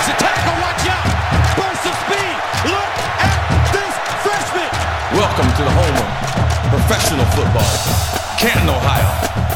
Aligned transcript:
Breaks 0.00 0.14
a 0.14 0.24
tackle, 0.24 0.56
watch 0.62 0.88
out! 0.88 1.04
Burst 1.60 1.84
of 1.84 1.94
speed! 2.08 2.36
Look 2.72 2.92
at 3.20 3.68
this 3.68 3.94
freshman! 4.24 4.70
Welcome 5.12 5.52
to 5.56 5.62
the 5.62 5.70
home 5.76 5.96
of 6.00 6.70
professional 6.70 7.26
football, 7.36 7.68
Canton, 8.38 8.70
Ohio. 8.70 9.49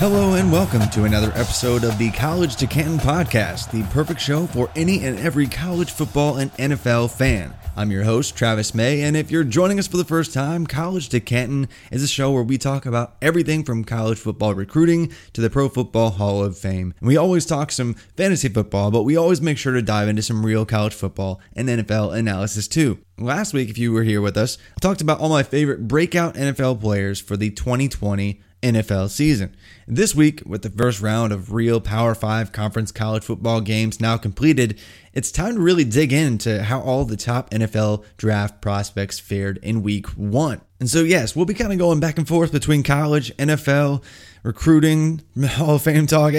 Hello 0.00 0.32
and 0.32 0.50
welcome 0.50 0.88
to 0.88 1.04
another 1.04 1.30
episode 1.34 1.84
of 1.84 1.98
the 1.98 2.10
College 2.12 2.56
to 2.56 2.66
Canton 2.66 2.96
podcast, 2.96 3.70
the 3.70 3.82
perfect 3.92 4.18
show 4.18 4.46
for 4.46 4.70
any 4.74 5.04
and 5.04 5.18
every 5.18 5.46
college 5.46 5.90
football 5.90 6.38
and 6.38 6.50
NFL 6.54 7.10
fan. 7.10 7.54
I'm 7.76 7.90
your 7.90 8.04
host, 8.04 8.34
Travis 8.34 8.74
May, 8.74 9.02
and 9.02 9.14
if 9.14 9.30
you're 9.30 9.44
joining 9.44 9.78
us 9.78 9.86
for 9.86 9.98
the 9.98 10.06
first 10.06 10.32
time, 10.32 10.66
College 10.66 11.10
to 11.10 11.20
Canton 11.20 11.68
is 11.92 12.02
a 12.02 12.08
show 12.08 12.32
where 12.32 12.42
we 12.42 12.56
talk 12.56 12.86
about 12.86 13.16
everything 13.20 13.62
from 13.62 13.84
college 13.84 14.18
football 14.18 14.54
recruiting 14.54 15.12
to 15.34 15.42
the 15.42 15.50
Pro 15.50 15.68
Football 15.68 16.12
Hall 16.12 16.42
of 16.42 16.56
Fame. 16.56 16.94
And 16.98 17.06
we 17.06 17.18
always 17.18 17.44
talk 17.44 17.70
some 17.70 17.92
fantasy 18.16 18.48
football, 18.48 18.90
but 18.90 19.02
we 19.02 19.18
always 19.18 19.42
make 19.42 19.58
sure 19.58 19.74
to 19.74 19.82
dive 19.82 20.08
into 20.08 20.22
some 20.22 20.46
real 20.46 20.64
college 20.64 20.94
football 20.94 21.42
and 21.54 21.68
NFL 21.68 22.16
analysis 22.16 22.68
too. 22.68 23.00
Last 23.18 23.52
week, 23.52 23.68
if 23.68 23.76
you 23.76 23.92
were 23.92 24.04
here 24.04 24.22
with 24.22 24.38
us, 24.38 24.56
I 24.78 24.80
talked 24.80 25.02
about 25.02 25.20
all 25.20 25.28
my 25.28 25.42
favorite 25.42 25.86
breakout 25.88 26.36
NFL 26.36 26.80
players 26.80 27.20
for 27.20 27.36
the 27.36 27.50
2020 27.50 28.40
NFL 28.62 29.10
season. 29.10 29.54
This 29.86 30.14
week, 30.14 30.42
with 30.44 30.62
the 30.62 30.70
first 30.70 31.00
round 31.00 31.32
of 31.32 31.52
real 31.52 31.80
Power 31.80 32.14
5 32.14 32.52
conference 32.52 32.92
college 32.92 33.24
football 33.24 33.60
games 33.60 34.00
now 34.00 34.16
completed, 34.16 34.78
it's 35.12 35.32
time 35.32 35.56
to 35.56 35.60
really 35.60 35.84
dig 35.84 36.12
into 36.12 36.62
how 36.62 36.80
all 36.80 37.04
the 37.04 37.16
top 37.16 37.50
NFL 37.50 38.04
draft 38.16 38.60
prospects 38.60 39.18
fared 39.18 39.58
in 39.58 39.82
week 39.82 40.06
one. 40.08 40.60
And 40.78 40.88
so, 40.88 41.02
yes, 41.02 41.34
we'll 41.34 41.44
be 41.44 41.54
kind 41.54 41.72
of 41.72 41.78
going 41.78 42.00
back 42.00 42.16
and 42.16 42.26
forth 42.26 42.52
between 42.52 42.82
college, 42.82 43.36
NFL, 43.36 44.02
recruiting, 44.42 45.22
Hall 45.44 45.74
of 45.74 45.82
Fame 45.82 46.06
talk, 46.06 46.32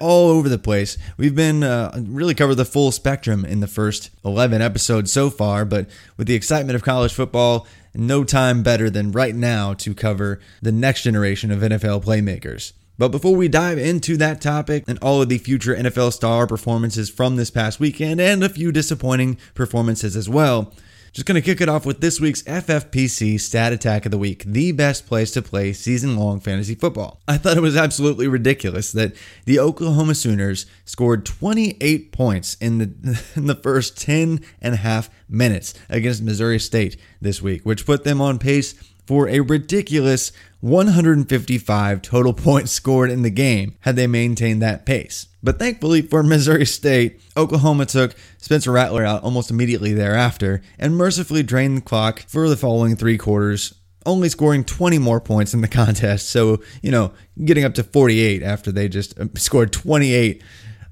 all 0.00 0.28
over 0.28 0.48
the 0.48 0.58
place. 0.58 0.98
We've 1.16 1.34
been 1.34 1.64
uh, 1.64 2.00
really 2.06 2.34
covered 2.34 2.56
the 2.56 2.64
full 2.64 2.92
spectrum 2.92 3.44
in 3.44 3.60
the 3.60 3.66
first 3.66 4.10
11 4.24 4.62
episodes 4.62 5.10
so 5.10 5.30
far, 5.30 5.64
but 5.64 5.88
with 6.16 6.26
the 6.26 6.34
excitement 6.34 6.76
of 6.76 6.84
college 6.84 7.12
football, 7.12 7.66
no 7.94 8.24
time 8.24 8.62
better 8.62 8.90
than 8.90 9.12
right 9.12 9.34
now 9.34 9.74
to 9.74 9.94
cover 9.94 10.40
the 10.62 10.72
next 10.72 11.02
generation 11.02 11.50
of 11.50 11.60
NFL 11.60 12.04
playmakers. 12.04 12.72
But 12.98 13.08
before 13.08 13.36
we 13.36 13.46
dive 13.46 13.78
into 13.78 14.16
that 14.16 14.40
topic 14.40 14.84
and 14.88 14.98
all 14.98 15.22
of 15.22 15.28
the 15.28 15.38
future 15.38 15.74
NFL 15.74 16.12
star 16.12 16.48
performances 16.48 17.08
from 17.08 17.36
this 17.36 17.50
past 17.50 17.78
weekend 17.78 18.20
and 18.20 18.42
a 18.42 18.48
few 18.48 18.72
disappointing 18.72 19.38
performances 19.54 20.16
as 20.16 20.28
well, 20.28 20.72
just 21.18 21.26
going 21.26 21.34
to 21.34 21.42
kick 21.42 21.60
it 21.60 21.68
off 21.68 21.84
with 21.84 22.00
this 22.00 22.20
week's 22.20 22.44
FFPC 22.44 23.40
Stat 23.40 23.72
Attack 23.72 24.04
of 24.04 24.12
the 24.12 24.18
Week, 24.18 24.44
the 24.44 24.70
best 24.70 25.04
place 25.04 25.32
to 25.32 25.42
play 25.42 25.72
season 25.72 26.16
long 26.16 26.38
fantasy 26.38 26.76
football. 26.76 27.20
I 27.26 27.38
thought 27.38 27.56
it 27.56 27.60
was 27.60 27.76
absolutely 27.76 28.28
ridiculous 28.28 28.92
that 28.92 29.16
the 29.44 29.58
Oklahoma 29.58 30.14
Sooners 30.14 30.66
scored 30.84 31.26
28 31.26 32.12
points 32.12 32.54
in 32.60 32.78
the, 32.78 33.24
in 33.34 33.46
the 33.46 33.56
first 33.56 34.00
10 34.00 34.42
and 34.62 34.74
a 34.74 34.76
half 34.76 35.10
minutes 35.28 35.74
against 35.88 36.22
Missouri 36.22 36.60
State 36.60 36.96
this 37.20 37.42
week, 37.42 37.66
which 37.66 37.84
put 37.84 38.04
them 38.04 38.20
on 38.20 38.38
pace 38.38 38.74
for 39.04 39.28
a 39.28 39.40
ridiculous 39.40 40.30
155 40.60 42.00
total 42.00 42.32
points 42.44 42.70
scored 42.70 43.10
in 43.10 43.22
the 43.22 43.30
game 43.30 43.74
had 43.80 43.96
they 43.96 44.06
maintained 44.06 44.62
that 44.62 44.86
pace. 44.86 45.26
But 45.42 45.58
thankfully 45.58 46.02
for 46.02 46.22
Missouri 46.24 46.66
State, 46.66 47.20
Oklahoma 47.36 47.86
took 47.86 48.14
Spencer 48.38 48.72
Rattler 48.72 49.04
out 49.04 49.22
almost 49.22 49.50
immediately 49.50 49.92
thereafter 49.92 50.62
and 50.78 50.96
mercifully 50.96 51.42
drained 51.42 51.78
the 51.78 51.82
clock 51.82 52.20
for 52.28 52.48
the 52.48 52.56
following 52.56 52.96
three 52.96 53.18
quarters, 53.18 53.74
only 54.06 54.28
scoring 54.28 54.64
20 54.64 54.98
more 54.98 55.20
points 55.20 55.54
in 55.54 55.60
the 55.60 55.68
contest. 55.68 56.30
So, 56.30 56.62
you 56.82 56.90
know, 56.90 57.12
getting 57.44 57.64
up 57.64 57.74
to 57.74 57.84
48 57.84 58.42
after 58.42 58.72
they 58.72 58.88
just 58.88 59.18
uh, 59.18 59.26
scored 59.36 59.72
28 59.72 60.42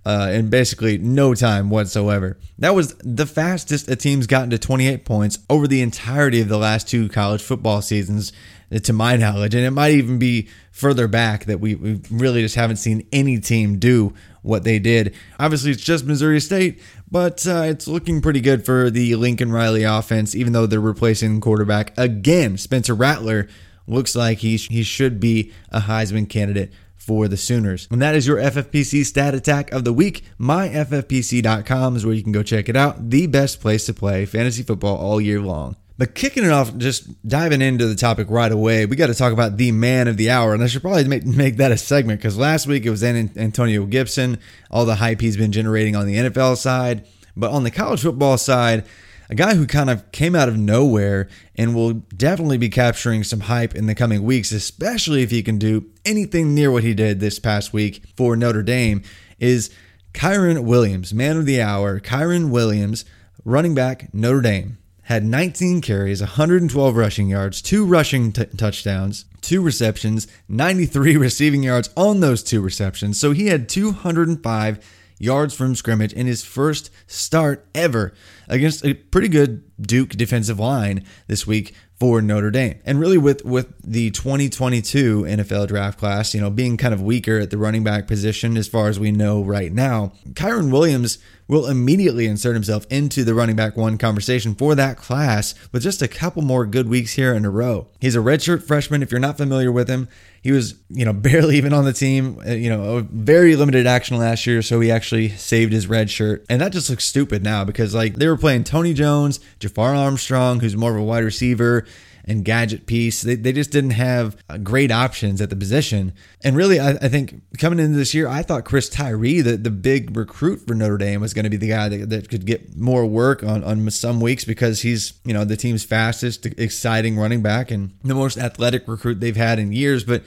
uh, 0.07 0.31
in 0.33 0.49
basically 0.49 0.99
no 0.99 1.35
time 1.35 1.69
whatsoever. 1.69 2.39
That 2.61 2.77
was 2.77 2.95
the 2.99 3.27
fastest 3.27 3.89
a 3.89 3.97
team's 3.97 4.29
gotten 4.29 4.51
to 4.51 4.59
28 4.59 5.05
points 5.05 5.41
over 5.51 5.67
the 5.67 5.83
entirety 5.83 6.41
of 6.41 6.49
the 6.49 6.59
last 6.59 6.89
two 6.89 7.09
college 7.09 7.43
football 7.43 7.83
seasons, 7.83 8.33
uh, 8.73 8.79
to 8.79 8.93
my 8.93 9.17
knowledge. 9.17 9.57
And 9.57 9.65
it 9.65 9.73
might 9.73 9.93
even 9.93 10.21
be 10.21 10.49
further 10.71 11.09
back 11.09 11.47
that 11.47 11.59
we, 11.59 11.75
we 11.75 12.01
really 12.09 12.43
just 12.43 12.55
haven't 12.55 12.77
seen 12.77 13.05
any 13.11 13.41
team 13.41 13.81
do 13.81 14.15
what 14.47 14.65
they 14.65 14.79
did. 14.79 15.15
Obviously, 15.39 15.73
it's 15.73 15.83
just 15.83 16.07
Missouri 16.07 16.41
State, 16.41 16.81
but 17.11 17.47
uh, 17.47 17.63
it's 17.67 17.89
looking 17.89 18.21
pretty 18.21 18.41
good 18.41 18.65
for 18.65 18.91
the 18.91 19.15
Lincoln 19.17 19.53
Riley 19.53 19.83
offense, 19.83 20.35
even 20.35 20.53
though 20.53 20.67
they're 20.67 20.81
replacing 20.81 21.41
quarterback 21.41 21.97
again. 21.99 22.57
Spencer 22.57 22.95
Rattler 22.95 23.49
looks 23.87 24.15
like 24.17 24.39
he, 24.39 24.57
he 24.57 24.83
should 24.83 25.21
be 25.21 25.53
a 25.71 25.81
Heisman 25.81 26.29
candidate 26.29 26.73
for 26.97 27.29
the 27.29 27.37
Sooners. 27.37 27.87
And 27.91 28.03
that 28.03 28.17
is 28.17 28.27
your 28.27 28.39
FFPC 28.39 29.05
stat 29.05 29.35
attack 29.35 29.71
of 29.73 29.85
the 29.85 29.93
week. 29.93 30.25
MyFFPC.com 30.41 31.97
is 31.97 32.05
where 32.05 32.15
you 32.15 32.23
can 32.23 32.33
go 32.33 32.43
check 32.43 32.69
it 32.69 32.77
out. 32.77 33.11
The 33.11 33.27
best 33.29 33.61
place 33.61 33.87
to 33.87 33.95
play 33.95 34.27
fantasy 34.27 34.63
football 34.63 34.97
all 34.97 35.21
year 35.21 35.41
long. 35.41 35.77
But 35.99 36.15
kicking 36.15 36.45
it 36.45 36.51
off, 36.51 36.77
just 36.77 37.27
diving 37.27 37.63
into 37.63 37.87
the 37.87 37.95
topic 37.95 38.29
right 38.29 38.53
away, 38.53 38.85
we 38.85 38.97
got 38.97 39.07
to 39.07 39.15
talk 39.15 39.33
about 39.33 39.57
the 39.57 39.73
man 39.73 40.09
of 40.09 40.19
the 40.19 40.31
hour. 40.31 40.53
And 40.53 40.63
I 40.63 40.67
should 40.67 40.83
probably 40.83 41.05
make, 41.05 41.25
make 41.25 41.57
that 41.57 41.73
a 41.73 41.79
segment 41.79 42.21
because 42.21 42.37
last 42.37 42.67
week 42.67 42.85
it 42.85 42.91
was 42.91 43.03
Antonio 43.03 43.87
Gibson, 43.87 44.39
all 44.71 44.85
the 44.85 44.97
hype 44.97 45.23
he's 45.23 45.39
been 45.39 45.53
generating 45.53 45.97
on 45.97 46.07
the 46.07 46.17
NFL 46.17 46.59
side. 46.59 47.07
But 47.35 47.51
on 47.51 47.65
the 47.65 47.71
college 47.71 48.03
football 48.03 48.37
side, 48.37 48.85
a 49.31 49.35
guy 49.35 49.55
who 49.55 49.67
kind 49.67 49.89
of 49.89 50.13
came 50.13 50.35
out 50.35 50.51
of 50.51 50.59
nowhere 50.59 51.29
and 51.57 51.75
will 51.75 51.95
definitely 51.95 52.59
be 52.59 52.69
capturing 52.69 53.25
some 53.25 53.41
hype 53.41 53.75
in 53.75 53.87
the 53.87 53.95
coming 53.95 54.23
weeks, 54.23 54.53
especially 54.53 55.23
if 55.23 55.31
he 55.31 55.43
can 55.43 55.59
do 55.59 55.87
anything 56.05 56.55
near 56.55 56.71
what 56.71 56.85
he 56.85 56.93
did 56.93 57.21
this 57.21 57.39
past 57.39 57.73
week 57.73 58.03
for 58.17 58.37
Notre 58.37 58.63
Dame, 58.63 59.03
is 59.39 59.71
Kyren 60.13 60.65
Williams, 60.65 61.15
man 61.15 61.39
of 61.39 61.47
the 61.47 61.61
hour. 61.61 62.01
Kyren 62.01 62.51
Williams, 62.51 63.07
running 63.45 63.75
back, 63.75 64.13
Notre 64.15 64.43
Dame 64.43 64.79
had 65.07 65.25
19 65.25 65.83
carries, 65.83 66.21
112 66.21 66.97
rushing 66.97 67.29
yards, 67.29 67.63
two 67.63 67.87
rushing 67.87 68.33
t- 68.33 68.45
touchdowns, 68.57 69.25
two 69.41 69.63
receptions, 69.63 70.27
93 70.49 71.17
receiving 71.17 71.63
yards 71.63 71.91
on 71.97 72.19
those 72.19 72.43
two 72.43 72.61
receptions. 72.61 73.19
So 73.19 73.31
he 73.31 73.47
had 73.47 73.69
205 73.69 74.85
yards 75.19 75.55
from 75.55 75.77
scrimmage 75.77 76.13
in 76.13 76.27
his 76.27 76.45
first 76.45 76.91
start 77.07 77.67
ever 77.73 78.13
against 78.49 78.85
a 78.85 78.95
pretty 78.95 79.29
good 79.29 79.63
Duke 79.81 80.11
defensive 80.11 80.59
line 80.59 81.05
this 81.29 81.47
week 81.47 81.73
for 81.95 82.21
Notre 82.21 82.51
Dame. 82.51 82.81
And 82.85 82.99
really 82.99 83.17
with 83.17 83.45
with 83.45 83.73
the 83.83 84.11
2022 84.11 85.23
NFL 85.23 85.69
draft 85.69 86.01
class, 86.01 86.35
you 86.35 86.41
know, 86.41 86.51
being 86.51 86.77
kind 86.77 86.93
of 86.93 87.01
weaker 87.01 87.39
at 87.39 87.51
the 87.51 87.59
running 87.59 87.85
back 87.85 88.09
position 88.09 88.57
as 88.57 88.67
far 88.67 88.89
as 88.89 88.99
we 88.99 89.13
know 89.13 89.43
right 89.43 89.73
now, 89.73 90.13
Kyren 90.31 90.73
Williams 90.73 91.19
will 91.49 91.67
immediately 91.67 92.27
insert 92.27 92.55
himself 92.55 92.87
into 92.91 93.25
the 93.25 93.35
running 93.35 93.57
back 93.57 93.77
one 93.77 93.99
conversation 93.99 94.55
for 94.55 94.75
that 94.75 94.97
class 94.97 95.55
with 95.73 95.83
just 95.83 96.03
a 96.03 96.09
couple 96.09 96.43
more 96.43 96.67
good 96.67 96.89
weeks 96.89 97.13
here 97.13 97.33
in 97.33 97.45
a 97.45 97.51
row. 97.51 97.87
He's 98.01 98.17
a 98.17 98.21
redshirt 98.21 98.63
freshman 98.63 99.03
if 99.03 99.11
you're 99.11 99.21
not 99.21 99.37
familiar 99.37 99.71
with 99.71 99.89
him. 99.89 100.09
He 100.43 100.53
was, 100.53 100.75
you 100.89 101.05
know, 101.05 101.13
barely 101.27 101.57
even 101.57 101.73
on 101.73 101.85
the 101.85 101.93
team, 101.93 102.41
uh, 102.47 102.53
you 102.53 102.71
know, 102.71 103.07
very 103.11 103.57
limited 103.57 103.87
action 103.87 104.17
last 104.19 104.47
year, 104.47 104.63
so 104.63 104.81
he 104.81 104.91
actually 104.91 105.29
saved 105.31 105.73
his 105.73 105.87
red 105.87 106.11
shirt. 106.11 106.45
And 106.49 106.61
that 106.61 106.73
just 106.73 106.91
looks 106.91 107.05
stupid 107.05 107.43
now 107.43 107.65
because 107.65 107.95
like 107.95 108.17
they 108.17 108.29
were 108.29 108.37
playing 108.37 108.65
Tony 108.65 108.95
Jones, 108.95 109.41
Jafar 109.61 109.95
Armstrong, 109.95 110.61
who's 110.61 110.77
more 110.77 110.93
of 110.93 111.01
a 111.01 111.05
wide 111.05 111.25
receiver, 111.25 111.85
and 112.27 112.45
gadget 112.45 112.87
piece. 112.87 113.23
They, 113.23 113.37
they 113.37 113.53
just 113.53 113.71
didn't 113.71 113.91
have 113.91 114.37
uh, 114.49 114.59
great 114.59 114.91
options 114.91 115.41
at 115.41 115.51
the 115.51 115.57
position. 115.57 116.13
And 116.43 116.57
really, 116.57 116.81
I, 116.81 116.91
I 116.91 117.09
think 117.09 117.43
coming 117.59 117.79
into 117.79 117.97
this 117.97 118.15
year, 118.15 118.29
I 118.29 118.43
thought 118.43 118.65
Chris 118.65 118.89
Tyree, 118.89 119.41
the, 119.41 119.57
the 119.57 119.71
big 119.71 120.17
recruit 120.17 120.67
for 120.67 120.75
Notre 120.75 120.99
Dame, 120.99 121.21
was 121.21 121.35
going 121.35 121.45
to 121.45 121.51
be 121.51 121.57
the 121.57 121.69
guy 121.69 121.89
that, 121.89 122.11
that 122.11 122.29
could 122.29 122.47
get 122.47 122.77
more 122.77 123.07
work 123.07 123.43
on, 123.43 123.63
on 123.63 123.89
some 123.91 124.21
weeks 124.21 124.45
because 124.45 124.83
he's, 124.83 125.21
you 125.25 125.33
know, 125.33 125.45
the 125.45 125.57
team's 125.57 125.85
fastest, 125.85 126.47
exciting 126.47 127.17
running 127.17 127.43
back 127.43 127.71
and 127.71 127.97
the 128.03 128.15
most 128.15 128.39
athletic 128.39 128.89
recruit 128.89 129.21
they've 129.21 129.37
had 129.37 129.59
in 129.59 129.73
years. 129.73 130.03
But 130.03 130.25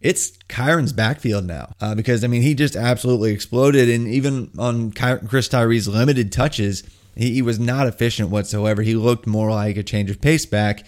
it's 0.00 0.38
Kyren's 0.48 0.92
backfield 0.92 1.44
now 1.44 1.74
uh, 1.80 1.94
because 1.94 2.24
I 2.24 2.26
mean 2.26 2.42
he 2.42 2.54
just 2.54 2.74
absolutely 2.74 3.32
exploded, 3.32 3.88
and 3.88 4.08
even 4.08 4.50
on 4.58 4.92
Chris 4.92 5.48
Tyree's 5.48 5.86
limited 5.86 6.32
touches, 6.32 6.82
he, 7.14 7.34
he, 7.34 7.42
was 7.42 7.58
not 7.58 7.86
efficient 7.86 8.30
whatsoever. 8.30 8.80
He 8.82 8.94
looked 8.94 9.26
more 9.26 9.50
like 9.50 9.76
a 9.76 9.82
change 9.82 10.10
of 10.10 10.20
pace 10.20 10.46
back, 10.46 10.86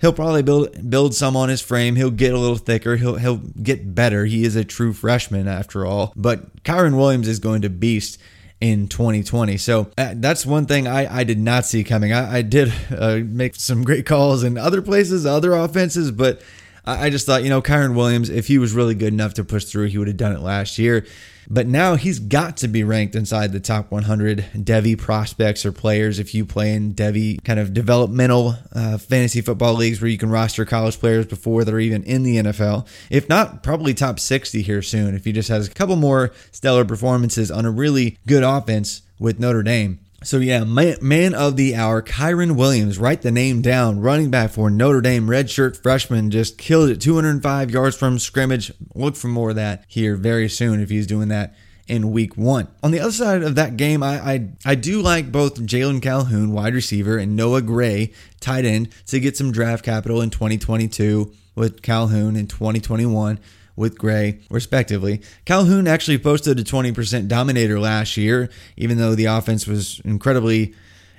He'll 0.00 0.12
probably 0.12 0.42
build 0.42 0.90
build 0.90 1.14
some 1.14 1.36
on 1.36 1.48
his 1.48 1.60
frame. 1.60 1.96
He'll 1.96 2.10
get 2.10 2.32
a 2.32 2.38
little 2.38 2.56
thicker. 2.56 2.96
He'll 2.96 3.16
he'll 3.16 3.36
get 3.36 3.94
better. 3.94 4.24
He 4.24 4.44
is 4.44 4.56
a 4.56 4.64
true 4.64 4.92
freshman 4.92 5.46
after 5.46 5.84
all. 5.84 6.12
But 6.16 6.62
Kyren 6.64 6.96
Williams 6.96 7.28
is 7.28 7.38
going 7.38 7.62
to 7.62 7.70
beast 7.70 8.18
in 8.60 8.88
2020. 8.88 9.56
So 9.56 9.90
uh, 9.96 10.14
that's 10.16 10.44
one 10.44 10.66
thing 10.66 10.86
I, 10.86 11.20
I 11.20 11.24
did 11.24 11.38
not 11.38 11.64
see 11.64 11.82
coming. 11.82 12.12
I, 12.12 12.38
I 12.38 12.42
did 12.42 12.72
uh, 12.96 13.20
make 13.24 13.56
some 13.56 13.84
great 13.84 14.06
calls 14.06 14.42
in 14.42 14.58
other 14.58 14.82
places, 14.82 15.24
other 15.24 15.54
offenses, 15.54 16.10
but 16.10 16.42
I, 16.84 17.06
I 17.06 17.10
just 17.10 17.26
thought, 17.26 17.42
you 17.42 17.48
know, 17.48 17.62
Kyren 17.62 17.94
Williams, 17.94 18.28
if 18.28 18.46
he 18.46 18.58
was 18.58 18.72
really 18.72 18.94
good 18.94 19.12
enough 19.12 19.34
to 19.34 19.44
push 19.44 19.64
through, 19.64 19.86
he 19.86 19.98
would 19.98 20.08
have 20.08 20.16
done 20.16 20.32
it 20.32 20.40
last 20.40 20.78
year. 20.78 21.06
But 21.48 21.66
now 21.66 21.96
he's 21.96 22.18
got 22.18 22.56
to 22.58 22.68
be 22.68 22.84
ranked 22.84 23.14
inside 23.14 23.52
the 23.52 23.60
top 23.60 23.90
100 23.90 24.46
Devy 24.54 24.98
prospects 24.98 25.64
or 25.64 25.72
players 25.72 26.18
if 26.18 26.34
you 26.34 26.44
play 26.44 26.74
in 26.74 26.94
Devy 26.94 27.42
kind 27.44 27.58
of 27.58 27.72
developmental 27.72 28.56
uh, 28.72 28.98
fantasy 28.98 29.40
football 29.40 29.74
leagues 29.74 30.00
where 30.00 30.10
you 30.10 30.18
can 30.18 30.30
roster 30.30 30.64
college 30.64 30.98
players 30.98 31.26
before 31.26 31.64
they're 31.64 31.80
even 31.80 32.02
in 32.04 32.22
the 32.22 32.36
NFL. 32.36 32.86
If 33.10 33.28
not, 33.28 33.62
probably 33.62 33.94
top 33.94 34.20
60 34.20 34.62
here 34.62 34.82
soon 34.82 35.14
if 35.14 35.24
he 35.24 35.32
just 35.32 35.48
has 35.48 35.68
a 35.68 35.70
couple 35.70 35.96
more 35.96 36.32
stellar 36.52 36.84
performances 36.84 37.50
on 37.50 37.64
a 37.64 37.70
really 37.70 38.18
good 38.26 38.42
offense 38.42 39.02
with 39.18 39.38
Notre 39.38 39.62
Dame. 39.62 40.00
So 40.22 40.36
yeah, 40.36 40.64
man, 40.64 40.96
man, 41.00 41.34
of 41.34 41.56
the 41.56 41.74
hour, 41.74 42.02
Kyren 42.02 42.54
Williams. 42.54 42.98
Write 42.98 43.22
the 43.22 43.30
name 43.30 43.62
down. 43.62 44.00
Running 44.00 44.30
back 44.30 44.50
for 44.50 44.68
Notre 44.68 45.00
Dame, 45.00 45.26
redshirt 45.26 45.82
freshman, 45.82 46.30
just 46.30 46.58
killed 46.58 46.90
it. 46.90 47.00
205 47.00 47.70
yards 47.70 47.96
from 47.96 48.18
scrimmage. 48.18 48.70
Look 48.94 49.16
for 49.16 49.28
more 49.28 49.50
of 49.50 49.56
that 49.56 49.84
here 49.88 50.16
very 50.16 50.48
soon 50.50 50.80
if 50.80 50.90
he's 50.90 51.06
doing 51.06 51.28
that 51.28 51.54
in 51.88 52.12
week 52.12 52.36
one. 52.36 52.68
On 52.82 52.90
the 52.90 53.00
other 53.00 53.12
side 53.12 53.42
of 53.42 53.54
that 53.54 53.78
game, 53.78 54.02
I 54.02 54.20
I, 54.20 54.48
I 54.66 54.74
do 54.74 55.00
like 55.00 55.32
both 55.32 55.58
Jalon 55.62 56.02
Calhoun, 56.02 56.52
wide 56.52 56.74
receiver, 56.74 57.16
and 57.16 57.34
Noah 57.34 57.62
Gray, 57.62 58.12
tight 58.40 58.66
end, 58.66 58.90
to 59.06 59.20
get 59.20 59.38
some 59.38 59.52
draft 59.52 59.86
capital 59.86 60.20
in 60.20 60.28
2022 60.28 61.32
with 61.54 61.80
Calhoun 61.80 62.36
in 62.36 62.46
2021 62.46 63.38
with 63.80 63.98
Gray, 63.98 64.40
respectively. 64.50 65.22
Calhoun 65.46 65.88
actually 65.88 66.18
posted 66.18 66.60
a 66.60 66.62
20% 66.62 67.26
dominator 67.26 67.80
last 67.80 68.16
year, 68.16 68.50
even 68.76 68.98
though 68.98 69.14
the 69.14 69.24
offense 69.24 69.66
was 69.66 70.00
incredibly 70.04 70.74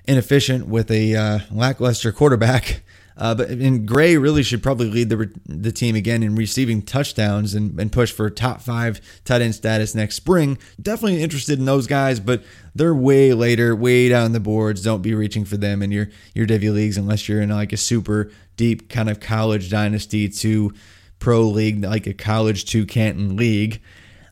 inefficient 0.08 0.68
with 0.68 0.92
a 0.92 1.16
uh, 1.16 1.40
lackluster 1.52 2.12
quarterback. 2.12 2.84
Uh, 3.18 3.36
but 3.36 3.50
and 3.50 3.86
Gray 3.88 4.18
really 4.18 4.42
should 4.42 4.64
probably 4.64 4.90
lead 4.90 5.10
the 5.10 5.32
the 5.46 5.72
team 5.72 5.96
again 5.96 6.24
in 6.24 6.34
receiving 6.34 6.82
touchdowns 6.82 7.54
and, 7.54 7.78
and 7.80 7.92
push 7.92 8.12
for 8.12 8.30
top 8.32 8.62
five 8.62 9.00
tight 9.26 9.42
end 9.42 9.54
status 9.54 9.94
next 9.94 10.16
spring. 10.16 10.58
Definitely 10.82 11.22
interested 11.22 11.60
in 11.60 11.66
those 11.66 11.86
guys, 11.86 12.20
but 12.20 12.42
they're 12.74 12.96
way 12.96 13.34
later, 13.34 13.76
way 13.76 14.10
down 14.10 14.32
the 14.32 14.40
boards. 14.40 14.82
Don't 14.82 15.04
be 15.04 15.14
reaching 15.14 15.46
for 15.46 15.58
them 15.58 15.84
in 15.84 15.92
your 15.92 16.08
your 16.34 16.48
Devy 16.48 16.74
leagues 16.74 16.98
unless 16.98 17.28
you're 17.30 17.42
in 17.42 17.50
like 17.50 17.74
a 17.74 17.78
super 17.78 18.32
deep 18.56 18.90
kind 18.90 19.10
of 19.10 19.20
college 19.20 19.70
dynasty 19.70 20.28
to 20.30 20.74
pro 21.22 21.44
league, 21.44 21.82
like 21.84 22.06
a 22.08 22.14
college 22.14 22.66
to 22.66 22.86
Canton 22.86 23.38
league. 23.38 23.82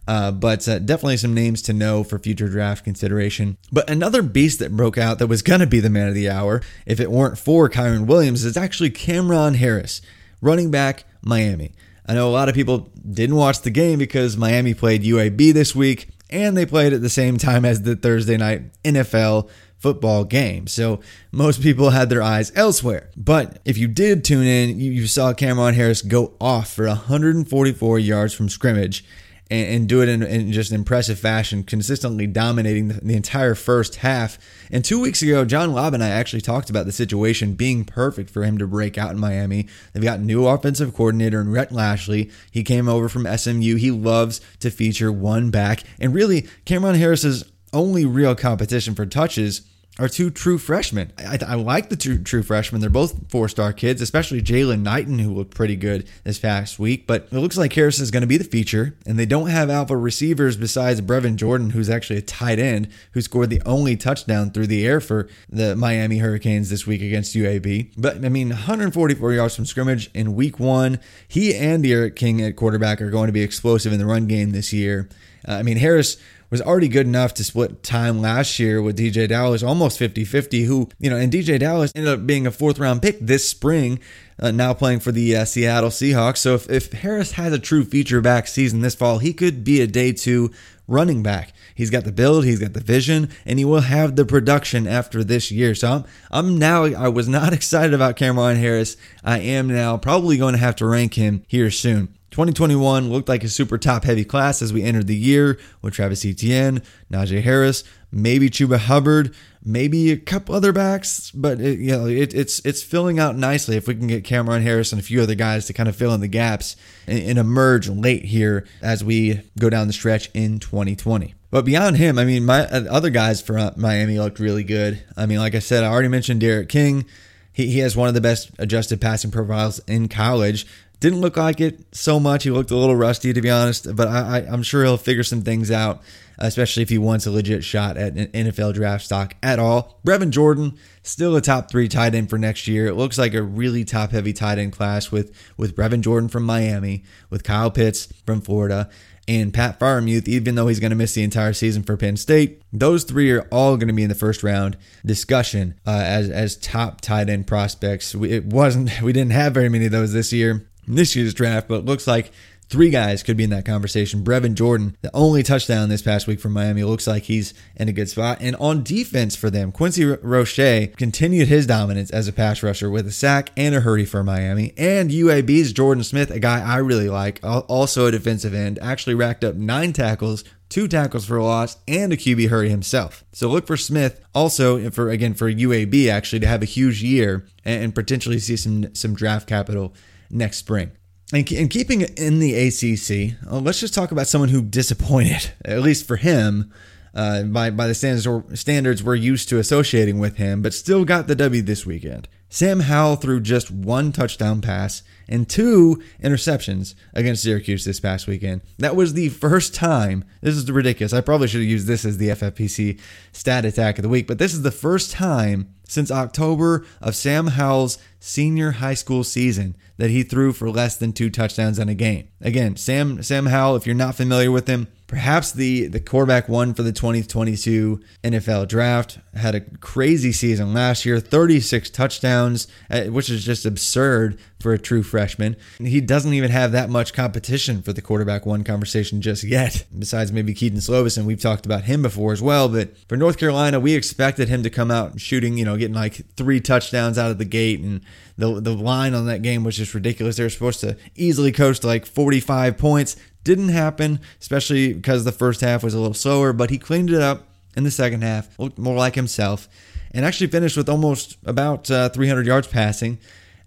Uh, 0.09 0.31
but 0.31 0.67
uh, 0.67 0.79
definitely 0.79 1.17
some 1.17 1.35
names 1.35 1.61
to 1.61 1.71
know 1.71 2.03
for 2.03 2.17
future 2.17 2.49
draft 2.49 2.83
consideration. 2.83 3.57
But 3.71 3.87
another 3.89 4.23
beast 4.23 4.57
that 4.57 4.75
broke 4.75 4.97
out 4.97 5.19
that 5.19 5.27
was 5.27 5.43
going 5.43 5.59
to 5.59 5.67
be 5.67 5.79
the 5.79 5.89
man 5.91 6.07
of 6.07 6.15
the 6.15 6.27
hour, 6.31 6.63
if 6.87 6.99
it 6.99 7.11
weren't 7.11 7.37
for 7.37 7.69
Kyren 7.69 8.07
Williams, 8.07 8.43
is 8.43 8.57
actually 8.57 8.89
Cameron 8.89 9.53
Harris, 9.53 10.01
running 10.41 10.71
back, 10.71 11.03
Miami. 11.21 11.73
I 12.07 12.15
know 12.15 12.27
a 12.27 12.31
lot 12.33 12.49
of 12.49 12.55
people 12.55 12.89
didn't 13.07 13.35
watch 13.35 13.61
the 13.61 13.69
game 13.69 13.99
because 13.99 14.35
Miami 14.35 14.73
played 14.73 15.03
UAB 15.03 15.53
this 15.53 15.75
week, 15.75 16.09
and 16.31 16.57
they 16.57 16.65
played 16.65 16.91
at 16.91 17.03
the 17.03 17.09
same 17.09 17.37
time 17.37 17.63
as 17.63 17.83
the 17.83 17.95
Thursday 17.95 18.35
night 18.35 18.63
NFL 18.81 19.47
football 19.79 20.25
game. 20.25 20.67
So 20.67 20.99
most 21.31 21.61
people 21.61 21.89
had 21.89 22.09
their 22.09 22.21
eyes 22.21 22.51
elsewhere. 22.55 23.09
But 23.15 23.59
if 23.65 23.77
you 23.77 23.87
did 23.87 24.23
tune 24.23 24.45
in, 24.45 24.79
you, 24.79 25.07
saw 25.07 25.33
Cameron 25.33 25.73
Harris 25.73 26.01
go 26.01 26.33
off 26.39 26.71
for 26.73 26.85
144 26.85 27.99
yards 27.99 28.33
from 28.33 28.49
scrimmage 28.49 29.03
and, 29.51 29.89
do 29.89 30.03
it 30.03 30.09
in, 30.09 30.21
in, 30.21 30.51
just 30.51 30.71
impressive 30.71 31.17
fashion, 31.17 31.63
consistently 31.63 32.27
dominating 32.27 32.89
the, 32.89 32.93
the, 33.01 33.15
entire 33.15 33.55
first 33.55 33.95
half. 33.95 34.37
And 34.69 34.85
two 34.85 34.99
weeks 34.99 35.23
ago, 35.23 35.43
John 35.43 35.73
Lobb 35.73 35.95
and 35.95 36.03
I 36.03 36.09
actually 36.09 36.41
talked 36.41 36.69
about 36.69 36.85
the 36.85 36.91
situation 36.91 37.55
being 37.55 37.83
perfect 37.83 38.29
for 38.29 38.43
him 38.43 38.59
to 38.59 38.67
break 38.67 38.95
out 38.95 39.09
in 39.09 39.17
Miami. 39.17 39.67
They've 39.91 40.03
got 40.03 40.19
new 40.19 40.45
offensive 40.45 40.93
coordinator 40.93 41.41
in 41.41 41.51
Rhett 41.51 41.71
Lashlee. 41.71 42.29
He 42.51 42.63
came 42.63 42.87
over 42.87 43.09
from 43.09 43.25
SMU. 43.25 43.75
He 43.77 43.89
loves 43.89 44.39
to 44.59 44.69
feature 44.69 45.11
one 45.11 45.49
back. 45.49 45.83
And 45.99 46.13
really, 46.13 46.47
Cameron 46.65 46.99
Harris's 46.99 47.43
only 47.73 48.05
real 48.05 48.35
competition 48.35 48.93
for 48.93 49.05
touches 49.05 49.61
are 49.99 50.07
two 50.07 50.29
true 50.29 50.57
freshmen. 50.57 51.11
I, 51.17 51.37
I 51.45 51.55
like 51.55 51.89
the 51.89 51.97
two 51.97 52.17
true 52.17 52.41
freshmen. 52.41 52.79
They're 52.79 52.89
both 52.89 53.29
four 53.29 53.49
star 53.49 53.73
kids, 53.73 54.01
especially 54.01 54.41
Jaylan 54.41 54.81
Knighton, 54.81 55.19
who 55.19 55.33
looked 55.33 55.53
pretty 55.53 55.75
good 55.75 56.07
this 56.23 56.39
past 56.39 56.79
week. 56.79 57.05
But 57.05 57.27
it 57.31 57.39
looks 57.39 57.57
like 57.57 57.73
Harris 57.73 57.99
is 57.99 58.09
going 58.09 58.21
to 58.21 58.27
be 58.27 58.37
the 58.37 58.45
feature, 58.45 58.95
and 59.05 59.19
they 59.19 59.25
don't 59.25 59.49
have 59.49 59.69
alpha 59.69 59.97
receivers 59.97 60.55
besides 60.55 61.01
Brevin 61.01 61.35
Jordan, 61.35 61.71
who's 61.71 61.89
actually 61.89 62.17
a 62.17 62.23
tight 62.23 62.59
end, 62.59 62.87
who 63.11 63.21
scored 63.21 63.49
the 63.49 63.61
only 63.65 63.97
touchdown 63.97 64.51
through 64.51 64.67
the 64.67 64.87
air 64.87 65.01
for 65.01 65.27
the 65.49 65.75
Miami 65.75 66.19
Hurricanes 66.19 66.69
this 66.69 66.87
week 66.87 67.01
against 67.01 67.35
UAB. 67.35 67.91
But 67.97 68.23
I 68.23 68.29
mean, 68.29 68.49
144 68.49 69.33
yards 69.33 69.55
from 69.55 69.65
scrimmage 69.65 70.09
in 70.13 70.33
week 70.33 70.59
one. 70.59 70.99
He 71.27 71.53
and 71.53 71.83
D'Eriq 71.83 72.15
King 72.15 72.41
at 72.41 72.55
quarterback 72.55 73.01
are 73.01 73.09
going 73.09 73.27
to 73.27 73.33
be 73.33 73.41
explosive 73.41 73.91
in 73.91 73.99
the 73.99 74.05
run 74.05 74.27
game 74.27 74.51
this 74.51 74.71
year. 74.71 75.09
Uh, 75.47 75.53
I 75.53 75.63
mean, 75.63 75.77
Harris 75.77 76.17
was 76.49 76.61
already 76.61 76.87
good 76.87 77.05
enough 77.05 77.33
to 77.35 77.43
split 77.43 77.83
time 77.83 78.21
last 78.21 78.59
year 78.59 78.81
with 78.81 78.97
DeeJay 78.97 79.29
Dallas, 79.29 79.63
almost 79.63 79.99
50 79.99 80.25
50, 80.25 80.63
who, 80.63 80.89
you 80.99 81.09
know, 81.09 81.17
and 81.17 81.31
DeeJay 81.31 81.59
Dallas 81.59 81.91
ended 81.95 82.13
up 82.13 82.25
being 82.25 82.47
a 82.47 82.51
fourth 82.51 82.79
round 82.79 83.01
pick 83.01 83.19
this 83.19 83.49
spring, 83.49 83.99
uh, 84.39 84.51
now 84.51 84.73
playing 84.73 84.99
for 84.99 85.11
the 85.11 85.35
uh, 85.35 85.45
Seattle 85.45 85.89
Seahawks. 85.89 86.37
So 86.37 86.55
if, 86.55 86.69
if 86.69 86.91
Harris 86.91 87.33
has 87.33 87.53
a 87.53 87.59
true 87.59 87.85
feature 87.85 88.21
back 88.21 88.47
season 88.47 88.81
this 88.81 88.95
fall, 88.95 89.19
he 89.19 89.33
could 89.33 89.63
be 89.63 89.81
a 89.81 89.87
day 89.87 90.11
two 90.11 90.51
running 90.87 91.21
back. 91.21 91.53
He's 91.75 91.91
got 91.91 92.03
the 92.03 92.11
build, 92.11 92.43
he's 92.43 92.59
got 92.59 92.73
the 92.73 92.81
vision, 92.81 93.29
and 93.45 93.59
he 93.59 93.63
will 93.63 93.81
have 93.81 94.15
the 94.15 94.25
production 94.25 94.87
after 94.87 95.23
this 95.23 95.51
year. 95.51 95.75
So 95.75 95.91
I'm, 95.91 96.05
I'm 96.31 96.57
now, 96.57 96.85
I 96.85 97.07
was 97.07 97.29
not 97.29 97.53
excited 97.53 97.93
about 97.93 98.15
Cameron 98.15 98.57
Harris. 98.57 98.97
I 99.23 99.39
am 99.39 99.67
now 99.67 99.97
probably 99.97 100.37
going 100.37 100.53
to 100.53 100.59
have 100.59 100.75
to 100.77 100.87
rank 100.87 101.13
him 101.13 101.43
here 101.47 101.71
soon. 101.71 102.15
2021 102.31 103.09
looked 103.09 103.29
like 103.29 103.43
a 103.43 103.49
super 103.49 103.77
top 103.77 104.03
heavy 104.03 104.23
class 104.23 104.61
as 104.61 104.71
we 104.71 104.83
entered 104.83 105.07
the 105.07 105.15
year 105.15 105.59
with 105.81 105.93
Travis 105.93 106.25
Etienne, 106.25 106.81
Najee 107.11 107.41
Harris, 107.41 107.83
maybe 108.11 108.49
Chuba 108.49 108.77
Hubbard, 108.77 109.33
maybe 109.63 110.11
a 110.11 110.17
couple 110.17 110.55
other 110.55 110.71
backs, 110.71 111.31
but 111.31 111.59
it, 111.59 111.79
you 111.79 111.91
know 111.91 112.05
it, 112.05 112.33
it's 112.33 112.59
it's 112.65 112.83
filling 112.83 113.19
out 113.19 113.35
nicely 113.35 113.75
if 113.75 113.87
we 113.87 113.95
can 113.95 114.07
get 114.07 114.23
Cameron 114.23 114.61
Harris 114.61 114.91
and 114.91 115.01
a 115.01 115.03
few 115.03 115.21
other 115.21 115.35
guys 115.35 115.65
to 115.67 115.73
kind 115.73 115.89
of 115.89 115.95
fill 115.95 116.13
in 116.13 116.21
the 116.21 116.27
gaps 116.27 116.75
and, 117.07 117.19
and 117.19 117.39
emerge 117.39 117.89
late 117.89 118.25
here 118.25 118.65
as 118.81 119.03
we 119.03 119.41
go 119.57 119.69
down 119.69 119.87
the 119.87 119.93
stretch 119.93 120.29
in 120.33 120.59
2020. 120.59 121.33
But 121.51 121.65
beyond 121.65 121.97
him, 121.97 122.19
I 122.19 122.25
mean, 122.25 122.45
my 122.45 122.65
uh, 122.67 122.85
other 122.89 123.09
guys 123.09 123.41
for 123.41 123.71
Miami 123.75 124.19
looked 124.19 124.39
really 124.39 124.63
good. 124.63 125.03
I 125.17 125.25
mean, 125.25 125.39
like 125.39 125.55
I 125.55 125.59
said, 125.59 125.83
I 125.83 125.87
already 125.87 126.07
mentioned 126.07 126.41
D'Eriq 126.41 126.69
King. 126.69 127.05
He, 127.51 127.71
he 127.71 127.79
has 127.79 127.97
one 127.97 128.07
of 128.07 128.13
the 128.13 128.21
best 128.21 128.51
adjusted 128.59 129.01
passing 129.01 129.31
profiles 129.31 129.79
in 129.79 130.07
college. 130.07 130.67
Didn't 130.99 131.21
look 131.21 131.37
like 131.37 131.61
it 131.61 131.95
so 131.95 132.19
much. 132.19 132.43
He 132.43 132.51
looked 132.51 132.71
a 132.71 132.75
little 132.75 132.95
rusty, 132.95 133.31
to 133.31 133.41
be 133.41 133.49
honest, 133.49 133.95
but 133.95 134.09
I, 134.09 134.41
am 134.41 134.63
sure 134.63 134.83
he'll 134.83 134.97
figure 134.97 135.23
some 135.23 135.43
things 135.43 135.71
out, 135.71 136.01
especially 136.37 136.83
if 136.83 136.89
he 136.89 136.97
wants 136.97 137.25
a 137.25 137.31
legit 137.31 137.63
shot 137.63 137.95
at 137.95 138.17
an 138.17 138.27
NFL 138.27 138.73
draft 138.73 139.05
stock 139.05 139.33
at 139.41 139.59
all. 139.59 140.01
Brevin 140.05 140.31
Jordan, 140.31 140.77
still 141.01 141.37
a 141.37 141.41
top 141.41 141.71
three 141.71 141.87
tight 141.87 142.15
end 142.15 142.29
for 142.29 142.37
next 142.37 142.67
year. 142.67 142.87
It 142.87 142.95
looks 142.95 143.17
like 143.17 143.33
a 143.33 143.41
really 143.41 143.85
top 143.85 144.11
heavy 144.11 144.33
tight 144.33 144.57
end 144.57 144.73
class 144.73 145.09
with, 145.09 145.33
with 145.55 145.73
Brevin 145.73 146.01
Jordan 146.01 146.27
from 146.27 146.43
Miami, 146.43 147.05
with 147.29 147.45
Kyle 147.45 147.71
Pitts 147.71 148.11
from 148.25 148.41
Florida, 148.41 148.89
and 149.25 149.53
Pat 149.53 149.79
Freiermuth, 149.79 150.27
even 150.27 150.55
though 150.55 150.67
he's 150.67 150.79
going 150.81 150.89
to 150.89 150.97
miss 150.97 151.13
the 151.13 151.23
entire 151.23 151.53
season 151.53 151.83
for 151.83 151.95
Penn 151.95 152.17
State. 152.17 152.61
Those 152.73 153.05
three 153.05 153.31
are 153.31 153.47
all 153.51 153.77
going 153.77 153.87
to 153.87 153.93
be 153.93 154.03
in 154.03 154.09
the 154.09 154.15
first 154.15 154.43
round 154.43 154.75
discussion 155.05 155.79
uh, 155.85 156.01
as 156.03 156.29
as 156.29 156.57
top 156.57 156.99
tight 156.99 157.29
end 157.29 157.45
prospects. 157.47 158.13
We, 158.13 158.31
it 158.31 158.45
wasn't 158.45 159.01
we 159.03 159.13
didn't 159.13 159.31
have 159.31 159.53
very 159.53 159.69
many 159.69 159.85
of 159.85 159.91
those 159.93 160.11
this 160.11 160.33
year 160.33 160.65
this 160.95 161.15
year's 161.15 161.33
draft, 161.33 161.67
but 161.67 161.85
looks 161.85 162.07
like 162.07 162.31
three 162.69 162.89
guys 162.89 163.23
could 163.23 163.35
be 163.35 163.43
in 163.43 163.49
that 163.49 163.65
conversation. 163.65 164.23
Brevin 164.23 164.53
Jordan, 164.53 164.95
the 165.01 165.09
only 165.13 165.43
touchdown 165.43 165.89
this 165.89 166.01
past 166.01 166.27
week 166.27 166.39
for 166.39 166.49
Miami, 166.49 166.83
looks 166.83 167.07
like 167.07 167.23
he's 167.23 167.53
in 167.75 167.89
a 167.89 167.93
good 167.93 168.09
spot. 168.09 168.37
And 168.41 168.55
on 168.57 168.83
defense 168.83 169.35
for 169.35 169.49
them, 169.49 169.71
Quincy 169.71 170.05
Roche 170.05 170.89
continued 170.95 171.47
his 171.47 171.65
dominance 171.65 172.11
as 172.11 172.27
a 172.27 172.33
pass 172.33 172.61
rusher 172.61 172.89
with 172.89 173.07
a 173.07 173.11
sack 173.11 173.49
and 173.57 173.73
a 173.73 173.81
hurry 173.81 174.05
for 174.05 174.23
Miami. 174.23 174.73
And 174.77 175.09
UAB's 175.09 175.73
Jordan 175.73 176.03
Smith, 176.03 176.29
a 176.29 176.39
guy 176.39 176.61
I 176.61 176.77
really 176.77 177.09
like, 177.09 177.39
also 177.43 178.05
a 178.05 178.11
defensive 178.11 178.53
end, 178.53 178.77
actually 178.81 179.15
racked 179.15 179.43
up 179.43 179.55
nine 179.55 179.91
tackles 179.91 180.43
two 180.69 180.87
tackles 180.87 181.25
for 181.25 181.37
a 181.37 181.43
loss, 181.43 181.77
and 181.87 182.13
a 182.13 182.17
QB 182.17 182.49
hurry 182.49 182.69
himself. 182.69 183.23
So 183.31 183.49
look 183.49 183.65
for 183.65 183.75
Smith 183.75 184.23
also 184.33 184.89
for 184.91 185.09
again 185.09 185.33
for 185.33 185.51
UAB 185.51 186.09
actually 186.09 186.39
to 186.41 186.47
have 186.47 186.61
a 186.61 186.65
huge 186.65 187.03
year 187.03 187.45
and 187.65 187.93
potentially 187.93 188.39
see 188.39 188.55
some 188.55 188.93
some 188.93 189.15
draft 189.15 189.49
capital 189.49 189.93
next 190.29 190.57
spring. 190.57 190.91
And, 191.31 191.49
and 191.51 191.69
keeping 191.69 192.01
it 192.01 192.17
in 192.17 192.39
the 192.39 192.55
ACC, 192.55 193.37
uh, 193.49 193.59
let's 193.59 193.79
just 193.79 193.93
talk 193.93 194.11
about 194.11 194.27
someone 194.27 194.49
who 194.49 194.61
disappointed, 194.61 195.51
at 195.65 195.81
least 195.81 196.07
for 196.07 196.15
him, 196.15 196.73
uh, 197.13 197.43
by 197.43 197.69
by 197.71 197.87
the 197.87 197.95
standards 197.95 198.27
or 198.27 198.43
standards 198.55 199.03
we're 199.03 199.15
used 199.15 199.49
to 199.49 199.59
associating 199.59 200.19
with 200.19 200.37
him, 200.37 200.61
but 200.61 200.73
still 200.73 201.05
got 201.05 201.27
the 201.27 201.35
W 201.35 201.61
this 201.61 201.85
weekend. 201.85 202.27
Sam 202.51 202.81
Howell 202.81 203.17
threw 203.17 203.39
just 203.39 203.69
one 203.69 204.11
touchdown 204.11 204.59
pass 204.59 205.03
and 205.27 205.47
two 205.47 206.01
interceptions 206.23 206.95
against 207.13 207.43
Syracuse 207.43 207.85
this 207.85 207.99
past 207.99 208.25
weekend. 208.25 208.61
That 208.79 208.95
was 208.95 209.13
the 209.13 209.29
first 209.29 209.75
time. 209.75 210.25
This 210.41 210.55
is 210.55 210.69
ridiculous. 210.71 211.13
I 211.13 211.21
probably 211.21 211.47
should 211.47 211.61
have 211.61 211.69
used 211.69 211.85
this 211.85 212.05
as 212.05 212.17
the 212.17 212.29
FFPC 212.29 212.99
stat 213.31 213.65
attack 213.65 213.99
of 213.99 214.01
the 214.01 214.09
week, 214.09 214.25
but 214.25 214.39
this 214.39 214.53
is 214.53 214.63
the 214.63 214.71
first 214.71 215.11
time 215.11 215.75
since 215.87 216.09
October 216.09 216.85
of 217.01 217.15
Sam 217.15 217.47
Howell's 217.47 217.99
senior 218.19 218.71
high 218.71 218.93
school 218.93 219.23
season 219.23 219.75
that 219.97 220.09
he 220.09 220.23
threw 220.23 220.53
for 220.53 220.69
less 220.69 220.95
than 220.97 221.13
two 221.13 221.29
touchdowns 221.29 221.79
in 221.79 221.89
a 221.89 221.93
game. 221.93 222.27
Again, 222.41 222.75
Sam 222.75 223.23
Sam 223.23 223.47
Howell, 223.47 223.75
if 223.75 223.85
you're 223.85 223.95
not 223.95 224.15
familiar 224.15 224.51
with 224.51 224.67
him, 224.67 224.87
perhaps 225.07 225.51
the 225.51 225.87
the 225.87 225.99
quarterback 225.99 226.47
one 226.47 226.73
for 226.73 226.83
the 226.83 226.91
2022 226.91 227.99
NFL 228.23 228.67
draft 228.67 229.19
had 229.33 229.55
a 229.55 229.61
crazy 229.61 230.31
season 230.31 230.73
last 230.73 231.03
year 231.03 231.19
36 231.19 231.89
touchdowns 231.89 232.67
uh, 232.91 233.05
which 233.05 233.29
is 233.29 233.43
just 233.43 233.65
absurd 233.65 234.39
for 234.59 234.73
a 234.73 234.77
true 234.77 235.03
freshman. 235.03 235.55
He 235.79 236.01
doesn't 236.01 236.33
even 236.33 236.51
have 236.51 236.71
that 236.73 236.89
much 236.89 237.13
competition 237.13 237.81
for 237.81 237.93
the 237.93 238.01
quarterback 238.01 238.45
one 238.45 238.63
conversation 238.63 239.21
just 239.21 239.43
yet 239.43 239.85
besides 239.97 240.31
maybe 240.31 240.53
Kedon 240.53 240.79
Slovis 240.79 241.17
and 241.17 241.25
we've 241.25 241.41
talked 241.41 241.65
about 241.65 241.85
him 241.85 242.01
before 242.01 242.33
as 242.33 242.41
well. 242.41 242.67
But 242.67 242.97
for 243.07 243.17
North 243.17 243.37
Carolina 243.37 243.79
we 243.79 243.93
expected 243.93 244.49
him 244.49 244.63
to 244.63 244.69
come 244.69 244.91
out 244.91 245.19
shooting 245.19 245.57
you 245.57 245.65
know 245.65 245.77
getting 245.77 245.95
like 245.95 246.35
three 246.35 246.59
touchdowns 246.59 247.17
out 247.17 247.31
of 247.31 247.37
the 247.37 247.45
gate 247.45 247.79
and 247.79 248.01
the 248.37 248.59
the 248.59 248.73
line 248.73 249.13
on 249.13 249.25
that 249.27 249.41
game 249.41 249.63
was 249.63 249.77
just 249.77 249.93
ridiculous. 249.93 250.37
They 250.37 250.43
were 250.43 250.49
supposed 250.49 250.79
to 250.81 250.97
easily 251.15 251.51
coast 251.51 251.83
like 251.83 252.05
45 252.05 252.77
points. 252.77 253.15
Didn't 253.43 253.69
happen, 253.69 254.19
especially 254.41 254.93
because 254.93 255.23
the 255.23 255.31
first 255.31 255.61
half 255.61 255.83
was 255.83 255.93
a 255.93 255.99
little 255.99 256.13
slower, 256.13 256.51
but 256.51 256.69
he 256.69 256.77
cleaned 256.77 257.09
it 257.09 257.21
up 257.21 257.47
in 257.75 257.83
the 257.83 257.91
second 257.91 258.21
half, 258.21 258.57
looked 258.59 258.77
more 258.77 258.95
like 258.95 259.15
himself, 259.15 259.67
and 260.11 260.25
actually 260.25 260.47
finished 260.47 260.75
with 260.75 260.89
almost 260.89 261.37
about 261.45 261.89
uh, 261.89 262.09
300 262.09 262.45
yards 262.45 262.67
passing. 262.67 263.19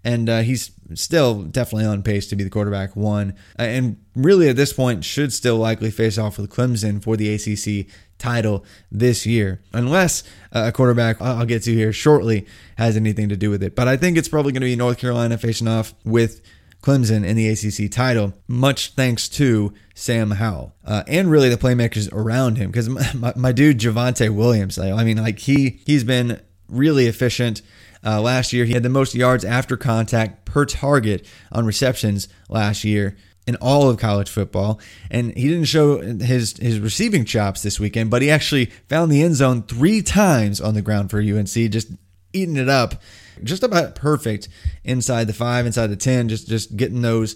And 0.03 0.29
uh, 0.29 0.41
he's 0.41 0.71
still 0.95 1.43
definitely 1.43 1.85
on 1.85 2.03
pace 2.03 2.27
to 2.27 2.35
be 2.35 2.43
the 2.43 2.49
quarterback 2.49 2.95
one. 2.95 3.35
Uh, 3.57 3.63
and 3.63 3.97
really, 4.15 4.49
at 4.49 4.55
this 4.55 4.73
point, 4.73 5.05
should 5.05 5.31
still 5.31 5.57
likely 5.57 5.91
face 5.91 6.17
off 6.17 6.37
with 6.37 6.49
Clemson 6.49 7.01
for 7.01 7.15
the 7.15 7.33
ACC 7.33 7.87
title 8.17 8.65
this 8.91 9.25
year, 9.25 9.61
unless 9.73 10.23
uh, 10.53 10.65
a 10.67 10.71
quarterback 10.71 11.21
I'll 11.21 11.45
get 11.45 11.63
to 11.63 11.73
here 11.73 11.91
shortly 11.91 12.45
has 12.77 12.95
anything 12.95 13.29
to 13.29 13.35
do 13.35 13.49
with 13.49 13.63
it. 13.63 13.75
But 13.75 13.87
I 13.87 13.97
think 13.97 14.17
it's 14.17 14.29
probably 14.29 14.51
going 14.51 14.61
to 14.61 14.67
be 14.67 14.75
North 14.75 14.97
Carolina 14.97 15.37
facing 15.37 15.67
off 15.67 15.93
with 16.05 16.41
Clemson 16.83 17.25
in 17.25 17.37
the 17.37 17.47
ACC 17.47 17.89
title, 17.89 18.33
much 18.47 18.89
thanks 18.89 19.29
to 19.29 19.73
Sam 19.95 20.31
Howell 20.31 20.75
uh, 20.85 21.03
and 21.07 21.31
really 21.31 21.49
the 21.49 21.57
playmakers 21.57 22.11
around 22.13 22.57
him. 22.57 22.71
Because 22.71 22.89
my, 22.89 23.11
my, 23.15 23.33
my, 23.35 23.51
dude 23.51 23.79
Javonte 23.79 24.29
Williams, 24.29 24.77
I 24.77 25.03
mean, 25.03 25.17
like 25.17 25.39
he 25.39 25.81
he's 25.85 26.03
been 26.03 26.41
really 26.67 27.07
efficient. 27.07 27.61
Uh, 28.05 28.21
last 28.21 28.53
year, 28.53 28.65
he 28.65 28.73
had 28.73 28.83
the 28.83 28.89
most 28.89 29.15
yards 29.15 29.45
after 29.45 29.77
contact 29.77 30.45
per 30.45 30.65
target 30.65 31.25
on 31.51 31.65
receptions 31.65 32.27
last 32.49 32.83
year 32.83 33.15
in 33.45 33.55
all 33.57 33.89
of 33.89 33.97
college 33.97 34.29
football. 34.29 34.79
And 35.11 35.35
he 35.35 35.47
didn't 35.47 35.65
show 35.65 36.01
his 36.01 36.57
his 36.57 36.79
receiving 36.79 37.25
chops 37.25 37.61
this 37.61 37.79
weekend, 37.79 38.09
but 38.09 38.21
he 38.21 38.29
actually 38.29 38.65
found 38.89 39.11
the 39.11 39.21
end 39.21 39.35
zone 39.35 39.63
three 39.63 40.01
times 40.01 40.61
on 40.61 40.73
the 40.73 40.81
ground 40.81 41.09
for 41.09 41.19
UNC, 41.19 41.47
just 41.47 41.89
eating 42.33 42.57
it 42.57 42.69
up 42.69 42.95
just 43.43 43.63
about 43.63 43.95
perfect 43.95 44.49
inside 44.83 45.27
the 45.27 45.33
five, 45.33 45.65
inside 45.65 45.87
the 45.87 45.95
10, 45.95 46.29
just, 46.29 46.47
just 46.47 46.75
getting 46.75 47.01
those 47.01 47.35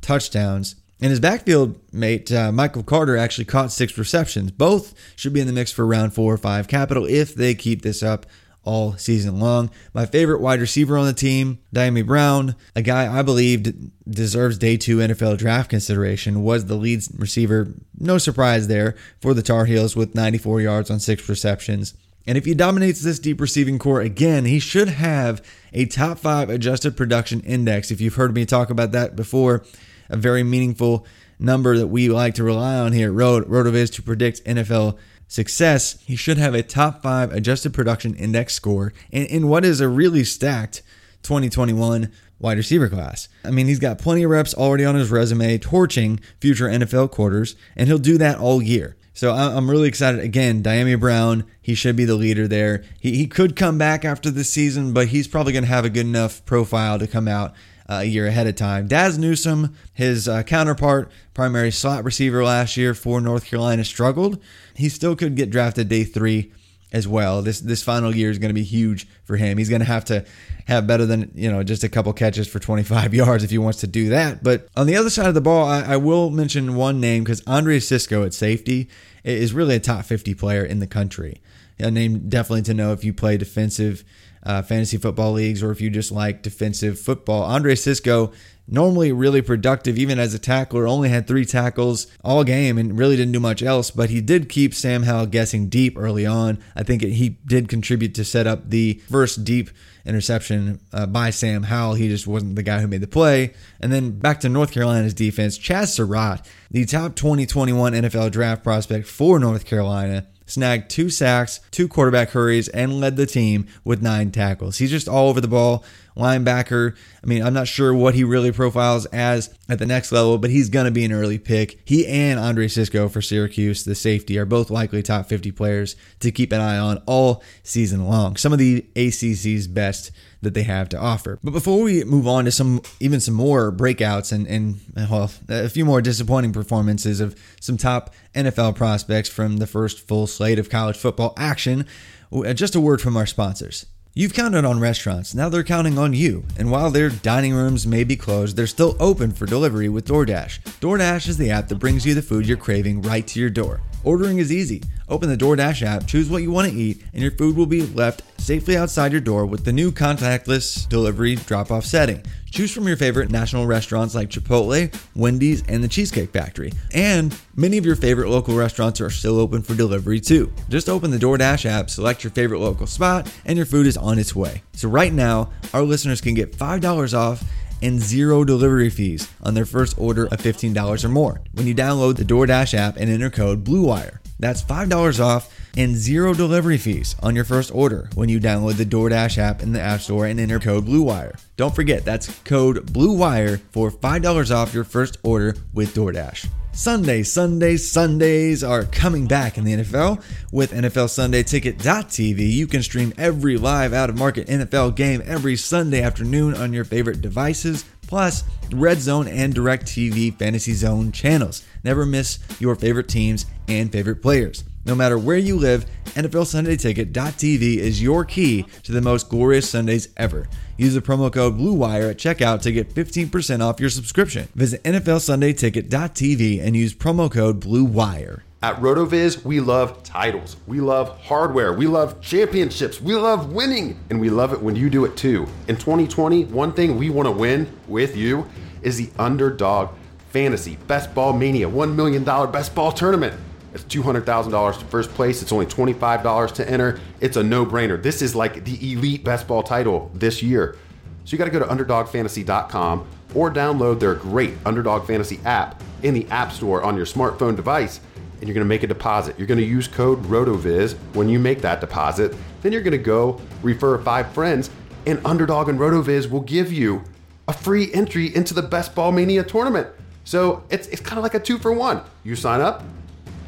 touchdowns. 0.00 0.76
And 1.00 1.10
his 1.10 1.20
backfield 1.20 1.78
mate, 1.92 2.32
uh, 2.32 2.50
Michael 2.50 2.82
Carter, 2.82 3.16
actually 3.16 3.44
caught 3.44 3.70
six 3.70 3.96
receptions. 3.96 4.50
Both 4.50 4.94
should 5.16 5.32
be 5.32 5.40
in 5.40 5.46
the 5.46 5.52
mix 5.52 5.70
for 5.70 5.86
round 5.86 6.12
four 6.12 6.34
or 6.34 6.38
five 6.38 6.66
capital 6.66 7.06
if 7.06 7.34
they 7.34 7.54
keep 7.54 7.82
this 7.82 8.02
up 8.02 8.26
all 8.68 8.92
season 8.98 9.40
long. 9.40 9.70
My 9.94 10.04
favorite 10.04 10.42
wide 10.42 10.60
receiver 10.60 10.98
on 10.98 11.06
the 11.06 11.14
team, 11.14 11.58
Dyami 11.74 12.06
Brown, 12.06 12.54
a 12.76 12.82
guy 12.82 13.18
I 13.18 13.22
believe 13.22 13.74
deserves 14.06 14.58
day 14.58 14.76
two 14.76 14.98
NFL 14.98 15.38
draft 15.38 15.70
consideration, 15.70 16.42
was 16.42 16.66
the 16.66 16.74
lead 16.74 17.02
receiver. 17.16 17.72
No 17.98 18.18
surprise 18.18 18.68
there 18.68 18.94
for 19.22 19.32
the 19.32 19.42
Tar 19.42 19.64
Heels 19.64 19.96
with 19.96 20.14
94 20.14 20.60
yards 20.60 20.90
on 20.90 21.00
six 21.00 21.28
receptions. 21.28 21.94
And 22.26 22.36
if 22.36 22.44
he 22.44 22.52
dominates 22.52 23.00
this 23.00 23.18
deep 23.18 23.40
receiving 23.40 23.78
core 23.78 24.02
again, 24.02 24.44
he 24.44 24.58
should 24.58 24.88
have 24.88 25.42
a 25.72 25.86
top 25.86 26.18
five 26.18 26.50
adjusted 26.50 26.94
production 26.94 27.40
index. 27.40 27.90
If 27.90 28.02
you've 28.02 28.16
heard 28.16 28.34
me 28.34 28.44
talk 28.44 28.68
about 28.68 28.92
that 28.92 29.16
before, 29.16 29.64
a 30.10 30.16
very 30.18 30.42
meaningful 30.42 31.06
number 31.38 31.78
that 31.78 31.86
we 31.86 32.10
like 32.10 32.34
to 32.34 32.44
rely 32.44 32.74
on 32.74 32.92
here 32.92 33.10
at 33.10 33.16
RotoViz 33.16 33.94
to 33.94 34.02
predict 34.02 34.44
NFL 34.44 34.98
success. 35.28 35.98
He 36.04 36.16
should 36.16 36.38
have 36.38 36.54
a 36.54 36.62
top 36.62 37.02
five 37.02 37.32
adjusted 37.32 37.72
production 37.72 38.14
index 38.14 38.54
score 38.54 38.92
in, 39.10 39.26
in 39.26 39.48
what 39.48 39.64
is 39.64 39.80
a 39.80 39.88
really 39.88 40.24
stacked 40.24 40.82
2021 41.22 42.10
wide 42.40 42.56
receiver 42.56 42.88
class. 42.88 43.28
I 43.44 43.50
mean, 43.50 43.66
he's 43.66 43.78
got 43.78 43.98
plenty 43.98 44.22
of 44.24 44.30
reps 44.30 44.54
already 44.54 44.84
on 44.84 44.94
his 44.94 45.10
resume, 45.10 45.58
torching 45.58 46.20
future 46.40 46.66
NFL 46.66 47.10
quarters, 47.10 47.56
and 47.76 47.88
he'll 47.88 47.98
do 47.98 48.18
that 48.18 48.38
all 48.38 48.62
year. 48.62 48.96
So 49.12 49.32
I'm 49.32 49.68
really 49.68 49.88
excited. 49.88 50.20
Again, 50.20 50.62
Dyami 50.62 50.98
Brown, 50.98 51.44
he 51.60 51.74
should 51.74 51.96
be 51.96 52.04
the 52.04 52.14
leader 52.14 52.46
there. 52.46 52.84
He, 53.00 53.16
he 53.16 53.26
could 53.26 53.56
come 53.56 53.76
back 53.76 54.04
after 54.04 54.30
the 54.30 54.44
season, 54.44 54.92
but 54.92 55.08
he's 55.08 55.26
probably 55.26 55.52
going 55.52 55.64
to 55.64 55.68
have 55.68 55.84
a 55.84 55.90
good 55.90 56.06
enough 56.06 56.44
profile 56.44 57.00
to 57.00 57.08
come 57.08 57.26
out 57.26 57.52
a 57.88 58.04
year 58.04 58.26
ahead 58.26 58.46
of 58.46 58.54
time. 58.54 58.86
Dazz 58.86 59.18
Newsome, 59.18 59.74
his 59.94 60.28
uh, 60.28 60.42
counterpart, 60.42 61.10
primary 61.34 61.70
slot 61.70 62.04
receiver 62.04 62.44
last 62.44 62.76
year 62.76 62.94
for 62.94 63.20
North 63.20 63.46
Carolina, 63.46 63.84
struggled. 63.84 64.42
He 64.74 64.88
still 64.88 65.16
could 65.16 65.36
get 65.36 65.50
drafted 65.50 65.88
day 65.88 66.04
three 66.04 66.52
as 66.92 67.06
well. 67.06 67.42
This 67.42 67.60
this 67.60 67.82
final 67.82 68.14
year 68.14 68.30
is 68.30 68.38
going 68.38 68.50
to 68.50 68.54
be 68.54 68.64
huge 68.64 69.06
for 69.24 69.36
him. 69.36 69.58
He's 69.58 69.68
going 69.68 69.80
to 69.80 69.86
have 69.86 70.04
to 70.06 70.24
have 70.66 70.86
better 70.86 71.06
than 71.06 71.30
you 71.34 71.50
know 71.50 71.62
just 71.62 71.84
a 71.84 71.88
couple 71.88 72.12
catches 72.12 72.48
for 72.48 72.58
25 72.58 73.14
yards 73.14 73.44
if 73.44 73.50
he 73.50 73.58
wants 73.58 73.80
to 73.80 73.86
do 73.86 74.10
that. 74.10 74.42
But 74.42 74.68
on 74.76 74.86
the 74.86 74.96
other 74.96 75.10
side 75.10 75.26
of 75.26 75.34
the 75.34 75.40
ball, 75.40 75.66
I, 75.66 75.82
I 75.82 75.96
will 75.96 76.30
mention 76.30 76.74
one 76.74 77.00
name 77.00 77.24
because 77.24 77.42
Andre 77.46 77.80
Cisco 77.80 78.24
at 78.24 78.34
safety 78.34 78.88
is 79.24 79.52
really 79.52 79.76
a 79.76 79.80
top 79.80 80.04
50 80.04 80.34
player 80.34 80.64
in 80.64 80.78
the 80.78 80.86
country. 80.86 81.40
A 81.78 81.90
name 81.90 82.28
definitely 82.28 82.62
to 82.62 82.74
know 82.74 82.92
if 82.92 83.04
you 83.04 83.12
play 83.12 83.36
defensive 83.36 84.02
uh, 84.42 84.62
fantasy 84.62 84.96
football 84.96 85.32
leagues 85.32 85.62
or 85.62 85.70
if 85.70 85.80
you 85.80 85.90
just 85.90 86.12
like 86.12 86.42
defensive 86.42 86.98
football. 86.98 87.42
Andre 87.42 87.74
Cisco, 87.74 88.32
normally 88.66 89.12
really 89.12 89.42
productive, 89.42 89.98
even 89.98 90.18
as 90.18 90.34
a 90.34 90.38
tackler, 90.38 90.86
only 90.86 91.08
had 91.08 91.26
three 91.26 91.44
tackles 91.44 92.06
all 92.22 92.44
game 92.44 92.78
and 92.78 92.98
really 92.98 93.16
didn't 93.16 93.32
do 93.32 93.40
much 93.40 93.62
else, 93.62 93.90
but 93.90 94.10
he 94.10 94.20
did 94.20 94.48
keep 94.48 94.74
Sam 94.74 95.04
Howell 95.04 95.26
guessing 95.26 95.68
deep 95.68 95.96
early 95.96 96.26
on. 96.26 96.58
I 96.76 96.82
think 96.82 97.02
it, 97.02 97.12
he 97.12 97.30
did 97.46 97.68
contribute 97.68 98.14
to 98.16 98.24
set 98.24 98.46
up 98.46 98.68
the 98.70 99.00
first 99.10 99.44
deep 99.44 99.70
interception 100.04 100.80
uh, 100.92 101.06
by 101.06 101.30
Sam 101.30 101.64
Howell. 101.64 101.94
He 101.94 102.08
just 102.08 102.26
wasn't 102.26 102.56
the 102.56 102.62
guy 102.62 102.80
who 102.80 102.86
made 102.86 103.00
the 103.00 103.06
play. 103.06 103.54
And 103.80 103.92
then 103.92 104.18
back 104.18 104.40
to 104.40 104.48
North 104.48 104.72
Carolina's 104.72 105.14
defense, 105.14 105.58
Chazz 105.58 105.88
Surratt, 105.88 106.46
the 106.70 106.84
top 106.84 107.14
2021 107.16 107.92
NFL 107.92 108.30
draft 108.30 108.62
prospect 108.62 109.06
for 109.06 109.38
North 109.38 109.64
Carolina 109.64 110.26
snagged 110.48 110.90
two 110.90 111.10
sacks, 111.10 111.60
two 111.70 111.86
quarterback 111.86 112.30
hurries, 112.30 112.68
and 112.68 113.00
led 113.00 113.16
the 113.16 113.26
team 113.26 113.66
with 113.84 114.02
nine 114.02 114.30
tackles. 114.32 114.78
He's 114.78 114.90
just 114.90 115.08
all 115.08 115.28
over 115.28 115.40
the 115.40 115.48
ball. 115.48 115.84
Linebacker. 116.16 116.96
I 117.22 117.26
mean, 117.28 117.44
I'm 117.44 117.54
not 117.54 117.68
sure 117.68 117.94
what 117.94 118.16
he 118.16 118.24
really 118.24 118.50
profiles 118.50 119.06
as 119.06 119.54
at 119.68 119.78
the 119.78 119.86
next 119.86 120.10
level, 120.10 120.36
but 120.36 120.50
he's 120.50 120.68
going 120.68 120.86
to 120.86 120.90
be 120.90 121.04
an 121.04 121.12
early 121.12 121.38
pick. 121.38 121.78
He 121.84 122.06
and 122.08 122.40
Andre 122.40 122.66
Cisco 122.66 123.08
for 123.08 123.22
Syracuse, 123.22 123.84
the 123.84 123.94
safety, 123.94 124.36
are 124.36 124.44
both 124.44 124.68
likely 124.68 125.00
top 125.00 125.26
50 125.26 125.52
players 125.52 125.94
to 126.18 126.32
keep 126.32 126.50
an 126.50 126.60
eye 126.60 126.78
on 126.78 127.00
all 127.06 127.42
season 127.62 128.08
long. 128.08 128.34
Some 128.34 128.52
of 128.52 128.58
the 128.58 128.84
ACC's 128.96 129.68
best 129.68 130.10
that 130.42 130.54
they 130.54 130.62
have 130.62 130.88
to 130.90 130.98
offer. 130.98 131.38
But 131.42 131.52
before 131.52 131.82
we 131.82 132.04
move 132.04 132.26
on 132.26 132.44
to 132.44 132.52
some 132.52 132.82
even 133.00 133.20
some 133.20 133.34
more 133.34 133.72
breakouts 133.72 134.32
and 134.32 134.46
and 134.46 134.80
well, 135.10 135.30
a 135.48 135.68
few 135.68 135.84
more 135.84 136.00
disappointing 136.00 136.52
performances 136.52 137.20
of 137.20 137.38
some 137.60 137.76
top 137.76 138.14
NFL 138.34 138.76
prospects 138.76 139.28
from 139.28 139.58
the 139.58 139.66
first 139.66 140.06
full 140.06 140.26
slate 140.26 140.58
of 140.58 140.70
college 140.70 140.96
football 140.96 141.34
action, 141.36 141.86
uh, 142.32 142.52
just 142.52 142.74
a 142.74 142.80
word 142.80 143.00
from 143.00 143.16
our 143.16 143.26
sponsors. 143.26 143.86
You've 144.14 144.34
counted 144.34 144.64
on 144.64 144.80
restaurants, 144.80 145.32
now 145.32 145.48
they're 145.48 145.62
counting 145.62 145.96
on 145.96 146.12
you. 146.12 146.42
And 146.58 146.72
while 146.72 146.90
their 146.90 147.08
dining 147.08 147.54
rooms 147.54 147.86
may 147.86 148.02
be 148.02 148.16
closed, 148.16 148.56
they're 148.56 148.66
still 148.66 148.96
open 148.98 149.30
for 149.30 149.46
delivery 149.46 149.88
with 149.88 150.08
DoorDash. 150.08 150.58
DoorDash 150.80 151.28
is 151.28 151.36
the 151.36 151.52
app 151.52 151.68
that 151.68 151.78
brings 151.78 152.04
you 152.04 152.14
the 152.14 152.22
food 152.22 152.44
you're 152.44 152.56
craving 152.56 153.02
right 153.02 153.24
to 153.28 153.38
your 153.38 153.50
door. 153.50 153.80
Ordering 154.02 154.38
is 154.38 154.50
easy. 154.50 154.82
Open 155.08 155.28
the 155.28 155.36
DoorDash 155.36 155.82
app, 155.82 156.08
choose 156.08 156.28
what 156.28 156.42
you 156.42 156.50
want 156.50 156.68
to 156.68 156.76
eat, 156.76 157.04
and 157.12 157.22
your 157.22 157.30
food 157.30 157.56
will 157.56 157.66
be 157.66 157.82
left 157.82 158.22
safely 158.38 158.76
outside 158.76 159.12
your 159.12 159.20
door 159.20 159.46
with 159.46 159.64
the 159.64 159.72
new 159.72 159.92
contactless 159.92 160.88
delivery 160.88 161.36
drop 161.36 161.70
off 161.70 161.84
setting. 161.84 162.22
Choose 162.50 162.72
from 162.72 162.88
your 162.88 162.96
favorite 162.96 163.30
national 163.30 163.66
restaurants 163.66 164.14
like 164.14 164.30
Chipotle, 164.30 164.94
Wendy's, 165.14 165.62
and 165.68 165.84
the 165.84 165.88
Cheesecake 165.88 166.30
Factory. 166.30 166.72
And 166.94 167.38
many 167.56 167.76
of 167.76 167.84
your 167.84 167.96
favorite 167.96 168.30
local 168.30 168.56
restaurants 168.56 169.00
are 169.00 169.10
still 169.10 169.38
open 169.38 169.62
for 169.62 169.74
delivery 169.74 170.20
too. 170.20 170.52
Just 170.68 170.88
open 170.88 171.10
the 171.10 171.18
DoorDash 171.18 171.66
app, 171.66 171.90
select 171.90 172.24
your 172.24 172.30
favorite 172.30 172.60
local 172.60 172.86
spot, 172.86 173.32
and 173.44 173.56
your 173.56 173.66
food 173.66 173.86
is 173.86 173.96
on 173.96 174.18
its 174.18 174.34
way. 174.34 174.62
So 174.72 174.88
right 174.88 175.12
now, 175.12 175.50
our 175.74 175.82
listeners 175.82 176.20
can 176.20 176.34
get 176.34 176.56
$5 176.56 177.16
off 177.16 177.44
and 177.82 178.00
zero 178.00 178.44
delivery 178.44 178.90
fees 178.90 179.30
on 179.42 179.54
their 179.54 179.66
first 179.66 179.98
order 179.98 180.24
of 180.26 180.40
$15 180.40 181.04
or 181.04 181.08
more 181.08 181.40
when 181.52 181.66
you 181.66 181.74
download 181.74 182.16
the 182.16 182.24
DoorDash 182.24 182.74
app 182.74 182.96
and 182.96 183.10
enter 183.10 183.30
code 183.30 183.64
BLUEWIRE. 183.64 184.18
That's 184.38 184.62
$5 184.62 185.20
off 185.24 185.54
and 185.76 185.96
zero 185.96 186.34
delivery 186.34 186.78
fees 186.78 187.14
on 187.22 187.34
your 187.34 187.44
first 187.44 187.72
order 187.74 188.08
when 188.14 188.28
you 188.28 188.40
download 188.40 188.76
the 188.76 188.86
DoorDash 188.86 189.38
app 189.38 189.62
in 189.62 189.72
the 189.72 189.80
App 189.80 190.00
Store 190.00 190.26
and 190.26 190.40
enter 190.40 190.58
code 190.58 190.86
BLUEWIRE. 190.86 191.38
Don't 191.56 191.74
forget, 191.74 192.04
that's 192.04 192.28
code 192.40 192.92
BLUEWIRE 192.92 193.60
for 193.70 193.90
$5 193.90 194.54
off 194.54 194.74
your 194.74 194.84
first 194.84 195.18
order 195.22 195.54
with 195.72 195.94
DoorDash. 195.94 196.48
Sunday, 196.72 197.24
Sundays, 197.24 197.90
Sundays 197.90 198.62
are 198.62 198.84
coming 198.84 199.26
back 199.26 199.58
in 199.58 199.64
the 199.64 199.72
NFL. 199.72 200.22
With 200.52 200.70
NFL 200.70 201.10
Sunday 201.10 201.42
Ticket.tv, 201.42 202.38
you 202.38 202.68
can 202.68 202.84
stream 202.84 203.12
every 203.18 203.56
live 203.56 203.92
out 203.92 204.08
of 204.10 204.16
market 204.16 204.46
NFL 204.46 204.94
game 204.94 205.20
every 205.24 205.56
Sunday 205.56 206.02
afternoon 206.02 206.54
on 206.54 206.72
your 206.72 206.84
favorite 206.84 207.20
devices, 207.20 207.84
plus 208.08 208.42
Red 208.72 208.98
Zone 209.00 209.28
and 209.28 209.54
DirecTV 209.54 210.36
Fantasy 210.36 210.72
Zone 210.72 211.12
channels. 211.12 211.62
Never 211.84 212.04
miss 212.04 212.40
your 212.58 212.74
favorite 212.74 213.08
teams 213.08 213.46
and 213.68 213.92
favorite 213.92 214.22
players. 214.22 214.64
No 214.84 214.94
matter 214.94 215.18
where 215.18 215.36
you 215.36 215.56
live, 215.56 215.84
NFL 216.14 216.46
Sunday 216.46 216.76
Ticket.tv 216.76 217.76
is 217.76 218.02
your 218.02 218.24
key 218.24 218.64
to 218.82 218.92
the 218.92 219.02
most 219.02 219.28
glorious 219.28 219.68
Sundays 219.68 220.08
ever. 220.16 220.48
Use 220.78 220.94
the 220.94 221.02
promo 221.02 221.32
code 221.32 221.58
BLUEWIRE 221.58 222.10
at 222.10 222.16
checkout 222.16 222.62
to 222.62 222.72
get 222.72 222.94
15% 222.94 223.60
off 223.60 223.80
your 223.80 223.90
subscription. 223.90 224.48
Visit 224.54 224.82
NFLSundayTicket.tv 224.84 226.64
and 226.64 226.74
use 226.74 226.94
promo 226.94 227.30
code 227.30 227.60
BLUEWIRE. 227.60 228.42
At 228.60 228.80
RotoViz, 228.80 229.44
we 229.44 229.60
love 229.60 230.02
titles. 230.02 230.56
We 230.66 230.80
love 230.80 231.16
hardware. 231.20 231.72
We 231.72 231.86
love 231.86 232.20
championships. 232.20 233.00
We 233.00 233.14
love 233.14 233.52
winning. 233.52 234.00
And 234.10 234.20
we 234.20 234.30
love 234.30 234.52
it 234.52 234.60
when 234.60 234.74
you 234.74 234.90
do 234.90 235.04
it 235.04 235.16
too. 235.16 235.46
In 235.68 235.76
2020, 235.76 236.46
one 236.46 236.72
thing 236.72 236.98
we 236.98 237.08
want 237.08 237.26
to 237.26 237.30
win 237.30 237.72
with 237.86 238.16
you 238.16 238.48
is 238.82 238.96
the 238.96 239.10
Underdog 239.16 239.90
Fantasy 240.30 240.74
Best 240.88 241.14
Ball 241.14 241.34
Mania 241.34 241.70
$1 241.70 241.94
million 241.94 242.24
Best 242.24 242.74
Ball 242.74 242.90
Tournament. 242.90 243.40
It's 243.74 243.84
$200,000 243.84 244.78
to 244.80 244.84
first 244.86 245.10
place. 245.10 245.40
It's 245.40 245.52
only 245.52 245.66
$25 245.66 246.52
to 246.54 246.68
enter. 246.68 246.98
It's 247.20 247.36
a 247.36 247.42
no 247.44 247.64
brainer. 247.64 248.02
This 248.02 248.22
is 248.22 248.34
like 248.34 248.64
the 248.64 248.92
elite 248.92 249.22
best 249.22 249.46
ball 249.46 249.62
title 249.62 250.10
this 250.14 250.42
year. 250.42 250.76
So 251.24 251.32
you 251.32 251.38
got 251.38 251.44
to 251.44 251.50
go 251.52 251.60
to 251.60 251.66
underdogfantasy.com 251.66 253.06
or 253.34 253.52
download 253.52 254.00
their 254.00 254.14
great 254.16 254.54
Underdog 254.64 255.06
Fantasy 255.06 255.38
app 255.44 255.80
in 256.02 256.14
the 256.14 256.26
App 256.28 256.50
Store 256.50 256.82
on 256.82 256.96
your 256.96 257.06
smartphone 257.06 257.54
device. 257.54 258.00
And 258.38 258.48
you're 258.48 258.54
going 258.54 258.64
to 258.64 258.68
make 258.68 258.82
a 258.82 258.86
deposit. 258.86 259.38
You're 259.38 259.48
going 259.48 259.58
to 259.58 259.64
use 259.64 259.88
code 259.88 260.22
RotoViz 260.24 260.94
when 261.14 261.28
you 261.28 261.38
make 261.38 261.60
that 261.62 261.80
deposit. 261.80 262.34
Then 262.62 262.72
you're 262.72 262.82
going 262.82 262.92
to 262.92 262.98
go 262.98 263.40
refer 263.62 263.98
five 263.98 264.32
friends, 264.32 264.70
and 265.06 265.20
Underdog 265.24 265.68
and 265.68 265.78
RotoViz 265.78 266.30
will 266.30 266.40
give 266.40 266.72
you 266.72 267.02
a 267.48 267.52
free 267.52 267.92
entry 267.92 268.34
into 268.34 268.54
the 268.54 268.62
Best 268.62 268.94
Ball 268.94 269.10
Mania 269.10 269.42
tournament. 269.42 269.88
So 270.24 270.62
it's, 270.70 270.86
it's 270.88 271.00
kind 271.00 271.18
of 271.18 271.22
like 271.22 271.34
a 271.34 271.40
two 271.40 271.58
for 271.58 271.72
one. 271.72 272.02
You 272.22 272.36
sign 272.36 272.60
up, 272.60 272.84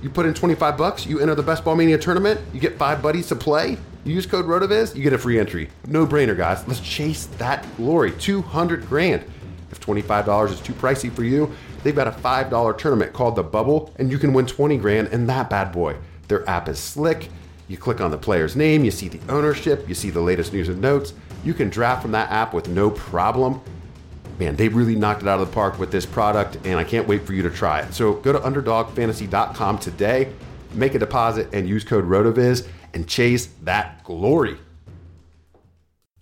you 0.02 0.08
put 0.08 0.24
in 0.24 0.32
25 0.32 0.78
bucks, 0.78 1.04
you 1.04 1.20
enter 1.20 1.34
the 1.34 1.42
Best 1.42 1.64
Ball 1.64 1.76
Mania 1.76 1.98
tournament, 1.98 2.40
you 2.54 2.60
get 2.60 2.78
five 2.78 3.02
buddies 3.02 3.28
to 3.28 3.36
play. 3.36 3.76
You 4.04 4.14
use 4.14 4.24
code 4.24 4.46
RotoViz, 4.46 4.96
you 4.96 5.02
get 5.02 5.12
a 5.12 5.18
free 5.18 5.38
entry. 5.38 5.68
No 5.86 6.06
brainer, 6.06 6.34
guys. 6.34 6.66
Let's 6.66 6.80
chase 6.80 7.26
that 7.36 7.66
glory. 7.76 8.12
200 8.12 8.88
grand. 8.88 9.22
If 9.70 9.78
$25 9.80 10.50
is 10.50 10.60
too 10.60 10.72
pricey 10.72 11.12
for 11.12 11.22
you, 11.22 11.54
they've 11.82 11.94
got 11.94 12.08
a 12.08 12.12
$5 12.12 12.78
tournament 12.78 13.12
called 13.12 13.36
The 13.36 13.42
Bubble, 13.42 13.92
and 13.96 14.10
you 14.10 14.18
can 14.18 14.32
win 14.32 14.46
20 14.46 14.78
grand 14.78 15.08
in 15.08 15.26
that 15.26 15.50
bad 15.50 15.72
boy. 15.72 15.96
Their 16.28 16.48
app 16.48 16.68
is 16.68 16.78
slick. 16.78 17.28
You 17.68 17.76
click 17.76 18.00
on 18.00 18.10
the 18.10 18.18
player's 18.18 18.56
name, 18.56 18.84
you 18.84 18.90
see 18.90 19.08
the 19.08 19.20
ownership, 19.32 19.88
you 19.88 19.94
see 19.94 20.10
the 20.10 20.20
latest 20.20 20.52
news 20.52 20.68
and 20.68 20.80
notes. 20.80 21.12
You 21.44 21.54
can 21.54 21.70
draft 21.70 22.02
from 22.02 22.12
that 22.12 22.30
app 22.30 22.52
with 22.52 22.68
no 22.68 22.90
problem 22.90 23.60
man, 24.40 24.56
they 24.56 24.68
really 24.68 24.96
knocked 24.96 25.22
it 25.22 25.28
out 25.28 25.38
of 25.38 25.46
the 25.46 25.54
park 25.54 25.78
with 25.78 25.92
this 25.92 26.06
product, 26.06 26.56
and 26.64 26.78
I 26.78 26.84
can't 26.84 27.06
wait 27.06 27.24
for 27.24 27.34
you 27.34 27.42
to 27.42 27.50
try 27.50 27.80
it. 27.80 27.92
So 27.92 28.14
go 28.14 28.32
to 28.32 28.38
underdogfantasy.com 28.38 29.78
today, 29.78 30.32
make 30.72 30.94
a 30.94 30.98
deposit, 30.98 31.48
and 31.52 31.68
use 31.68 31.84
code 31.84 32.06
RotoViz 32.06 32.66
and 32.94 33.06
chase 33.06 33.46
that 33.62 34.02
glory. 34.02 34.58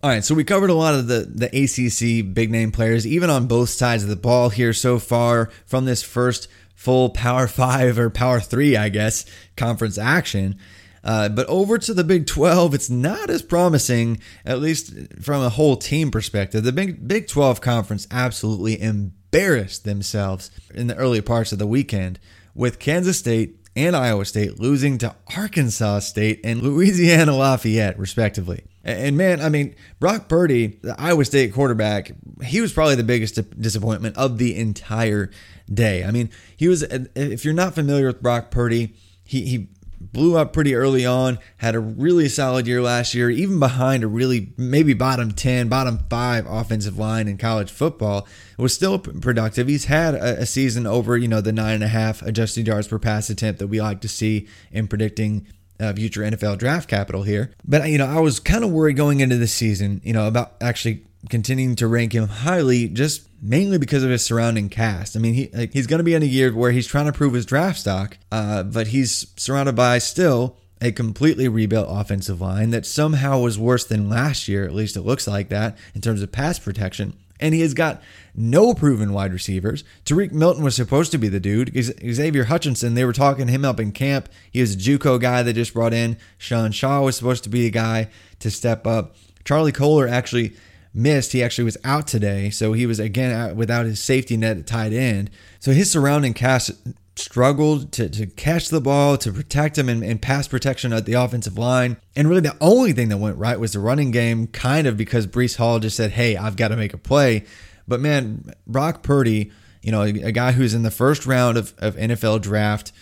All 0.01 0.11
right, 0.11 0.25
so 0.25 0.37
we 0.37 0.45
covered 0.45 0.71
a 0.71 0.75
lot 0.75 0.95
of 0.95 1.09
the, 1.09 1.27
the 1.29 1.47
ACC 1.47 2.33
big 2.33 2.53
name 2.53 2.71
players, 2.71 3.05
even 3.05 3.31
on 3.31 3.49
both 3.49 3.71
sides 3.71 4.05
of 4.05 4.09
the 4.09 4.15
ball 4.15 4.49
here 4.49 4.73
so 4.73 5.01
far 5.01 5.51
from 5.67 5.87
this 5.87 6.05
first 6.05 6.47
full 6.77 7.11
Power 7.11 7.47
Five 7.49 7.99
or 7.99 8.09
Power 8.09 8.39
Three, 8.39 8.77
I 8.77 8.91
guess, 8.91 9.25
conference 9.57 9.99
action. 9.99 10.57
Uh, 11.03 11.29
but 11.29 11.49
over 11.49 11.79
to 11.79 11.93
the 11.93 12.05
Big 12.05 12.27
12, 12.29 12.75
it's 12.75 12.89
not 12.89 13.29
as 13.29 13.43
promising, 13.43 14.21
at 14.45 14.61
least 14.61 14.93
from 15.21 15.43
a 15.43 15.49
whole 15.49 15.77
team 15.77 16.13
perspective. 16.13 16.63
The 16.63 16.71
Big, 16.71 17.09
Big 17.09 17.27
12 17.27 17.61
conference 17.61 18.07
absolutely 18.13 18.81
embarrassed 18.81 19.85
themselves 19.85 20.53
in 20.73 20.87
the 20.87 20.97
early 20.97 21.23
parts 21.23 21.51
of 21.51 21.59
the 21.59 21.67
weekend 21.67 22.21
with 22.55 22.79
Kansas 22.79 23.19
State 23.19 23.57
and 23.75 23.97
Iowa 23.97 24.25
State 24.25 24.61
losing 24.61 24.97
to 24.99 25.17
Arkansas 25.37 26.01
State 26.01 26.41
and 26.45 26.63
Louisiana 26.63 27.37
Lafayette, 27.37 27.99
respectively. 27.99 28.68
And 28.85 29.17
man, 29.17 29.41
I 29.41 29.49
mean, 29.49 29.75
Brock 29.99 30.29
Purdy, 30.29 30.79
the 30.83 30.95
Iowa 30.99 31.25
State 31.25 31.53
quarterback, 31.53 32.13
he 32.45 32.61
was 32.61 32.73
probably 32.73 32.95
the 32.95 33.03
biggest 33.03 33.35
disappointment 33.61 34.17
of 34.17 34.39
the 34.39 34.57
entire 34.57 35.31
day. 35.73 36.05
I 36.05 36.11
mean, 36.11 36.31
he 36.57 36.69
was, 36.69 36.83
if 36.83 37.45
you're 37.45 37.55
not 37.55 37.75
familiar 37.75 38.07
with 38.07 38.23
Brock 38.23 38.51
Purdy, 38.51 38.95
he, 39.25 39.45
he 39.47 39.69
blew 40.01 40.37
up 40.37 40.53
pretty 40.53 40.75
early 40.75 41.05
on, 41.05 41.39
had 41.59 41.75
a 41.75 41.81
really 41.81 42.29
solid 42.29 42.67
year 42.67 42.81
last 42.81 43.15
year, 43.15 43.31
even 43.31 43.59
behind 43.59 44.05
a 44.05 44.07
really 44.07 44.53
maybe 44.57 44.95
bottom 44.95 45.33
10, 45.33 45.69
bottom 45.69 46.01
5 46.09 46.47
offensive 46.47 46.99
line 46.99 47.29
in 47.29 47.37
college 47.37 47.71
football, 47.71 48.27
was 48.57 48.73
still 48.73 48.99
productive. 48.99 49.69
He's 49.69 49.87
had 49.87 50.15
a, 50.15 50.41
a 50.41 50.47
season 50.47 50.87
over, 50.87 51.17
you 51.17 51.29
know, 51.29 51.41
the 51.41 51.53
nine 51.53 51.75
and 51.75 51.85
a 51.85 51.89
half 51.89 52.23
adjusted 52.23 52.67
yards 52.67 52.89
per 52.89 52.99
pass 52.99 53.29
attempt 53.29 53.59
that 53.59 53.67
we 53.67 53.81
like 53.81 54.01
to 54.03 54.09
see 54.09 54.49
in 54.71 54.89
predicting 54.89 55.47
uh, 55.81 55.93
future 55.93 56.23
NFL 56.23 56.59
draft 56.59 56.89
capital 56.89 57.23
here. 57.23 57.53
But, 57.65 57.89
you 57.89 57.99
know, 57.99 58.07
I 58.07 58.21
was 58.21 58.41
kind 58.41 58.65
of 58.65 58.71
worried 58.71 58.97
going 58.97 59.21
into 59.21 59.37
the 59.37 59.47
season, 59.47 60.01
you 60.05 60.13
know, 60.13 60.27
about 60.27 60.55
actually 60.61 61.05
continuing 61.29 61.77
to 61.77 61.89
rank 61.89 62.13
him 62.13 62.29
highly 62.29 62.89
just 62.89 63.29
mainly 63.43 63.79
because 63.79 64.03
of 64.03 64.11
his 64.11 64.25
surrounding 64.25 64.69
cast. 64.69 65.17
I 65.17 65.21
mean, 65.21 65.35
he 65.35 65.51
like, 65.53 65.73
he's 65.73 65.87
going 65.87 65.99
to 65.99 66.05
be 66.05 66.15
in 66.15 66.23
a 66.23 66.27
year 66.27 66.55
where 66.55 66.71
he's 66.71 66.87
trying 66.87 67.07
to 67.07 67.13
prove 67.13 67.35
his 67.35 67.47
draft 67.47 67.79
stock, 67.81 68.19
uh, 68.33 68.63
but 68.63 68.89
he's 68.89 69.33
surrounded 69.37 69.77
by 69.77 69.99
still 69.99 70.57
a 70.81 70.93
completely 70.93 71.49
rebuilt 71.49 71.89
offensive 71.91 72.41
line 72.41 72.71
that 72.71 72.87
somehow 72.87 73.41
was 73.41 73.59
worse 73.59 73.85
than 73.85 74.09
last 74.09 74.49
year. 74.49 74.65
At 74.65 74.75
least 74.75 74.97
it 74.97 75.03
looks 75.03 75.27
like 75.27 75.49
that 75.49 75.77
in 75.95 76.01
terms 76.01 76.23
of 76.23 76.33
pass 76.33 76.59
protection. 76.59 77.15
And 77.41 77.55
he 77.55 77.61
has 77.61 77.75
got 77.75 78.03
no 78.35 78.75
proven 78.75 79.13
wide 79.13 79.33
receivers. 79.33 79.85
Tarique 80.05 80.33
Milton 80.33 80.65
was 80.65 80.77
supposed 80.77 81.13
to 81.13 81.19
be 81.19 81.29
the 81.29 81.41
dude. 81.41 81.73
Xavier 81.75 82.45
Hutchinson, 82.45 82.95
they 82.95 83.05
were 83.05 83.13
talking 83.13 83.49
him 83.49 83.65
up 83.65 83.81
in 83.81 83.93
camp. 83.93 84.29
He 84.51 84.61
was 84.61 84.75
a 84.75 84.79
JUCO 84.79 85.21
guy 85.21 85.43
they 85.43 85.53
just 85.53 85.75
brought 85.75 85.95
in. 85.95 86.17
Sean 86.37 86.73
Shaw 86.73 87.03
was 87.03 87.17
supposed 87.17 87.45
to 87.45 87.51
be 87.51 87.67
a 87.67 87.71
guy 87.71 88.09
to 88.41 88.51
step 88.51 88.87
up. 88.87 89.15
Charlie 89.45 89.73
Kolar 89.73 90.09
actually 90.09 90.55
missed. 90.93 91.33
He 91.33 91.43
actually 91.43 91.65
was 91.65 91.79
out 91.85 92.07
today, 92.07 92.51
so 92.51 92.73
he 92.73 92.87
was 92.87 92.99
again 92.99 93.57
without 93.57 93.87
his 93.87 94.01
safety 94.01 94.37
net 94.37 94.57
at 94.57 94.67
tight 94.67 94.93
end. 94.93 95.31
So 95.61 95.73
his 95.73 95.91
surrounding 95.91 96.35
cast 96.35 96.73
struggled 97.19 97.93
to, 97.93 98.09
to 98.09 98.27
catch 98.27 98.69
the 98.69 98.81
ball, 98.81 99.17
to 99.19 99.33
protect 99.33 99.77
him 99.77 99.89
and, 99.89 100.03
and 100.03 100.23
pass 100.23 100.49
protection 100.49 100.93
at 100.93 101.05
the 101.05 101.15
offensive 101.15 101.59
line. 101.59 101.97
And 102.17 102.29
really, 102.29 102.41
the 102.41 102.57
only 102.61 102.93
thing 102.93 103.09
that 103.09 103.19
went 103.19 103.37
right 103.37 103.59
was 103.59 103.73
the 103.73 103.81
running 103.81 104.11
game, 104.11 104.47
kind 104.47 104.87
of 104.87 104.97
because 104.97 105.27
Breece 105.27 105.57
Hall 105.57 105.79
just 105.79 105.97
said, 105.97 106.13
Hey, 106.13 106.37
I've 106.37 106.57
got 106.57 106.69
to 106.69 106.77
make 106.77 106.95
a 106.95 106.99
play. 106.99 107.45
But 107.87 108.01
man, 108.01 108.53
Brock 108.67 109.03
Purdy, 109.03 109.51
you 109.83 109.93
know, 109.93 110.03
a, 110.03 110.33
guy 110.33 110.53
who's 110.53 110.75
in 110.75 110.83
the 110.83 110.91
first 110.91 111.27
round 111.27 111.57
of, 111.57 111.75
of 111.79 111.97
NFL 111.97 112.43
draft 112.43 112.93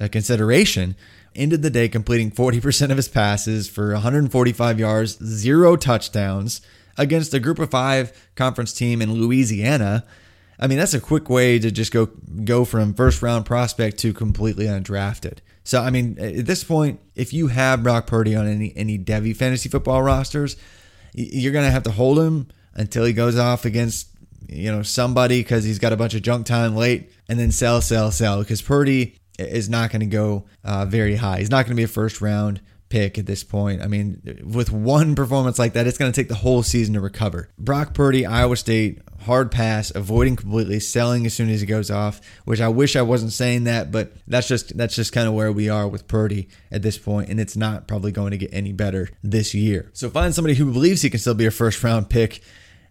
uh, 0.00 0.08
consideration, 0.08 0.96
ended 1.34 1.62
the 1.62 1.70
day 1.70 1.88
completing 1.88 2.30
40% 2.30 2.90
of 2.90 2.96
his 2.96 3.08
passes 3.08 3.68
for 3.68 3.92
145 3.92 4.80
yards, 4.80 5.22
zero 5.22 5.76
touchdowns 5.76 6.60
against 6.96 7.34
a 7.34 7.40
group 7.40 7.58
of 7.58 7.70
five 7.70 8.12
conference 8.34 8.72
team 8.72 9.02
in 9.02 9.12
Louisiana. 9.12 10.04
I 10.60 10.66
mean, 10.66 10.78
that's 10.78 10.94
a 10.94 11.00
quick 11.00 11.30
way 11.30 11.58
to 11.58 11.70
just 11.70 11.90
go 11.90 12.06
go 12.44 12.64
from 12.64 12.94
first 12.94 13.22
round 13.22 13.46
prospect 13.46 13.98
to 13.98 14.12
completely 14.12 14.66
undrafted. 14.66 15.38
So, 15.64 15.82
I 15.82 15.90
mean, 15.90 16.18
at 16.18 16.46
this 16.46 16.64
point, 16.64 17.00
if 17.14 17.32
you 17.32 17.48
have 17.48 17.82
Brock 17.82 18.06
Purdy 18.06 18.36
on 18.36 18.46
any 18.46 18.72
any 18.76 18.98
Devy 18.98 19.34
fantasy 19.34 19.68
football 19.68 20.02
rosters, 20.02 20.56
you're 21.14 21.52
gonna 21.52 21.70
have 21.70 21.84
to 21.84 21.90
hold 21.90 22.18
him 22.18 22.48
until 22.74 23.04
he 23.04 23.12
goes 23.12 23.38
off 23.38 23.64
against 23.64 24.08
you 24.48 24.70
know 24.70 24.82
somebody 24.82 25.40
because 25.40 25.64
he's 25.64 25.78
got 25.78 25.92
a 25.92 25.96
bunch 25.96 26.14
of 26.14 26.22
junk 26.22 26.46
time 26.46 26.76
late, 26.76 27.10
and 27.28 27.38
then 27.38 27.50
sell, 27.50 27.80
sell, 27.80 28.10
sell 28.10 28.40
because 28.40 28.60
Purdy 28.60 29.16
is 29.38 29.68
not 29.70 29.90
going 29.90 30.00
to 30.00 30.06
go 30.06 30.44
uh, 30.64 30.84
very 30.84 31.16
high. 31.16 31.38
He's 31.38 31.50
not 31.50 31.64
going 31.64 31.74
to 31.74 31.80
be 31.80 31.84
a 31.84 31.88
first 31.88 32.20
round 32.20 32.60
pick 32.90 33.18
at 33.18 33.24
this 33.24 33.42
point. 33.42 33.80
I 33.80 33.86
mean, 33.86 34.42
with 34.44 34.70
one 34.70 35.14
performance 35.14 35.58
like 35.58 35.72
that, 35.72 35.86
it's 35.86 35.96
going 35.96 36.12
to 36.12 36.20
take 36.20 36.28
the 36.28 36.34
whole 36.34 36.62
season 36.62 36.94
to 36.94 37.00
recover. 37.00 37.48
Brock 37.58 37.94
Purdy, 37.94 38.26
Iowa 38.26 38.56
State, 38.56 39.00
hard 39.22 39.50
pass, 39.50 39.90
avoiding 39.94 40.36
completely, 40.36 40.80
selling 40.80 41.24
as 41.24 41.32
soon 41.32 41.48
as 41.48 41.60
he 41.60 41.66
goes 41.66 41.90
off, 41.90 42.20
which 42.44 42.60
I 42.60 42.68
wish 42.68 42.96
I 42.96 43.02
wasn't 43.02 43.32
saying 43.32 43.64
that, 43.64 43.90
but 43.90 44.12
that's 44.26 44.48
just 44.48 44.76
that's 44.76 44.94
just 44.94 45.12
kind 45.12 45.26
of 45.26 45.34
where 45.34 45.52
we 45.52 45.68
are 45.68 45.88
with 45.88 46.08
Purdy 46.08 46.48
at 46.70 46.82
this 46.82 46.98
point, 46.98 47.30
and 47.30 47.40
it's 47.40 47.56
not 47.56 47.88
probably 47.88 48.12
going 48.12 48.32
to 48.32 48.38
get 48.38 48.52
any 48.52 48.72
better 48.72 49.08
this 49.22 49.54
year. 49.54 49.90
So 49.94 50.10
find 50.10 50.34
somebody 50.34 50.54
who 50.54 50.70
believes 50.72 51.02
he 51.02 51.10
can 51.10 51.20
still 51.20 51.34
be 51.34 51.46
a 51.46 51.50
first 51.50 51.82
round 51.82 52.10
pick 52.10 52.42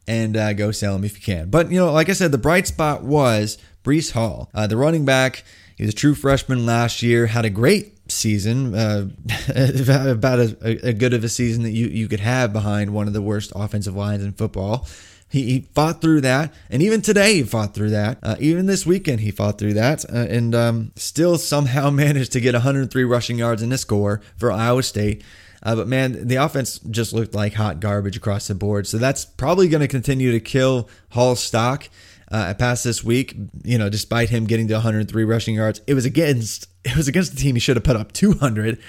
and 0.08 0.36
uh, 0.36 0.54
go 0.54 0.72
sell 0.72 0.96
him 0.96 1.04
if 1.04 1.16
you 1.16 1.24
can. 1.24 1.50
But 1.50 1.72
you 1.72 1.78
know, 1.78 1.92
like 1.92 2.10
I 2.10 2.14
said, 2.14 2.32
the 2.32 2.38
bright 2.38 2.68
spot 2.68 3.04
was 3.04 3.58
Breece 3.84 4.14
Hall, 4.14 4.50
uh, 4.54 4.66
the 4.66 4.78
running 4.78 5.06
back. 5.06 5.44
He 5.76 5.84
was 5.84 5.94
a 5.94 5.98
true 5.98 6.16
freshman 6.16 6.66
last 6.66 7.02
year, 7.04 7.28
had 7.28 7.46
a 7.46 7.50
great 7.50 7.99
season, 8.12 8.76
uh, 8.76 9.10
about 9.50 10.40
as 10.40 10.54
a, 10.62 10.90
a, 10.90 10.94
good 10.94 11.14
of 11.14 11.24
a 11.24 11.30
season 11.30 11.64
that 11.64 11.72
you, 11.72 11.88
you 11.88 12.08
could 12.08 12.20
have 12.20 12.54
behind 12.54 12.94
one 12.94 13.08
of 13.08 13.14
the 13.14 13.22
worst 13.22 13.52
offensive 13.56 13.96
lines 13.96 14.24
in 14.24 14.32
football. 14.32 14.88
He, 15.30 15.44
he 15.44 15.60
fought 15.76 16.02
through 16.02 16.22
that, 16.22 16.54
and 16.70 16.82
even 16.82 17.02
today 17.02 17.36
he 17.36 17.44
fought 17.44 17.74
through 17.74 17.92
that. 17.92 18.18
Uh, 18.24 18.36
even 18.40 18.66
this 18.66 18.86
weekend 18.86 19.20
he 19.20 19.32
fought 19.32 19.60
through 19.60 19.74
that, 19.74 20.04
uh, 20.06 20.26
and 20.30 20.56
um, 20.56 20.92
still 20.96 21.38
somehow 21.38 21.90
managed 21.92 22.32
to 22.34 22.42
get 22.42 22.54
103 22.54 23.04
rushing 23.04 23.38
yards 23.38 23.62
in 23.62 23.72
a 23.72 23.78
score 23.78 24.22
for 24.38 24.52
Iowa 24.52 24.84
State. 24.84 25.24
Uh, 25.62 25.76
but 25.76 25.88
man, 25.88 26.28
the 26.28 26.38
offense 26.38 26.80
just 26.80 27.14
looked 27.14 27.36
like 27.36 27.54
hot 27.54 27.80
garbage 27.80 28.16
across 28.18 28.48
the 28.48 28.56
board. 28.56 28.88
So 28.88 28.98
that's 28.98 29.26
probably 29.26 29.68
going 29.68 29.82
to 29.82 29.88
continue 29.88 30.32
to 30.32 30.40
kill 30.40 30.90
Hall's 31.10 31.42
stock 31.42 31.90
uh, 32.32 32.54
past 32.54 32.84
this 32.84 33.04
week. 33.04 33.36
You 33.64 33.78
know, 33.78 33.90
despite 33.90 34.30
him 34.30 34.46
getting 34.46 34.68
to 34.70 34.76
103 34.76 35.24
rushing 35.26 35.56
yards, 35.56 35.82
it 35.86 35.94
was 35.94 36.06
against 36.06 36.69
it 36.84 36.96
was 36.96 37.08
against 37.08 37.36
the 37.36 37.38
team 37.38 37.56
he 37.56 37.60
should 37.60 37.76
have 37.76 37.84
put 37.84 37.96
up 37.96 38.12
200. 38.12 38.80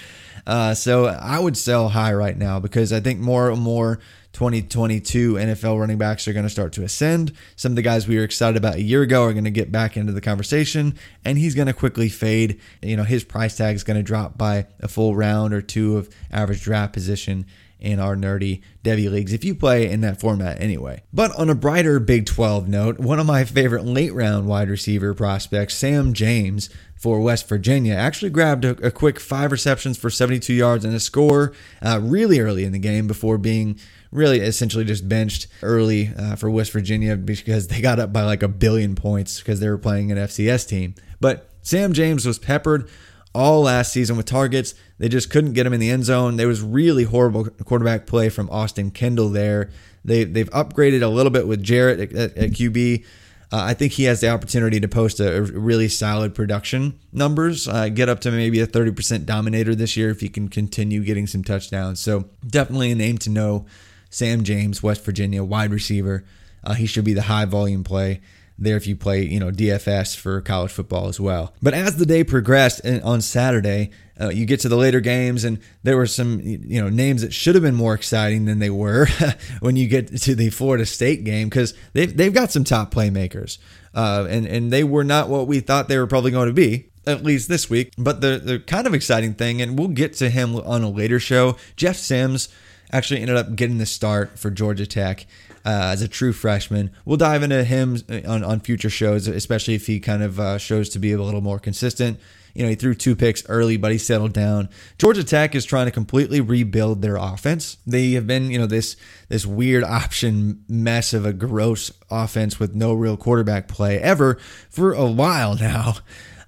Uh, 0.45 0.73
so 0.73 1.05
I 1.05 1.39
would 1.39 1.57
sell 1.57 1.89
high 1.89 2.13
right 2.13 2.37
now 2.37 2.59
because 2.59 2.91
I 2.91 2.99
think 2.99 3.19
more 3.19 3.49
and 3.51 3.61
more 3.61 3.99
2022 4.33 5.33
NFL 5.33 5.79
running 5.79 5.97
backs 5.97 6.27
are 6.27 6.33
going 6.33 6.45
to 6.45 6.49
start 6.49 6.73
to 6.73 6.83
ascend. 6.83 7.33
Some 7.55 7.73
of 7.73 7.75
the 7.75 7.81
guys 7.81 8.07
we 8.07 8.17
were 8.17 8.23
excited 8.23 8.57
about 8.57 8.75
a 8.75 8.81
year 8.81 9.01
ago 9.01 9.23
are 9.23 9.33
going 9.33 9.43
to 9.43 9.51
get 9.51 9.71
back 9.71 9.97
into 9.97 10.13
the 10.13 10.21
conversation, 10.21 10.97
and 11.25 11.37
he's 11.37 11.53
going 11.53 11.67
to 11.67 11.73
quickly 11.73 12.09
fade. 12.09 12.59
You 12.81 12.97
know, 12.97 13.03
his 13.03 13.23
price 13.23 13.57
tag 13.57 13.75
is 13.75 13.83
going 13.83 13.97
to 13.97 14.03
drop 14.03 14.37
by 14.37 14.67
a 14.79 14.87
full 14.87 15.15
round 15.15 15.53
or 15.53 15.61
two 15.61 15.97
of 15.97 16.09
average 16.31 16.61
draft 16.61 16.93
position 16.93 17.45
in 17.81 17.99
our 17.99 18.15
nerdy 18.15 18.61
Devy 18.83 19.09
leagues 19.11 19.33
if 19.33 19.43
you 19.43 19.55
play 19.55 19.89
in 19.89 20.01
that 20.01 20.19
format 20.19 20.61
anyway. 20.61 21.03
But 21.11 21.35
on 21.35 21.49
a 21.49 21.55
brighter 21.55 21.99
Big 21.99 22.25
12 22.25 22.67
note, 22.67 22.99
one 22.99 23.19
of 23.19 23.25
my 23.25 23.43
favorite 23.43 23.85
late 23.85 24.13
round 24.13 24.47
wide 24.47 24.69
receiver 24.69 25.13
prospects, 25.13 25.75
Sam 25.75 26.13
James 26.13 26.69
for 26.95 27.19
West 27.19 27.49
Virginia, 27.49 27.95
actually 27.95 28.29
grabbed 28.29 28.63
a, 28.63 28.71
a 28.85 28.91
quick 28.91 29.19
five 29.19 29.51
receptions 29.51 29.97
for 29.97 30.09
72 30.09 30.53
yards 30.53 30.85
and 30.85 30.93
a 30.93 30.99
score 30.99 31.53
uh, 31.81 31.99
really 32.01 32.39
early 32.39 32.63
in 32.63 32.71
the 32.71 32.79
game 32.79 33.07
before 33.07 33.37
being 33.37 33.79
really 34.11 34.39
essentially 34.41 34.83
just 34.83 35.07
benched 35.09 35.47
early 35.63 36.11
uh, 36.17 36.35
for 36.35 36.49
West 36.49 36.71
Virginia 36.71 37.15
because 37.15 37.67
they 37.67 37.81
got 37.81 37.99
up 37.99 38.13
by 38.13 38.23
like 38.23 38.43
a 38.43 38.47
billion 38.47 38.93
points 38.95 39.39
because 39.39 39.59
they 39.59 39.69
were 39.69 39.77
playing 39.77 40.11
an 40.11 40.17
FCS 40.17 40.67
team. 40.67 40.93
But 41.19 41.49
Sam 41.61 41.93
James 41.93 42.25
was 42.25 42.37
peppered 42.37 42.89
all 43.33 43.61
last 43.61 43.93
season 43.93 44.17
with 44.17 44.25
targets. 44.25 44.75
They 45.01 45.09
just 45.09 45.31
couldn't 45.31 45.53
get 45.53 45.65
him 45.65 45.73
in 45.73 45.79
the 45.79 45.89
end 45.89 46.05
zone. 46.05 46.37
There 46.37 46.47
was 46.47 46.61
really 46.61 47.05
horrible 47.05 47.45
quarterback 47.65 48.05
play 48.05 48.29
from 48.29 48.47
Austin 48.51 48.91
Kendall 48.91 49.29
there. 49.29 49.71
They 50.05 50.25
they've 50.25 50.49
upgraded 50.51 51.01
a 51.01 51.07
little 51.07 51.31
bit 51.31 51.47
with 51.47 51.63
Jarrett 51.63 52.13
at, 52.13 52.37
at, 52.37 52.51
QB. 52.51 53.03
Uh, 53.51 53.63
I 53.63 53.73
think 53.73 53.93
he 53.93 54.03
has 54.03 54.21
the 54.21 54.29
opportunity 54.29 54.79
to 54.79 54.87
post 54.87 55.19
a, 55.19 55.37
a 55.37 55.41
really 55.41 55.87
solid 55.87 56.35
production 56.35 56.99
numbers, 57.11 57.67
uh, 57.67 57.89
get 57.89 58.09
up 58.09 58.19
to 58.21 58.31
maybe 58.31 58.59
a 58.59 58.67
30% 58.67 59.25
dominator 59.25 59.73
this 59.73 59.97
year 59.97 60.11
if 60.11 60.21
he 60.21 60.29
can 60.29 60.49
continue 60.49 61.03
getting 61.03 61.25
some 61.25 61.43
touchdowns. 61.43 61.99
So 61.99 62.29
definitely 62.45 62.91
a 62.91 62.95
name 62.95 63.17
to 63.19 63.31
know. 63.31 63.65
Sam 64.11 64.43
James, 64.43 64.83
West 64.83 65.03
Virginia, 65.03 65.43
wide 65.43 65.71
receiver. 65.71 66.23
Uh, 66.63 66.75
he 66.75 66.85
should 66.85 67.05
be 67.05 67.13
the 67.13 67.23
high 67.23 67.45
volume 67.45 67.83
play 67.83 68.21
there 68.59 68.77
if 68.77 68.85
you 68.85 68.95
play, 68.95 69.25
you 69.25 69.39
know, 69.39 69.49
DFS 69.49 70.15
for 70.15 70.39
college 70.41 70.71
football 70.71 71.07
as 71.07 71.19
well. 71.19 71.55
But 71.61 71.73
as 71.73 71.97
the 71.97 72.05
day 72.05 72.23
progressed 72.23 72.85
on 72.85 73.21
Saturday, 73.21 73.89
uh, 74.21 74.29
you 74.29 74.45
get 74.45 74.59
to 74.61 74.69
the 74.69 74.75
later 74.75 74.99
games, 74.99 75.43
and 75.43 75.59
there 75.83 75.97
were 75.97 76.05
some, 76.05 76.39
you 76.43 76.81
know, 76.81 76.89
names 76.89 77.21
that 77.21 77.33
should 77.33 77.55
have 77.55 77.63
been 77.63 77.75
more 77.75 77.93
exciting 77.93 78.45
than 78.45 78.59
they 78.59 78.69
were 78.69 79.07
when 79.59 79.75
you 79.75 79.87
get 79.87 80.15
to 80.15 80.35
the 80.35 80.49
Florida 80.49 80.85
State 80.85 81.23
game 81.23 81.49
because 81.49 81.73
they've 81.93 82.15
they've 82.15 82.33
got 82.33 82.51
some 82.51 82.63
top 82.63 82.93
playmakers, 82.93 83.57
uh, 83.95 84.27
and 84.29 84.45
and 84.45 84.71
they 84.71 84.83
were 84.83 85.03
not 85.03 85.29
what 85.29 85.47
we 85.47 85.59
thought 85.59 85.87
they 85.87 85.97
were 85.97 86.07
probably 86.07 86.31
going 86.31 86.47
to 86.47 86.53
be. 86.53 86.87
At 87.07 87.23
least 87.23 87.49
this 87.49 87.67
week, 87.67 87.93
but 87.97 88.21
the 88.21 88.37
the 88.37 88.59
kind 88.59 88.85
of 88.85 88.93
exciting 88.93 89.33
thing, 89.33 89.59
and 89.59 89.77
we'll 89.77 89.87
get 89.87 90.13
to 90.17 90.29
him 90.29 90.55
on 90.55 90.83
a 90.83 90.89
later 90.89 91.19
show. 91.19 91.57
Jeff 91.75 91.95
Sims 91.95 92.47
actually 92.91 93.21
ended 93.21 93.37
up 93.37 93.55
getting 93.55 93.79
the 93.79 93.87
start 93.87 94.37
for 94.37 94.51
Georgia 94.51 94.85
Tech 94.85 95.25
uh, 95.65 95.89
as 95.93 96.03
a 96.03 96.07
true 96.07 96.31
freshman. 96.33 96.91
We'll 97.05 97.17
dive 97.17 97.41
into 97.41 97.63
him 97.63 97.97
on, 98.27 98.43
on 98.43 98.59
future 98.59 98.89
shows, 98.89 99.27
especially 99.27 99.73
if 99.73 99.87
he 99.87 99.99
kind 99.99 100.21
of 100.21 100.39
uh, 100.39 100.57
shows 100.59 100.89
to 100.89 100.99
be 100.99 101.11
a 101.11 101.21
little 101.21 101.41
more 101.41 101.57
consistent. 101.57 102.19
You 102.53 102.63
know, 102.63 102.69
he 102.69 102.75
threw 102.75 102.93
two 102.93 103.15
picks 103.15 103.47
early, 103.49 103.77
but 103.77 103.91
he 103.91 103.97
settled 103.97 104.33
down. 104.33 104.69
Georgia 104.97 105.23
Tech 105.23 105.55
is 105.55 105.65
trying 105.65 105.85
to 105.85 105.91
completely 105.91 106.41
rebuild 106.41 107.01
their 107.01 107.15
offense. 107.15 107.77
They 107.85 108.11
have 108.11 108.27
been, 108.27 108.51
you 108.51 108.59
know, 108.59 108.67
this 108.67 108.95
this 109.29 109.45
weird 109.45 109.83
option 109.83 110.63
mess 110.67 111.13
of 111.13 111.25
a 111.25 111.33
gross 111.33 111.91
offense 112.09 112.59
with 112.59 112.75
no 112.75 112.93
real 112.93 113.17
quarterback 113.17 113.67
play 113.67 113.99
ever 113.99 114.37
for 114.69 114.93
a 114.93 115.09
while 115.09 115.55
now. 115.59 115.95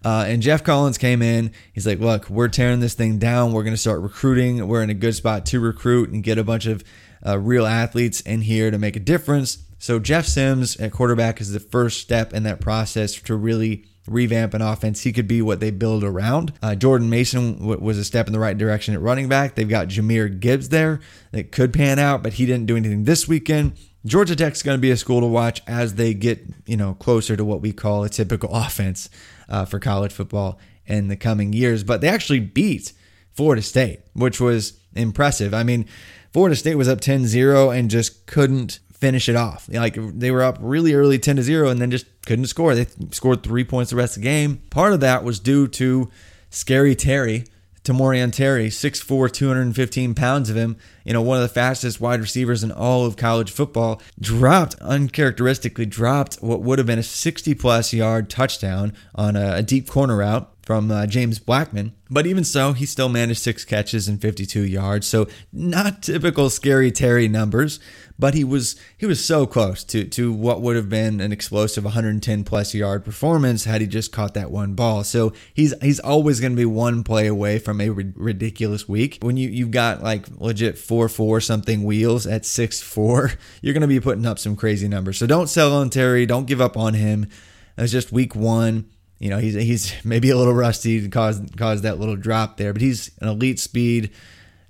Uh, 0.06 0.26
and 0.28 0.42
Geoff 0.42 0.64
Collins 0.64 0.98
came 0.98 1.22
in. 1.22 1.52
He's 1.72 1.88
like, 1.88 2.00
look, 2.00 2.30
we're 2.30 2.50
tearing 2.50 2.82
this 2.82 2.94
thing 2.94 3.20
down. 3.20 3.54
We're 3.54 3.64
going 3.64 3.74
to 3.74 3.78
start 3.78 4.02
recruiting. 4.02 4.68
We're 4.68 4.84
in 4.84 4.90
a 4.90 4.96
good 4.96 5.16
spot 5.16 5.46
to 5.48 5.62
recruit 5.62 6.10
and 6.10 6.22
get 6.22 6.38
a 6.38 6.44
bunch 6.44 6.66
of 6.66 6.84
uh, 7.26 7.40
real 7.40 7.66
athletes 7.66 8.20
in 8.22 8.42
here 8.42 8.70
to 8.70 8.78
make 8.78 8.98
a 8.98 9.00
difference. 9.00 9.60
So 9.80 10.00
Jeff 10.00 10.26
Sims 10.26 10.78
at 10.78 10.92
quarterback 10.92 11.40
is 11.42 11.52
the 11.52 11.60
first 11.60 12.02
step 12.02 12.34
in 12.34 12.44
that 12.44 12.60
process 12.60 13.14
to 13.22 13.36
really 13.36 13.86
revamp 14.08 14.54
an 14.54 14.62
offense. 14.62 15.02
He 15.02 15.14
could 15.14 15.28
be 15.28 15.42
what 15.42 15.60
they 15.60 15.72
build 15.72 16.04
around. 16.04 16.54
Uh, 16.62 16.76
Jordan 16.76 17.10
Mason 17.10 17.60
w- 17.60 17.80
was 17.80 17.98
a 17.98 18.04
step 18.04 18.28
in 18.28 18.34
the 18.34 18.40
right 18.40 18.58
direction 18.58 18.94
at 18.94 19.02
running 19.02 19.30
back. 19.30 19.56
They've 19.56 19.68
got 19.68 19.88
Jahmyr 19.88 20.40
Gibbs 20.40 20.70
there 20.70 21.00
that 21.32 21.52
could 21.52 21.74
pan 21.74 22.00
out, 22.00 22.22
but 22.24 22.34
he 22.34 22.46
didn't 22.46 22.66
do 22.66 22.76
anything 22.76 23.06
this 23.06 23.28
weekend. 23.28 23.74
Georgia 24.06 24.36
Tech's 24.36 24.62
going 24.62 24.78
to 24.78 24.82
be 24.82 24.92
a 24.92 24.98
school 24.98 25.22
to 25.22 25.28
watch 25.28 25.62
as 25.66 25.96
they 25.96 26.14
get 26.14 26.46
you 26.66 26.76
know 26.76 26.94
closer 26.96 27.38
to 27.38 27.46
what 27.46 27.62
we 27.62 27.72
call 27.72 28.04
a 28.04 28.10
typical 28.10 28.50
offense 28.54 29.10
uh, 29.48 29.66
for 29.66 29.80
college 29.80 30.12
football 30.12 30.60
in 30.86 31.08
the 31.08 31.16
coming 31.16 31.54
years. 31.54 31.84
But 31.84 32.02
they 32.02 32.10
actually 32.10 32.42
beat 32.42 32.92
Florida 33.32 33.62
State, 33.62 34.02
which 34.14 34.42
was 34.42 34.80
impressive. 34.96 35.54
I 35.54 35.64
mean, 35.64 35.86
Florida 36.34 36.56
State 36.56 36.76
was 36.76 36.88
up 36.88 37.00
10-0 37.00 37.78
and 37.78 37.90
just 37.90 38.26
couldn't 38.26 38.80
finish 39.04 39.28
it 39.28 39.36
off. 39.36 39.68
Like 39.70 39.98
they 40.00 40.32
were 40.32 40.44
up 40.44 40.60
really 40.62 40.94
early 40.94 41.20
10 41.20 41.36
to 41.36 41.44
0 41.44 41.68
and 41.68 41.82
then 41.82 41.92
just 41.92 42.06
couldn't 42.26 42.46
score. 42.46 42.74
They 42.74 42.88
scored 43.12 43.44
3 43.44 43.66
points 43.66 43.90
the 43.90 43.98
rest 43.98 44.16
of 44.16 44.24
the 44.24 44.30
game. 44.30 44.62
Part 44.70 44.94
of 44.94 45.02
that 45.02 45.26
was 45.26 45.42
due 45.42 45.68
to 45.68 46.10
Scary 46.50 46.96
Terry, 46.96 47.44
Tamorrion 47.84 48.32
Terry, 48.32 48.70
6'4, 48.70 49.30
215 49.30 50.16
pounds 50.16 50.50
of 50.50 50.56
him, 50.56 50.78
you 51.04 51.12
know, 51.12 51.22
one 51.22 51.36
of 51.36 51.44
the 51.44 51.50
fastest 51.50 52.00
wide 52.00 52.22
receivers 52.22 52.64
in 52.64 52.72
all 52.72 53.06
of 53.06 53.18
college 53.18 53.52
football, 53.52 54.02
dropped, 54.22 54.76
uncharacteristically 54.76 55.86
dropped 55.86 56.36
what 56.36 56.62
would 56.62 56.80
have 56.80 56.88
been 56.88 56.98
a 56.98 57.04
60 57.04 57.54
plus 57.56 57.92
yard 57.92 58.30
touchdown 58.30 58.94
on 59.16 59.36
a 59.36 59.62
deep 59.62 59.90
corner 59.90 60.16
route 60.16 60.50
from 60.64 60.90
uh, 60.90 61.06
James 61.06 61.40
Blackman. 61.40 61.94
But 62.10 62.26
even 62.26 62.44
so, 62.44 62.74
he 62.74 62.86
still 62.86 63.10
managed 63.10 63.42
six 63.42 63.66
catches 63.66 64.08
and 64.08 64.22
52 64.22 64.62
yards. 64.62 65.08
So 65.08 65.28
not 65.52 66.02
typical 66.02 66.50
scary 66.50 66.92
Terry 66.92 67.28
numbers, 67.28 67.80
but 68.18 68.34
he 68.34 68.44
was 68.44 68.76
he 68.98 69.06
was 69.06 69.24
so 69.24 69.46
close 69.46 69.84
to 69.86 70.06
to 70.06 70.32
what 70.32 70.62
would 70.62 70.76
have 70.76 70.90
been 70.90 71.20
an 71.20 71.32
explosive 71.32 71.84
110 71.84 72.44
plus 72.44 72.74
yard 72.74 73.04
performance 73.04 73.66
had 73.66 73.82
he 73.82 73.88
just 73.88 74.12
caught 74.12 74.36
that 74.36 74.52
one 74.52 74.74
ball. 74.74 75.04
So 75.04 75.34
he's 75.54 75.74
he's 75.82 76.00
always 76.00 76.40
going 76.40 76.54
to 76.54 76.58
be 76.58 76.66
one 76.66 77.04
play 77.04 77.28
away 77.28 77.60
from 77.60 77.82
a 77.82 77.90
ridiculous 77.90 78.88
week. 78.88 79.18
When 79.22 79.36
you 79.36 79.50
you've 79.50 79.72
got 79.72 80.02
like 80.02 80.28
legit 80.38 80.78
four 80.78 81.10
four 81.10 81.42
something 81.42 81.84
wheels 81.84 82.26
at 82.26 82.46
six 82.46 82.82
four, 82.82 83.32
you're 83.62 83.74
going 83.74 83.82
to 83.82 83.88
be 83.88 84.00
putting 84.00 84.26
up 84.26 84.40
some 84.40 84.56
crazy 84.56 84.88
numbers. 84.88 85.18
So 85.18 85.28
don't 85.28 85.48
sell 85.48 85.74
on 85.74 85.90
Terry. 85.90 86.26
Don't 86.26 86.48
give 86.48 86.62
up 86.62 86.78
on 86.78 86.94
him. 86.94 87.28
It's 87.76 87.92
just 87.92 88.12
week 88.12 88.36
one 88.36 88.86
you 89.24 89.30
know, 89.30 89.38
he's 89.38 89.54
he's 89.54 89.94
maybe 90.04 90.32
a 90.32 90.38
little 90.38 90.54
rusty 90.54 91.00
to 91.00 91.08
cause 91.08 91.42
cause 91.56 91.84
that 91.84 91.98
little 91.98 92.18
drop 92.18 92.58
there, 92.58 92.74
but 92.74 92.82
he's 92.82 93.10
an 93.22 93.30
elite 93.30 93.58
speed 93.58 94.12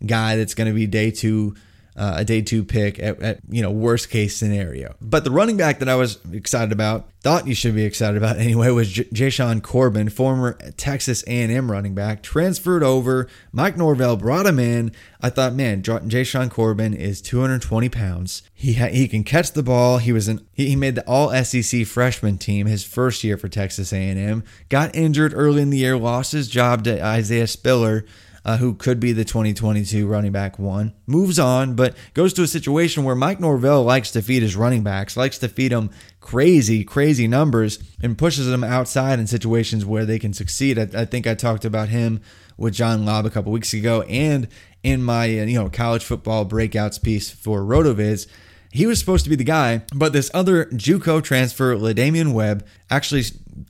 guy 0.05 0.35
that's 0.35 0.53
going 0.53 0.67
to 0.67 0.75
be 0.75 0.85
day 0.85 1.09
two 1.09 1.55
uh, 1.95 2.13
a 2.17 2.25
day 2.25 2.41
two 2.41 2.63
pick 2.63 2.99
at, 2.99 3.21
at, 3.21 3.39
you 3.49 3.61
know 3.61 3.71
worst 3.71 4.09
case 4.09 4.35
scenario. 4.35 4.95
But 5.01 5.23
the 5.23 5.31
running 5.31 5.57
back 5.57 5.79
that 5.79 5.89
I 5.89 5.95
was 5.95 6.19
excited 6.31 6.71
about, 6.71 7.09
thought 7.21 7.47
you 7.47 7.55
should 7.55 7.75
be 7.75 7.85
excited 7.85 8.17
about 8.17 8.37
anyway, 8.39 8.69
was 8.69 8.91
J- 8.91 9.03
Jashaun 9.05 9.61
Corbin, 9.61 10.09
former 10.09 10.53
Texas 10.77 11.23
A&M 11.27 11.71
running 11.71 11.93
back, 11.93 12.23
transferred 12.23 12.83
over. 12.83 13.27
Mike 13.51 13.77
Norvell 13.77 14.17
brought 14.17 14.45
him 14.45 14.59
in. 14.59 14.91
I 15.21 15.29
thought, 15.29 15.53
man, 15.53 15.83
J- 15.83 15.99
Jashaun 15.99 16.49
Corbin 16.49 16.93
is 16.93 17.21
220 17.21 17.89
pounds. 17.89 18.43
He 18.53 18.73
ha- 18.73 18.87
he 18.87 19.07
can 19.07 19.23
catch 19.23 19.51
the 19.51 19.63
ball. 19.63 19.99
He 19.99 20.11
was 20.11 20.27
an 20.27 20.45
he, 20.53 20.69
he 20.69 20.75
made 20.75 20.95
the 20.95 21.07
All 21.07 21.31
SEC 21.43 21.85
freshman 21.85 22.37
team 22.37 22.67
his 22.67 22.83
first 22.83 23.23
year 23.23 23.37
for 23.37 23.49
Texas 23.49 23.93
A&M. 23.93 24.43
Got 24.69 24.95
injured 24.95 25.33
early 25.35 25.61
in 25.61 25.69
the 25.69 25.77
year, 25.77 25.97
lost 25.97 26.31
his 26.31 26.47
job 26.47 26.83
to 26.85 27.03
Isaiah 27.03 27.47
Spiller 27.47 28.05
uh, 28.45 28.57
who 28.57 28.73
could 28.73 28.99
be 28.99 29.11
the 29.11 29.23
2022 29.23 30.05
running 30.07 30.31
back 30.31 30.59
one, 30.59 30.93
moves 31.07 31.39
on, 31.39 31.75
but 31.75 31.95
goes 32.13 32.33
to 32.33 32.43
a 32.43 32.47
situation 32.47 33.03
where 33.03 33.15
Mike 33.15 33.39
Norvell 33.39 33.83
likes 33.83 34.11
to 34.11 34.21
feed 34.21 34.43
his 34.43 34.55
running 34.55 34.83
backs, 34.83 35.15
likes 35.15 35.37
to 35.39 35.47
feed 35.47 35.71
them 35.71 35.89
crazy, 36.19 36.83
crazy 36.83 37.27
numbers, 37.27 37.79
and 38.01 38.17
pushes 38.17 38.47
them 38.47 38.63
outside 38.63 39.19
in 39.19 39.27
situations 39.27 39.85
where 39.85 40.05
they 40.05 40.19
can 40.19 40.33
succeed. 40.33 40.77
I, 40.77 41.01
I 41.01 41.05
think 41.05 41.25
I 41.25 41.35
talked 41.35 41.65
about 41.65 41.89
him 41.89 42.21
with 42.57 42.73
John 42.73 43.05
Lobb 43.05 43.25
a 43.25 43.29
couple 43.29 43.51
weeks 43.51 43.73
ago, 43.73 44.01
and 44.03 44.47
in 44.83 45.01
my 45.01 45.25
uh, 45.25 45.45
you 45.45 45.57
know 45.57 45.69
college 45.69 46.03
football 46.03 46.45
breakouts 46.45 47.01
piece 47.01 47.31
for 47.31 47.61
Rotoviz. 47.61 48.27
He 48.71 48.87
was 48.87 48.99
supposed 48.99 49.23
to 49.25 49.29
be 49.29 49.35
the 49.35 49.43
guy, 49.43 49.83
but 49.93 50.13
this 50.13 50.31
other 50.33 50.65
JUCO 50.65 51.23
transfer, 51.23 51.75
La'Damian 51.75 52.33
Webb, 52.33 52.65
actually 52.89 53.21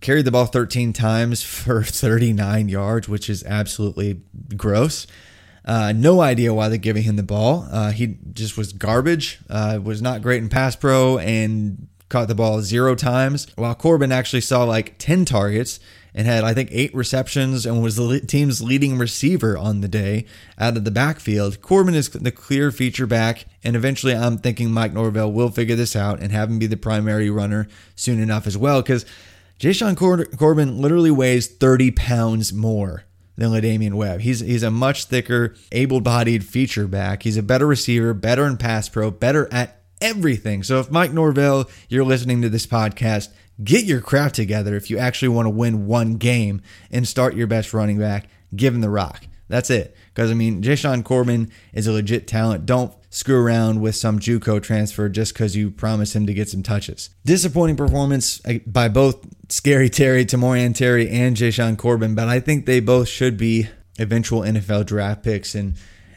carried 0.02 0.26
the 0.26 0.32
ball 0.32 0.46
13 0.46 0.94
times 0.94 1.44
for 1.44 1.84
39 1.84 2.70
yards, 2.70 3.10
which 3.10 3.30
is 3.30 3.44
absolutely 3.44 4.22
gross. 4.56 5.08
Uh, 5.66 5.94
no 5.96 6.20
idea 6.20 6.54
why 6.54 6.68
they're 6.68 6.78
giving 6.78 7.04
him 7.04 7.16
the 7.16 7.24
ball. 7.24 7.68
Uh, 7.72 7.92
he 7.92 8.18
just 8.34 8.58
was 8.58 8.74
garbage, 8.74 9.40
uh, 9.50 9.80
was 9.82 10.02
not 10.02 10.22
great 10.22 10.42
in 10.44 10.50
pass 10.50 10.76
pro, 10.76 11.18
and 11.20 11.88
caught 12.10 12.28
the 12.28 12.36
ball 12.36 12.62
zero 12.62 12.96
times. 12.96 13.48
While 13.56 13.76
Corbin 13.76 14.12
actually 14.12 14.42
saw 14.42 14.64
like 14.66 14.98
10 14.98 15.26
targets 15.26 15.80
and 16.14 16.28
had, 16.28 16.44
I 16.44 16.54
think, 16.54 16.70
eight 16.72 16.94
receptions 16.94 17.66
and 17.66 17.82
was 17.82 17.96
the 17.96 18.20
team's 18.20 18.62
leading 18.62 18.98
receiver 18.98 19.58
on 19.58 19.82
the 19.82 19.88
day 19.88 20.26
out 20.60 20.78
of 20.78 20.84
the 20.84 20.92
backfield. 20.92 21.62
Corbin 21.62 21.96
is 21.96 22.10
the 22.10 22.32
clear 22.32 22.72
feature 22.72 23.08
back, 23.08 23.46
and 23.64 23.76
eventually 23.76 24.14
I'm 24.14 24.38
thinking 24.38 24.72
Mike 24.72 24.94
Norvell 24.94 25.32
will 25.32 25.50
figure 25.50 25.76
this 25.76 25.96
out 25.96 26.20
and 26.20 26.32
have 26.32 26.50
him 26.50 26.60
be 26.60 26.68
the 26.68 26.78
primary 26.78 27.30
runner 27.30 27.68
soon 27.96 28.22
enough 28.22 28.46
as 28.46 28.58
well, 28.58 28.82
because 28.82 29.06
Jashaun 29.64 29.96
Cor- 29.96 30.26
Corbin 30.26 30.82
literally 30.82 31.10
weighs 31.10 31.48
30 31.48 31.92
pounds 31.92 32.52
more 32.52 33.06
than 33.38 33.52
La'Damian 33.52 33.94
Webb. 33.94 34.20
He's 34.20 34.42
he's 34.42 34.62
a 34.62 34.70
much 34.70 35.06
thicker, 35.06 35.56
able-bodied 35.72 36.44
feature 36.44 36.86
back. 36.86 37.24
He's 37.24 37.38
a 37.38 37.44
better 37.44 37.66
receiver, 37.66 38.14
better 38.14 38.46
in 38.46 38.58
pass 38.58 38.90
pro, 38.90 39.10
better 39.10 39.48
at 39.54 39.82
everything. 40.02 40.64
So 40.64 40.82
if 40.82 40.92
Mike 40.92 41.14
Norvell, 41.14 41.70
you're 41.88 42.04
listening 42.04 42.42
to 42.42 42.50
this 42.50 42.68
podcast, 42.68 43.30
get 43.64 43.86
your 43.86 44.02
crap 44.02 44.34
together 44.34 44.76
if 44.76 44.90
you 44.90 44.98
actually 44.98 45.30
want 45.30 45.46
to 45.46 45.52
win 45.52 45.88
one 45.88 46.16
game 46.16 46.62
and 46.92 47.08
start 47.08 47.34
your 47.34 47.48
best 47.48 47.74
running 47.74 47.98
back, 47.98 48.28
give 48.54 48.76
him 48.76 48.82
the 48.82 48.90
rock. 48.90 49.28
That's 49.54 49.70
it. 49.70 49.96
Because, 50.12 50.32
I 50.32 50.34
mean, 50.34 50.64
Jashaun 50.64 51.04
Corbin 51.04 51.52
is 51.74 51.86
a 51.86 51.92
legit 51.92 52.26
talent. 52.26 52.66
Don't 52.66 52.92
screw 53.12 53.40
around 53.40 53.82
with 53.82 53.96
some 53.96 54.18
Juco 54.18 54.60
transfer 54.60 55.08
just 55.10 55.32
because 55.32 55.56
you 55.56 55.70
promised 55.70 56.16
him 56.16 56.26
to 56.26 56.34
get 56.34 56.50
some 56.50 56.64
touches. 56.64 57.12
Disappointing 57.24 57.78
performance 57.78 58.44
uh, 58.48 58.54
by 58.66 58.88
both 58.88 59.24
Scary 59.50 59.92
Terry, 59.92 60.26
Tamorrion 60.26 60.74
Terry, 60.74 61.08
and 61.08 61.38
Jashaun 61.38 61.78
Corbin, 61.78 62.16
but 62.16 62.28
I 62.28 62.40
think 62.40 62.66
they 62.66 62.80
both 62.80 63.08
should 63.08 63.38
be 63.38 63.68
eventual 64.00 64.42
NFL 64.42 64.88
draft 64.88 65.22
picks 65.22 65.54
and 65.54 65.76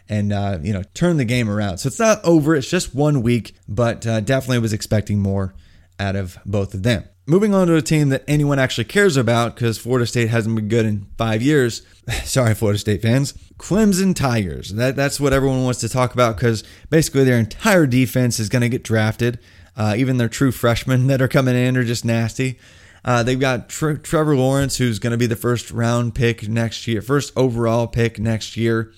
and 0.09 0.33
uh, 0.33 0.59
you 0.62 0.72
know 0.72 0.85
turn 0.94 1.18
the 1.18 1.27
game 1.27 1.51
around. 1.51 1.77
So 1.77 1.88
it's 1.88 1.99
not 1.99 2.25
over. 2.25 2.57
It's 2.57 2.70
just 2.70 2.94
one 2.94 3.20
week, 3.20 3.55
but 3.68 4.07
uh, 4.07 4.20
definitely 4.20 4.61
was 4.61 4.72
expecting 4.72 5.18
more 5.18 5.55
out 6.01 6.16
of 6.16 6.38
both 6.46 6.72
of 6.72 6.85
them. 6.85 7.05
Moving 7.28 7.54
on 7.54 7.66
to 7.66 7.74
a 7.74 7.82
team 7.82 8.10
that 8.10 8.22
anyone 8.28 8.60
actually 8.60 8.84
cares 8.84 9.16
about 9.16 9.56
because 9.56 9.78
Florida 9.78 10.06
State 10.06 10.28
hasn't 10.28 10.54
been 10.54 10.68
good 10.68 10.86
in 10.86 11.08
five 11.18 11.42
years. 11.42 11.82
Sorry, 12.24 12.54
Florida 12.54 12.78
State 12.78 13.02
fans. 13.02 13.32
Clemson 13.58 14.14
Tigers. 14.14 14.74
That, 14.74 14.94
that's 14.94 15.18
what 15.18 15.32
everyone 15.32 15.64
wants 15.64 15.80
to 15.80 15.88
talk 15.88 16.14
about 16.14 16.36
because 16.36 16.62
basically 16.88 17.24
their 17.24 17.38
entire 17.38 17.84
defense 17.84 18.38
is 18.38 18.48
going 18.48 18.62
to 18.62 18.68
get 18.68 18.84
drafted. 18.84 19.40
Uh, 19.76 19.94
even 19.98 20.18
their 20.18 20.28
true 20.28 20.52
freshmen 20.52 21.06
that 21.08 21.20
are 21.20 21.26
coming 21.26 21.56
in 21.56 21.76
are 21.76 21.82
just 21.82 22.04
nasty. 22.04 22.60
Uh, 23.04 23.24
they've 23.24 23.40
got 23.40 23.68
Tre- 23.68 23.98
Trevor 23.98 24.36
Lawrence, 24.36 24.76
who's 24.76 25.00
going 25.00 25.10
to 25.10 25.16
be 25.16 25.26
the 25.26 25.34
first 25.34 25.72
round 25.72 26.14
pick 26.14 26.48
next 26.48 26.86
year, 26.86 27.02
first 27.02 27.32
overall 27.36 27.88
pick 27.88 28.20
next 28.20 28.56
year. 28.56 28.92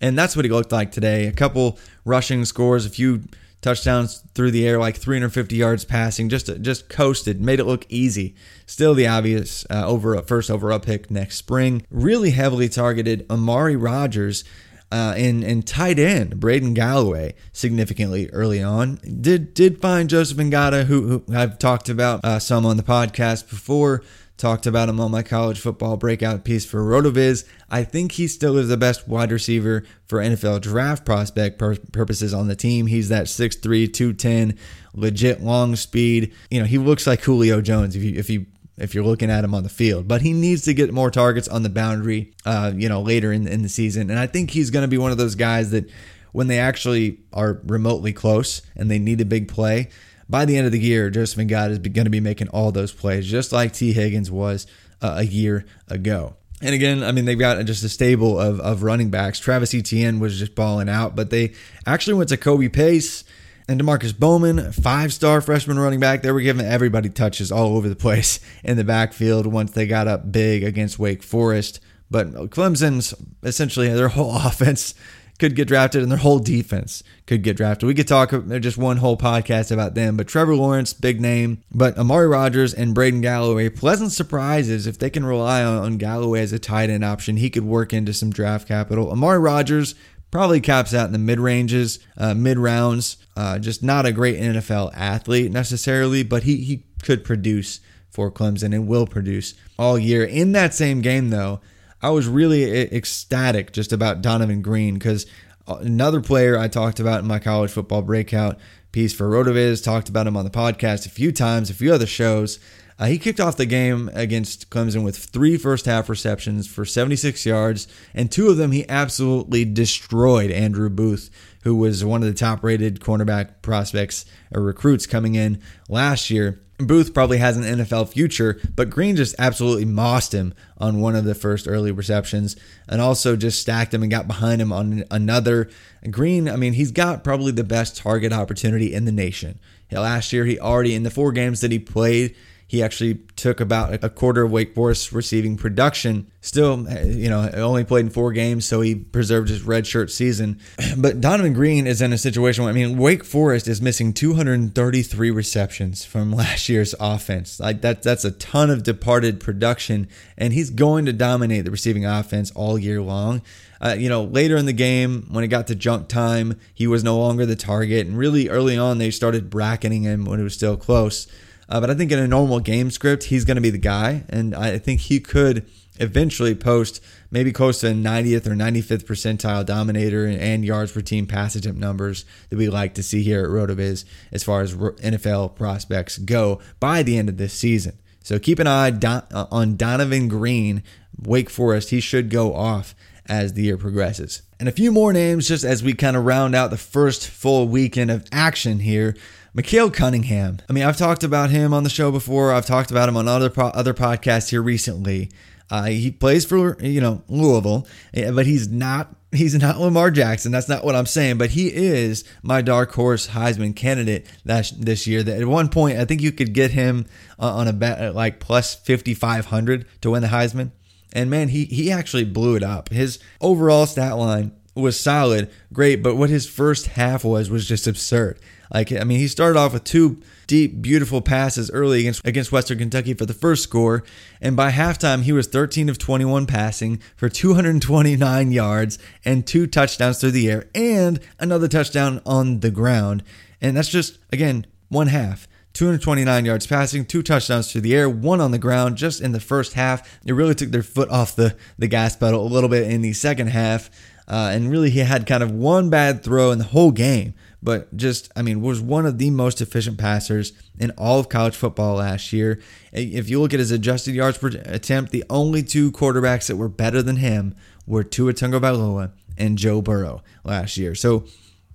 And 0.00 0.16
that's 0.16 0.36
what 0.36 0.44
he 0.44 0.50
looked 0.52 0.72
like 0.72 0.92
today. 0.92 1.26
A 1.26 1.32
couple 1.32 1.80
rushing 2.04 2.44
scores, 2.44 2.86
a 2.86 2.90
few 2.90 3.22
touchdowns 3.62 4.22
through 4.34 4.50
the 4.50 4.66
air, 4.66 4.78
like 4.78 4.96
350 4.96 5.56
yards 5.56 5.84
passing, 5.84 6.28
just 6.28 6.50
just 6.60 6.88
coasted, 6.88 7.40
made 7.40 7.60
it 7.60 7.64
look 7.64 7.86
easy. 7.88 8.34
Still 8.66 8.94
the 8.94 9.06
obvious 9.06 9.64
uh, 9.70 9.86
over 9.86 10.14
a 10.14 10.22
first 10.22 10.50
overall 10.50 10.80
pick 10.80 11.10
next 11.10 11.36
spring. 11.36 11.86
Really 11.90 12.30
heavily 12.30 12.68
targeted 12.68 13.24
Amari 13.30 13.76
Rodgers. 13.76 14.44
Uh, 14.90 15.14
and 15.16 15.42
and 15.42 15.66
tight 15.66 15.98
end 15.98 16.38
Braden 16.38 16.74
Galloway 16.74 17.34
significantly 17.50 18.28
early 18.28 18.62
on. 18.62 18.96
Did 19.22 19.54
did 19.54 19.80
find 19.80 20.10
Joseph 20.10 20.36
Ngata, 20.36 20.84
who, 20.84 21.08
who 21.26 21.34
I've 21.34 21.58
talked 21.58 21.88
about 21.88 22.22
uh, 22.22 22.38
some 22.38 22.66
on 22.66 22.76
the 22.76 22.82
podcast 22.82 23.48
before, 23.48 24.02
Talked 24.42 24.66
about 24.66 24.88
him 24.88 24.98
on 24.98 25.12
my 25.12 25.22
college 25.22 25.60
football 25.60 25.96
breakout 25.96 26.42
piece 26.42 26.64
for 26.64 26.80
Rotoviz. 26.80 27.48
I 27.70 27.84
think 27.84 28.10
he 28.10 28.26
still 28.26 28.58
is 28.58 28.66
the 28.66 28.76
best 28.76 29.06
wide 29.06 29.30
receiver 29.30 29.84
for 30.06 30.18
NFL 30.18 30.62
draft 30.62 31.04
prospect 31.04 31.60
pur- 31.60 31.76
purposes 31.92 32.34
on 32.34 32.48
the 32.48 32.56
team. 32.56 32.88
He's 32.88 33.08
that 33.08 33.26
6'3, 33.26 33.62
210, 33.92 34.58
legit 34.94 35.42
long 35.44 35.76
speed. 35.76 36.34
You 36.50 36.58
know, 36.58 36.66
he 36.66 36.76
looks 36.76 37.06
like 37.06 37.20
Julio 37.20 37.60
Jones 37.60 37.94
if 37.94 38.02
you 38.02 38.18
if 38.18 38.28
you 38.28 38.46
if 38.78 38.96
you're 38.96 39.04
looking 39.04 39.30
at 39.30 39.44
him 39.44 39.54
on 39.54 39.62
the 39.62 39.68
field. 39.68 40.08
But 40.08 40.22
he 40.22 40.32
needs 40.32 40.62
to 40.62 40.74
get 40.74 40.92
more 40.92 41.12
targets 41.12 41.46
on 41.46 41.62
the 41.62 41.70
boundary, 41.70 42.32
uh, 42.44 42.72
you 42.74 42.88
know, 42.88 43.00
later 43.00 43.32
in, 43.32 43.46
in 43.46 43.62
the 43.62 43.68
season. 43.68 44.10
And 44.10 44.18
I 44.18 44.26
think 44.26 44.50
he's 44.50 44.70
going 44.70 44.82
to 44.82 44.88
be 44.88 44.98
one 44.98 45.12
of 45.12 45.18
those 45.18 45.36
guys 45.36 45.70
that 45.70 45.88
when 46.32 46.48
they 46.48 46.58
actually 46.58 47.20
are 47.32 47.60
remotely 47.64 48.12
close 48.12 48.60
and 48.74 48.90
they 48.90 48.98
need 48.98 49.20
a 49.20 49.24
big 49.24 49.46
play, 49.46 49.90
by 50.28 50.44
the 50.44 50.56
end 50.56 50.66
of 50.66 50.72
the 50.72 50.80
year, 50.80 51.10
Joseph 51.10 51.38
Ngata 51.38 51.70
is 51.70 51.78
going 51.78 52.04
to 52.04 52.10
be 52.10 52.20
making 52.20 52.48
all 52.48 52.72
those 52.72 52.92
plays, 52.92 53.26
just 53.26 53.52
like 53.52 53.72
Tee 53.72 53.92
Higgins 53.92 54.30
was 54.30 54.66
uh, 55.00 55.16
a 55.18 55.24
year 55.24 55.64
ago. 55.88 56.36
And 56.62 56.74
again, 56.74 57.02
I 57.02 57.10
mean, 57.10 57.24
they've 57.24 57.38
got 57.38 57.64
just 57.66 57.82
a 57.82 57.88
stable 57.88 58.38
of, 58.38 58.60
of 58.60 58.84
running 58.84 59.10
backs. 59.10 59.40
Travis 59.40 59.74
Etienne 59.74 60.20
was 60.20 60.38
just 60.38 60.54
balling 60.54 60.88
out, 60.88 61.16
but 61.16 61.30
they 61.30 61.54
actually 61.86 62.14
went 62.14 62.28
to 62.28 62.36
Kobe 62.36 62.68
Pace 62.68 63.24
And 63.66 63.80
Demarkcus 63.80 64.16
Bowman, 64.16 64.70
five 64.70 65.12
star 65.12 65.40
freshman 65.40 65.78
running 65.78 65.98
back, 65.98 66.22
they 66.22 66.30
were 66.30 66.40
giving 66.40 66.64
everybody 66.64 67.08
touches 67.08 67.50
all 67.50 67.76
over 67.76 67.88
the 67.88 67.96
place 67.96 68.38
in 68.64 68.76
the 68.76 68.84
backfield 68.84 69.46
once 69.46 69.72
they 69.72 69.86
got 69.88 70.06
up 70.06 70.30
big 70.30 70.62
against 70.62 71.00
Wake 71.00 71.24
Forest. 71.24 71.80
But 72.10 72.32
Clemson's 72.50 73.12
essentially 73.42 73.88
their 73.88 74.08
whole 74.08 74.36
offense 74.46 74.94
could 75.42 75.56
get 75.56 75.66
drafted 75.66 76.04
and 76.04 76.08
their 76.12 76.18
whole 76.18 76.38
defense 76.38 77.02
could 77.26 77.42
get 77.42 77.56
drafted. 77.56 77.88
We 77.88 77.94
could 77.94 78.06
talk 78.06 78.30
just 78.60 78.78
one 78.78 78.98
whole 78.98 79.16
podcast 79.16 79.72
about 79.72 79.96
them, 79.96 80.16
but 80.16 80.28
Trevor 80.28 80.54
Lawrence, 80.54 80.92
big 80.92 81.20
name, 81.20 81.64
but 81.72 81.98
Amari 81.98 82.28
Rodgers 82.28 82.72
and 82.72 82.94
Braden 82.94 83.22
Galloway, 83.22 83.68
pleasant 83.68 84.12
surprises 84.12 84.86
if 84.86 85.00
they 85.00 85.10
can 85.10 85.26
rely 85.26 85.64
on, 85.64 85.96
Galloway 85.96 86.42
as 86.42 86.52
a 86.52 86.60
tight 86.60 86.90
end 86.90 87.04
option. 87.04 87.38
He 87.38 87.50
could 87.50 87.64
work 87.64 87.92
into 87.92 88.14
some 88.14 88.30
draft 88.30 88.68
capital. 88.68 89.10
Amari 89.10 89.40
Rodgers 89.40 89.96
probably 90.30 90.60
caps 90.60 90.94
out 90.94 91.06
in 91.06 91.12
the 91.12 91.18
mid 91.18 91.40
ranges, 91.40 91.98
uh, 92.16 92.34
mid 92.34 92.56
rounds. 92.56 93.16
Uh, 93.36 93.58
just 93.58 93.82
not 93.82 94.06
a 94.06 94.12
great 94.12 94.38
NFL 94.38 94.92
athlete 94.94 95.50
necessarily, 95.50 96.22
but 96.22 96.44
he 96.44 96.58
he 96.58 96.84
could 97.02 97.24
produce 97.24 97.80
for 98.10 98.30
Clemson 98.30 98.72
and 98.72 98.86
will 98.86 99.08
produce 99.08 99.54
all 99.76 99.98
year. 99.98 100.24
In 100.24 100.52
that 100.52 100.72
same 100.72 101.00
game, 101.00 101.30
though, 101.30 101.60
I 102.02 102.10
was 102.10 102.26
really 102.26 102.64
ecstatic 102.64 103.72
just 103.72 103.92
about 103.92 104.22
Donavon 104.22 104.60
Greene 104.62 104.94
because 104.94 105.26
another 105.66 106.20
player 106.20 106.58
I 106.58 106.68
talked 106.68 106.98
about 106.98 107.20
in 107.20 107.26
my 107.26 107.38
college 107.38 107.70
football 107.70 108.02
breakout 108.02 108.58
piece 108.90 109.14
for 109.14 109.30
Rotoviz, 109.30 109.82
talked 109.82 110.08
about 110.08 110.26
him 110.26 110.36
on 110.36 110.44
the 110.44 110.50
podcast 110.50 111.06
a 111.06 111.10
few 111.10 111.32
times, 111.32 111.70
a 111.70 111.74
few 111.74 111.92
other 111.92 112.06
shows. 112.06 112.58
Uh, 112.98 113.06
he 113.06 113.18
kicked 113.18 113.40
off 113.40 113.56
the 113.56 113.66
game 113.66 114.10
against 114.12 114.68
Clemson 114.70 115.02
with 115.02 115.16
three 115.16 115.56
first 115.56 115.86
half 115.86 116.08
receptions 116.08 116.68
for 116.68 116.84
76 116.84 117.44
yards, 117.46 117.88
and 118.14 118.30
two 118.30 118.48
of 118.48 118.58
them 118.58 118.72
he 118.72 118.88
absolutely 118.88 119.64
destroyed 119.64 120.50
Andrew 120.50 120.90
Booth, 120.90 121.30
who 121.62 121.74
was 121.74 122.04
one 122.04 122.22
of 122.22 122.28
the 122.28 122.34
top 122.34 122.62
rated 122.62 123.00
cornerback 123.00 123.62
prospects 123.62 124.24
or 124.54 124.62
recruits 124.62 125.06
coming 125.06 125.34
in 125.34 125.60
last 125.88 126.30
year. 126.30 126.60
Booth 126.78 127.14
probably 127.14 127.38
has 127.38 127.56
an 127.56 127.62
NFL 127.62 128.08
future, 128.08 128.60
but 128.74 128.90
Greene 128.90 129.14
just 129.14 129.36
absolutely 129.38 129.84
mossed 129.84 130.32
him 130.32 130.52
on 130.78 131.00
one 131.00 131.14
of 131.14 131.24
the 131.24 131.34
first 131.34 131.68
early 131.68 131.92
receptions 131.92 132.56
and 132.88 133.00
also 133.00 133.36
just 133.36 133.60
stacked 133.60 133.94
him 133.94 134.02
and 134.02 134.10
got 134.10 134.26
behind 134.26 134.60
him 134.60 134.72
on 134.72 135.04
another. 135.10 135.70
Greene, 136.10 136.48
I 136.48 136.56
mean, 136.56 136.72
he's 136.72 136.90
got 136.90 137.22
probably 137.22 137.52
the 137.52 137.62
best 137.62 137.96
target 137.96 138.32
opportunity 138.32 138.92
in 138.92 139.04
the 139.04 139.12
nation. 139.12 139.60
Last 139.90 140.32
year, 140.32 140.44
he 140.44 140.58
already, 140.58 140.94
in 140.94 141.02
the 141.02 141.10
four 141.10 141.32
games 141.32 141.60
that 141.60 141.70
he 141.70 141.78
played, 141.78 142.34
he 142.72 142.82
actually 142.82 143.16
took 143.36 143.60
about 143.60 144.02
a 144.02 144.08
quarter 144.08 144.44
of 144.44 144.50
Wake 144.50 144.74
Forest 144.74 145.12
receiving 145.12 145.58
production. 145.58 146.32
Still, 146.40 146.88
you 147.04 147.28
know, 147.28 147.50
only 147.52 147.84
played 147.84 148.06
in 148.06 148.10
four 148.10 148.32
games, 148.32 148.64
so 148.64 148.80
he 148.80 148.94
preserved 148.94 149.50
his 149.50 149.62
red 149.62 149.86
shirt 149.86 150.10
season. 150.10 150.58
But 150.96 151.20
Donavon 151.20 151.52
Greene 151.52 151.86
is 151.86 152.00
in 152.00 152.14
a 152.14 152.18
situation 152.18 152.64
where, 152.64 152.72
I 152.72 152.74
mean, 152.74 152.96
Wake 152.96 153.24
Forest 153.24 153.68
is 153.68 153.82
missing 153.82 154.14
233 154.14 155.30
receptions 155.30 156.06
from 156.06 156.32
last 156.42 156.70
year's 156.70 156.94
offense. 156.98 157.60
Like 157.60 157.82
that, 157.82 158.02
that's 158.02 158.24
a 158.24 158.30
ton 158.30 158.70
of 158.70 158.82
departed 158.82 159.38
production, 159.38 160.08
and 160.38 160.54
he's 160.54 160.70
going 160.70 161.04
to 161.04 161.12
dominate 161.12 161.66
the 161.66 161.70
receiving 161.70 162.06
offense 162.06 162.50
all 162.52 162.78
year 162.78 163.02
long. 163.02 163.42
Uh, 163.82 163.96
you 163.98 164.08
know, 164.08 164.24
later 164.24 164.56
in 164.56 164.64
the 164.64 164.72
game, 164.72 165.26
when 165.30 165.44
it 165.44 165.48
got 165.48 165.66
to 165.66 165.74
junk 165.74 166.08
time, 166.08 166.58
he 166.72 166.86
was 166.86 167.04
no 167.04 167.18
longer 167.18 167.44
the 167.44 167.54
target. 167.54 168.06
And 168.06 168.16
really 168.16 168.48
early 168.48 168.78
on, 168.78 168.96
they 168.96 169.10
started 169.10 169.50
bracketing 169.50 170.04
him 170.04 170.24
when 170.24 170.40
it 170.40 170.44
was 170.44 170.54
still 170.54 170.78
close. 170.78 171.26
Uh, 171.72 171.80
but 171.80 171.88
I 171.88 171.94
think 171.94 172.12
in 172.12 172.18
a 172.18 172.28
normal 172.28 172.60
game 172.60 172.90
script, 172.90 173.24
he's 173.24 173.46
going 173.46 173.54
to 173.54 173.62
be 173.62 173.70
the 173.70 173.78
guy. 173.78 174.24
And 174.28 174.54
I 174.54 174.76
think 174.76 175.00
he 175.00 175.20
could 175.20 175.66
eventually 175.98 176.54
post 176.54 177.02
maybe 177.30 177.50
close 177.50 177.80
to 177.80 177.88
a 177.88 177.92
90th 177.92 178.46
or 178.46 178.50
95th 178.50 179.04
percentile 179.04 179.64
dominator 179.64 180.26
and 180.26 180.66
yards 180.66 180.92
per 180.92 181.00
team 181.00 181.26
pass 181.26 181.54
attempt 181.54 181.80
numbers 181.80 182.26
that 182.50 182.58
we 182.58 182.68
like 182.68 182.92
to 182.94 183.02
see 183.02 183.22
here 183.22 183.44
at 183.44 183.48
RotoViz 183.48 184.04
as 184.32 184.44
far 184.44 184.60
as 184.60 184.74
NFL 184.74 185.56
prospects 185.56 186.18
go 186.18 186.60
by 186.78 187.02
the 187.02 187.16
end 187.16 187.30
of 187.30 187.38
this 187.38 187.54
season. 187.54 187.96
So 188.22 188.38
keep 188.38 188.58
an 188.58 188.66
eye 188.66 188.90
uh, 188.90 189.46
on 189.50 189.78
Donavon 189.78 190.28
Greene, 190.28 190.82
Wake 191.18 191.48
Forest. 191.48 191.88
He 191.88 192.00
should 192.00 192.28
go 192.28 192.54
off 192.54 192.94
as 193.24 193.54
the 193.54 193.62
year 193.62 193.78
progresses. 193.78 194.42
And 194.60 194.68
a 194.68 194.72
few 194.72 194.92
more 194.92 195.14
names 195.14 195.48
just 195.48 195.64
as 195.64 195.82
we 195.82 195.94
kind 195.94 196.18
of 196.18 196.26
round 196.26 196.54
out 196.54 196.68
the 196.68 196.76
first 196.76 197.26
full 197.26 197.66
weekend 197.66 198.10
of 198.10 198.26
action 198.30 198.80
here. 198.80 199.16
Mikael 199.54 199.90
Cunningham. 199.90 200.60
I 200.68 200.72
mean, 200.72 200.84
I've 200.84 200.96
talked 200.96 201.22
about 201.22 201.50
him 201.50 201.74
on 201.74 201.84
the 201.84 201.90
show 201.90 202.10
before. 202.10 202.52
I've 202.52 202.64
talked 202.64 202.90
about 202.90 203.08
him 203.08 203.16
on 203.18 203.28
other 203.28 203.50
po- 203.50 203.66
other 203.74 203.92
podcasts 203.92 204.48
here 204.48 204.62
recently. 204.62 205.30
Uh, 205.70 205.84
he 205.84 206.10
plays 206.10 206.44
for 206.44 206.76
you 206.82 207.00
know 207.00 207.22
Louisville, 207.28 207.86
eh, 208.14 208.30
but 208.30 208.46
he's 208.46 208.68
not 208.68 209.14
he's 209.30 209.54
not 209.54 209.78
Lamar 209.78 210.10
Jackson. 210.10 210.52
That's 210.52 210.68
not 210.68 210.84
what 210.84 210.94
I'm 210.94 211.06
saying. 211.06 211.36
But 211.36 211.50
he 211.50 211.68
is 211.68 212.24
my 212.42 212.62
dark 212.62 212.92
horse 212.92 213.28
Heisman 213.28 213.76
candidate 213.76 214.26
that 214.46 214.72
this 214.78 215.06
year. 215.06 215.22
That 215.22 215.40
at 215.40 215.46
one 215.46 215.68
point 215.68 215.98
I 215.98 216.06
think 216.06 216.22
you 216.22 216.32
could 216.32 216.54
get 216.54 216.70
him 216.70 217.06
on 217.38 217.68
a 217.68 217.72
bet 217.74 217.98
at 217.98 218.14
like 218.14 218.40
plus 218.40 218.74
5500 218.74 219.86
to 220.00 220.10
win 220.10 220.22
the 220.22 220.28
Heisman. 220.28 220.72
And 221.12 221.28
man, 221.28 221.48
he 221.48 221.66
he 221.66 221.92
actually 221.92 222.24
blew 222.24 222.56
it 222.56 222.62
up. 222.62 222.88
His 222.88 223.18
overall 223.40 223.84
stat 223.84 224.16
line 224.16 224.52
was 224.74 224.98
solid, 224.98 225.50
great, 225.72 226.02
but 226.02 226.16
what 226.16 226.30
his 226.30 226.48
first 226.48 226.86
half 226.86 227.24
was 227.24 227.50
was 227.50 227.68
just 227.68 227.86
absurd. 227.86 228.38
Like, 228.72 228.90
I 228.90 229.04
mean, 229.04 229.18
he 229.18 229.28
started 229.28 229.58
off 229.58 229.74
with 229.74 229.84
two 229.84 230.20
deep, 230.46 230.80
beautiful 230.80 231.20
passes 231.20 231.70
early 231.70 232.00
against 232.00 232.26
against 232.26 232.52
Western 232.52 232.78
Kentucky 232.78 233.14
for 233.14 233.26
the 233.26 233.34
first 233.34 233.62
score, 233.62 234.02
and 234.40 234.56
by 234.56 234.70
halftime 234.70 235.22
he 235.22 235.32
was 235.32 235.46
13 235.46 235.88
of 235.88 235.98
21 235.98 236.46
passing 236.46 237.00
for 237.16 237.28
229 237.28 238.52
yards 238.52 238.98
and 239.24 239.46
two 239.46 239.66
touchdowns 239.66 240.20
through 240.20 240.30
the 240.30 240.50
air 240.50 240.68
and 240.74 241.20
another 241.38 241.68
touchdown 241.68 242.20
on 242.24 242.60
the 242.60 242.70
ground. 242.70 243.22
And 243.60 243.76
that's 243.76 243.88
just 243.90 244.18
again 244.32 244.66
one 244.88 245.08
half. 245.08 245.48
229 245.74 246.44
yards 246.44 246.66
passing, 246.66 247.06
two 247.06 247.22
touchdowns 247.22 247.72
through 247.72 247.80
the 247.80 247.94
air, 247.94 248.06
one 248.06 248.42
on 248.42 248.50
the 248.50 248.58
ground 248.58 248.96
just 248.96 249.22
in 249.22 249.32
the 249.32 249.40
first 249.40 249.72
half. 249.72 250.20
It 250.22 250.34
really 250.34 250.54
took 250.54 250.70
their 250.70 250.82
foot 250.82 251.08
off 251.08 251.34
the, 251.34 251.56
the 251.78 251.88
gas 251.88 252.14
pedal 252.14 252.42
a 252.42 252.46
little 252.46 252.68
bit 252.68 252.90
in 252.90 253.00
the 253.00 253.14
second 253.14 253.46
half. 253.46 253.88
Uh, 254.28 254.50
and 254.52 254.70
really, 254.70 254.90
he 254.90 254.98
had 254.98 255.26
kind 255.26 255.42
of 255.42 255.50
one 255.50 255.88
bad 255.88 256.22
throw 256.22 256.50
in 256.50 256.58
the 256.58 256.64
whole 256.64 256.92
game 256.92 257.32
but 257.62 257.96
just, 257.96 258.30
I 258.34 258.42
mean, 258.42 258.60
was 258.60 258.80
one 258.80 259.06
of 259.06 259.18
the 259.18 259.30
most 259.30 259.60
efficient 259.60 259.98
passers 259.98 260.52
in 260.78 260.90
all 260.92 261.20
of 261.20 261.28
college 261.28 261.54
football 261.54 261.96
last 261.96 262.32
year. 262.32 262.60
If 262.92 263.30
you 263.30 263.40
look 263.40 263.54
at 263.54 263.60
his 263.60 263.70
adjusted 263.70 264.14
yards 264.14 264.38
per 264.38 264.48
attempt, 264.64 265.12
the 265.12 265.24
only 265.30 265.62
two 265.62 265.92
quarterbacks 265.92 266.48
that 266.48 266.56
were 266.56 266.68
better 266.68 267.02
than 267.02 267.16
him 267.16 267.54
were 267.86 268.02
Tua 268.02 268.32
Tagovailoa 268.32 269.12
and 269.38 269.58
Joe 269.58 269.80
Burrow 269.80 270.22
last 270.44 270.76
year. 270.76 270.94
So 270.94 271.24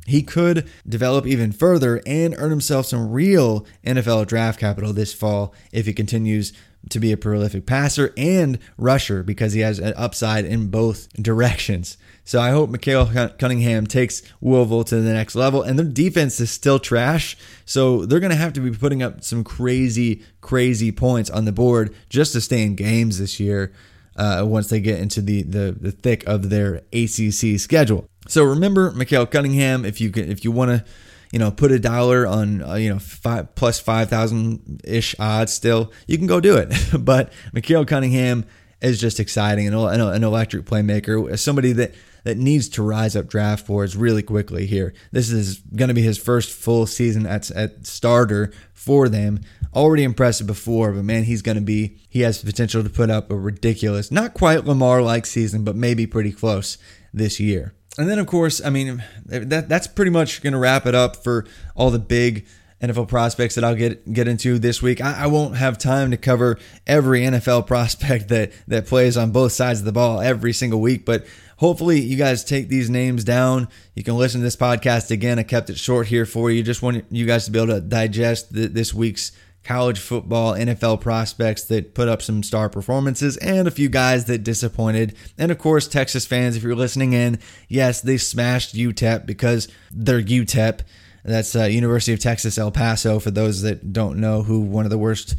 he 0.05 0.23
could 0.23 0.69
develop 0.87 1.25
even 1.25 1.51
further 1.51 2.01
and 2.05 2.35
earn 2.37 2.49
himself 2.49 2.85
some 2.85 3.11
real 3.11 3.65
NFL 3.85 4.27
draft 4.27 4.59
capital 4.59 4.93
this 4.93 5.13
fall 5.13 5.53
if 5.71 5.85
he 5.85 5.93
continues 5.93 6.53
to 6.89 6.99
be 6.99 7.11
a 7.11 7.17
prolific 7.17 7.65
passer 7.65 8.13
and 8.17 8.59
rusher 8.77 9.23
because 9.23 9.53
he 9.53 9.61
has 9.61 9.79
an 9.79 9.93
upside 9.95 10.45
in 10.45 10.69
both 10.69 11.11
directions. 11.21 11.97
So 12.23 12.41
I 12.41 12.49
hope 12.49 12.69
Mikael 12.69 13.05
Cunningham 13.39 13.87
takes 13.87 14.21
Louisville 14.41 14.83
to 14.83 14.97
the 14.97 15.13
next 15.13 15.35
level. 15.35 15.61
And 15.61 15.79
their 15.79 15.85
defense 15.85 16.39
is 16.41 16.51
still 16.51 16.77
trash. 16.77 17.37
So 17.65 18.05
they're 18.05 18.19
going 18.19 18.31
to 18.31 18.35
have 18.35 18.53
to 18.53 18.59
be 18.59 18.71
putting 18.71 19.01
up 19.01 19.23
some 19.23 19.45
crazy, 19.45 20.23
crazy 20.41 20.91
points 20.91 21.29
on 21.29 21.45
the 21.45 21.53
board 21.53 21.95
just 22.09 22.33
to 22.33 22.41
stay 22.41 22.63
in 22.63 22.75
games 22.75 23.19
this 23.19 23.39
year 23.39 23.71
uh, 24.17 24.43
once 24.45 24.67
they 24.67 24.81
get 24.81 24.99
into 24.99 25.21
the, 25.21 25.43
the, 25.43 25.77
the 25.79 25.91
thick 25.91 26.27
of 26.27 26.49
their 26.49 26.81
ACC 26.91 27.59
schedule. 27.59 28.09
So 28.27 28.43
remember 28.43 28.91
Mikael 28.91 29.25
Cunningham 29.25 29.85
if 29.85 30.01
you 30.01 30.11
can, 30.11 30.29
if 30.29 30.43
you 30.43 30.51
want 30.51 30.71
to 30.71 30.85
you 31.31 31.39
know, 31.39 31.51
put 31.51 31.71
a 31.71 31.79
dollar 31.79 32.25
on, 32.25 32.61
uh, 32.63 32.75
you 32.75 32.89
know, 32.89 32.99
five 32.99 33.53
plus 33.55 33.79
5,000 33.79 34.81
ish 34.83 35.15
odds 35.19 35.53
still, 35.53 35.91
you 36.07 36.17
can 36.17 36.27
go 36.27 36.39
do 36.39 36.57
it. 36.57 36.73
but 36.99 37.31
Mikael 37.53 37.85
Cunningham 37.85 38.45
is 38.81 38.99
just 38.99 39.19
exciting 39.19 39.67
and 39.67 39.75
an 39.75 40.23
electric 40.23 40.65
playmaker, 40.65 41.37
somebody 41.37 41.71
that, 41.73 41.93
that 42.23 42.37
needs 42.37 42.69
to 42.69 42.83
rise 42.83 43.15
up 43.15 43.27
draft 43.27 43.65
boards 43.65 43.95
really 43.95 44.21
quickly 44.21 44.65
here. 44.65 44.93
This 45.11 45.31
is 45.31 45.59
going 45.75 45.87
to 45.87 45.95
be 45.95 46.01
his 46.01 46.17
first 46.17 46.51
full 46.51 46.85
season 46.85 47.25
at, 47.25 47.49
at 47.51 47.85
starter 47.85 48.51
for 48.73 49.09
them. 49.09 49.41
Already 49.73 50.03
impressive 50.03 50.47
before, 50.47 50.91
but 50.91 51.03
man, 51.03 51.23
he's 51.23 51.41
going 51.41 51.57
to 51.57 51.63
be, 51.63 51.97
he 52.09 52.21
has 52.21 52.43
potential 52.43 52.83
to 52.83 52.89
put 52.89 53.09
up 53.09 53.31
a 53.31 53.35
ridiculous, 53.35 54.11
not 54.11 54.33
quite 54.33 54.65
Lamar 54.65 55.01
like 55.01 55.25
season, 55.25 55.63
but 55.63 55.75
maybe 55.75 56.05
pretty 56.05 56.31
close 56.31 56.77
this 57.13 57.39
year. 57.39 57.73
And 57.97 58.07
then, 58.07 58.19
of 58.19 58.27
course, 58.27 58.63
I 58.63 58.69
mean, 58.69 59.03
that 59.25 59.67
that's 59.67 59.87
pretty 59.87 60.11
much 60.11 60.41
going 60.41 60.53
to 60.53 60.59
wrap 60.59 60.85
it 60.85 60.93
up 60.93 61.23
for 61.23 61.45
all 61.75 61.89
the 61.89 61.99
big 61.99 62.45
NFL 62.81 63.07
prospects 63.07 63.55
that 63.55 63.63
I'll 63.63 63.75
get 63.75 64.11
get 64.11 64.27
into 64.27 64.59
this 64.59 64.81
week. 64.83 65.01
I, 65.01 65.23
I, 65.23 65.27
won't 65.27 65.57
have 65.57 65.79
time 65.79 66.11
to 66.11 66.17
cover 66.17 66.59
every 66.85 67.21
NFL 67.21 67.65
prospect 67.67 68.27
that 68.29 68.51
that 68.67 68.85
plays 68.85 69.17
on 69.17 69.31
both 69.31 69.51
sides 69.51 69.79
of 69.79 69.85
the 69.85 69.91
ball 69.91 70.21
every 70.21 70.53
single 70.53 70.79
week, 70.79 71.03
but 71.03 71.25
hopefully 71.57 71.99
you 71.99 72.17
guys 72.17 72.43
take 72.43 72.69
these 72.69 72.87
names 72.87 73.23
down. 73.23 73.67
You 73.95 74.03
can 74.03 74.15
listen 74.15 74.41
to 74.41 74.43
this 74.43 74.55
podcast 74.55 75.09
again. 75.09 75.39
I 75.39 75.43
kept 75.43 75.71
it 75.71 75.77
short 75.79 76.05
here 76.07 76.27
for 76.27 76.51
you. 76.51 76.61
Just 76.61 76.83
want 76.83 77.03
you 77.09 77.25
guys 77.25 77.45
to 77.45 77.51
be 77.51 77.57
able 77.57 77.73
to 77.73 77.81
digest 77.81 78.53
the, 78.53 78.67
this 78.67 78.93
week's 78.93 79.31
college 79.67 79.99
football, 79.99 80.53
NFL 80.53 81.01
prospects 81.01 81.65
that 81.65 81.93
put 81.93 82.07
up 82.07 82.21
some 82.21 82.41
star 82.41 82.69
performances, 82.69 83.35
and 83.37 83.67
a 83.67 83.71
few 83.71 83.89
guys 83.89 84.25
that 84.25 84.39
disappointed. 84.39 85.13
And 85.37 85.51
of 85.51 85.57
course, 85.57 85.89
Texas 85.89 86.25
fans, 86.25 86.55
if 86.55 86.63
you're 86.63 86.75
listening 86.75 87.11
in, 87.11 87.37
yes, 87.67 87.99
they 87.99 88.17
smashed 88.17 88.75
UTEP 88.75 89.25
because 89.25 89.67
they're 89.91 90.21
UTEP. 90.21 90.79
That's 91.25 91.53
uh, 91.53 91.65
University 91.65 92.13
of 92.13 92.21
Texas 92.21 92.57
El 92.57 92.71
Paso. 92.71 93.19
For 93.19 93.29
those 93.29 93.61
that 93.63 93.91
don't 93.91 94.19
know 94.19 94.43
who 94.43 94.61
one 94.61 94.85
of 94.85 94.91
the 94.91 94.97
worst 94.97 95.35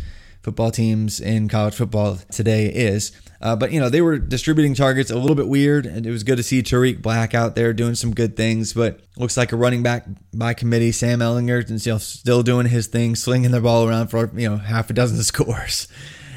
football 0.48 0.70
teams 0.70 1.20
in 1.20 1.46
college 1.46 1.74
football 1.74 2.16
today 2.32 2.68
is. 2.68 3.12
Uh, 3.42 3.54
but 3.54 3.70
you 3.70 3.78
know 3.78 3.90
they 3.90 4.00
were 4.00 4.18
distributing 4.18 4.74
targets 4.74 5.10
a 5.10 5.16
little 5.18 5.36
bit 5.36 5.46
weird, 5.46 5.84
and 5.84 6.06
it 6.06 6.10
was 6.10 6.22
good 6.22 6.38
to 6.38 6.42
see 6.42 6.62
Tarik 6.62 7.02
Black 7.02 7.34
out 7.34 7.54
there 7.54 7.74
doing 7.74 7.94
some 7.94 8.14
good 8.14 8.34
things. 8.34 8.72
But 8.72 9.00
looks 9.18 9.36
like 9.36 9.52
a 9.52 9.56
running 9.56 9.82
back 9.82 10.06
by 10.32 10.54
committee, 10.54 10.90
Sam 10.90 11.18
Ehlinger, 11.18 11.68
and 11.68 12.00
still 12.00 12.42
doing 12.42 12.66
his 12.66 12.86
thing, 12.86 13.14
slinging 13.14 13.50
the 13.50 13.60
ball 13.60 13.86
around 13.86 14.08
for 14.08 14.32
you 14.34 14.48
know 14.48 14.56
half 14.56 14.88
a 14.88 14.94
dozen 14.94 15.22
scores. 15.22 15.86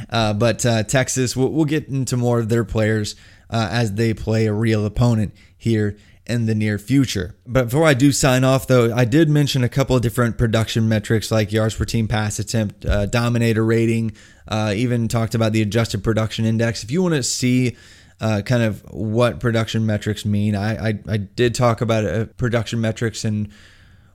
Uh, 0.09 0.33
but 0.33 0.65
uh, 0.65 0.83
Texas, 0.83 1.37
we'll, 1.37 1.49
we'll, 1.49 1.63
get 1.63 1.87
into 1.87 2.17
more 2.17 2.39
of 2.39 2.49
their 2.49 2.65
players 2.65 3.15
uh, 3.49 3.69
as 3.71 3.93
they 3.93 4.13
play 4.13 4.45
a 4.45 4.53
real 4.53 4.85
opponent 4.85 5.33
here 5.57 5.95
in 6.31 6.45
the 6.45 6.55
near 6.55 6.77
future. 6.77 7.35
But 7.45 7.65
before 7.65 7.85
I 7.85 7.93
do 7.93 8.11
sign 8.11 8.43
off, 8.43 8.67
though, 8.67 8.93
I 8.93 9.05
did 9.05 9.29
mention 9.29 9.63
a 9.63 9.69
couple 9.69 9.95
of 9.95 10.01
different 10.01 10.37
production 10.37 10.87
metrics 10.87 11.31
like 11.31 11.51
yards 11.51 11.75
per 11.75 11.85
team 11.85 12.07
pass 12.07 12.39
attempt, 12.39 12.85
uh, 12.85 13.05
dominator 13.05 13.63
rating, 13.63 14.13
uh, 14.47 14.73
even 14.75 15.07
talked 15.07 15.35
about 15.35 15.51
the 15.51 15.61
adjusted 15.61 16.03
production 16.03 16.45
index. 16.45 16.83
If 16.83 16.91
you 16.91 17.01
want 17.03 17.15
to 17.15 17.23
see 17.23 17.75
uh, 18.19 18.41
kind 18.43 18.63
of 18.63 18.81
what 18.91 19.39
production 19.39 19.85
metrics 19.85 20.25
mean, 20.25 20.55
I, 20.55 20.89
I, 20.89 20.99
I 21.07 21.17
did 21.17 21.53
talk 21.53 21.81
about 21.81 22.05
uh, 22.05 22.25
production 22.37 22.81
metrics 22.81 23.25
and 23.25 23.49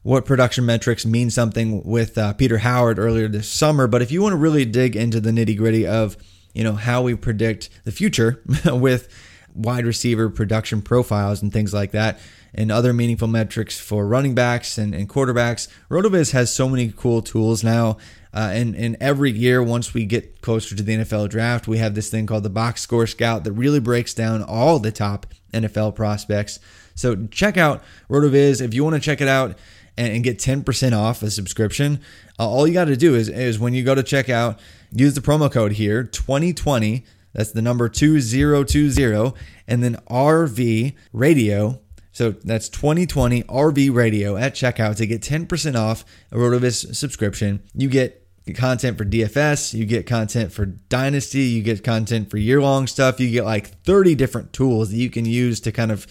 what 0.02 0.24
production 0.24 0.64
metrics 0.64 1.04
mean 1.04 1.30
something 1.30 1.82
with 1.84 2.16
uh, 2.16 2.32
Peter 2.32 2.58
Howard 2.58 2.98
earlier 2.98 3.28
this 3.28 3.48
summer. 3.48 3.86
But 3.86 4.02
if 4.02 4.12
you 4.12 4.22
want 4.22 4.32
to 4.32 4.36
really 4.36 4.64
dig 4.64 4.94
into 4.96 5.20
the 5.20 5.30
nitty 5.30 5.56
gritty 5.56 5.86
of 5.86 6.16
you 6.54 6.64
know 6.64 6.72
how 6.72 7.02
we 7.02 7.14
predict 7.14 7.68
the 7.84 7.92
future 7.92 8.42
with 8.64 9.08
wide 9.56 9.86
receiver 9.86 10.28
production 10.28 10.82
profiles 10.82 11.42
and 11.42 11.52
things 11.52 11.72
like 11.72 11.92
that, 11.92 12.18
and 12.54 12.70
other 12.70 12.92
meaningful 12.92 13.28
metrics 13.28 13.78
for 13.78 14.06
running 14.06 14.34
backs 14.34 14.78
and, 14.78 14.94
and 14.94 15.08
quarterbacks. 15.08 15.68
RotoViz 15.90 16.32
has 16.32 16.52
so 16.52 16.68
many 16.68 16.92
cool 16.96 17.22
tools 17.22 17.64
now. 17.64 17.96
Uh, 18.32 18.50
and, 18.52 18.76
and 18.76 18.96
every 19.00 19.30
year, 19.30 19.62
once 19.62 19.94
we 19.94 20.04
get 20.04 20.42
closer 20.42 20.76
to 20.76 20.82
the 20.82 20.98
NFL 20.98 21.30
draft, 21.30 21.66
we 21.66 21.78
have 21.78 21.94
this 21.94 22.10
thing 22.10 22.26
called 22.26 22.42
the 22.42 22.50
Box 22.50 22.82
Score 22.82 23.06
Scout 23.06 23.44
that 23.44 23.52
really 23.52 23.80
breaks 23.80 24.12
down 24.12 24.42
all 24.42 24.78
the 24.78 24.92
top 24.92 25.26
NFL 25.54 25.94
prospects. 25.94 26.60
So 26.94 27.26
check 27.30 27.56
out 27.56 27.82
RotoViz. 28.10 28.60
If 28.60 28.74
you 28.74 28.84
want 28.84 28.94
to 28.94 29.00
check 29.00 29.22
it 29.22 29.28
out 29.28 29.56
and, 29.96 30.12
and 30.12 30.24
get 30.24 30.38
10% 30.38 30.92
off 30.92 31.22
a 31.22 31.30
subscription, 31.30 32.00
uh, 32.38 32.46
all 32.46 32.66
you 32.66 32.74
got 32.74 32.86
to 32.86 32.96
do 32.96 33.14
is, 33.14 33.30
is 33.30 33.58
when 33.58 33.72
you 33.72 33.82
go 33.82 33.94
to 33.94 34.02
checkout, 34.02 34.58
use 34.92 35.14
the 35.14 35.22
promo 35.22 35.50
code 35.50 35.72
here, 35.72 36.04
2020 36.04 37.04
that's 37.36 37.52
the 37.52 37.60
number 37.60 37.90
2020 37.90 39.34
and 39.68 39.84
then 39.84 39.96
RV 40.08 40.94
radio. 41.12 41.78
So 42.12 42.30
that's 42.30 42.70
2020 42.70 43.42
RV 43.42 43.94
radio 43.94 44.38
at 44.38 44.54
checkout 44.54 44.96
to 44.96 45.06
get 45.06 45.20
10% 45.20 45.76
off 45.78 46.06
a 46.32 46.36
RotoViz 46.36 46.96
subscription. 46.96 47.62
You 47.74 47.90
get 47.90 48.26
content 48.54 48.96
for 48.96 49.04
DFS, 49.04 49.74
you 49.74 49.84
get 49.84 50.06
content 50.06 50.50
for 50.50 50.64
Dynasty, 50.64 51.42
you 51.42 51.62
get 51.62 51.84
content 51.84 52.30
for 52.30 52.38
year 52.38 52.62
long 52.62 52.86
stuff. 52.86 53.20
You 53.20 53.30
get 53.30 53.44
like 53.44 53.82
30 53.82 54.14
different 54.14 54.54
tools 54.54 54.90
that 54.90 54.96
you 54.96 55.10
can 55.10 55.26
use 55.26 55.60
to 55.60 55.72
kind 55.72 55.92
of 55.92 56.06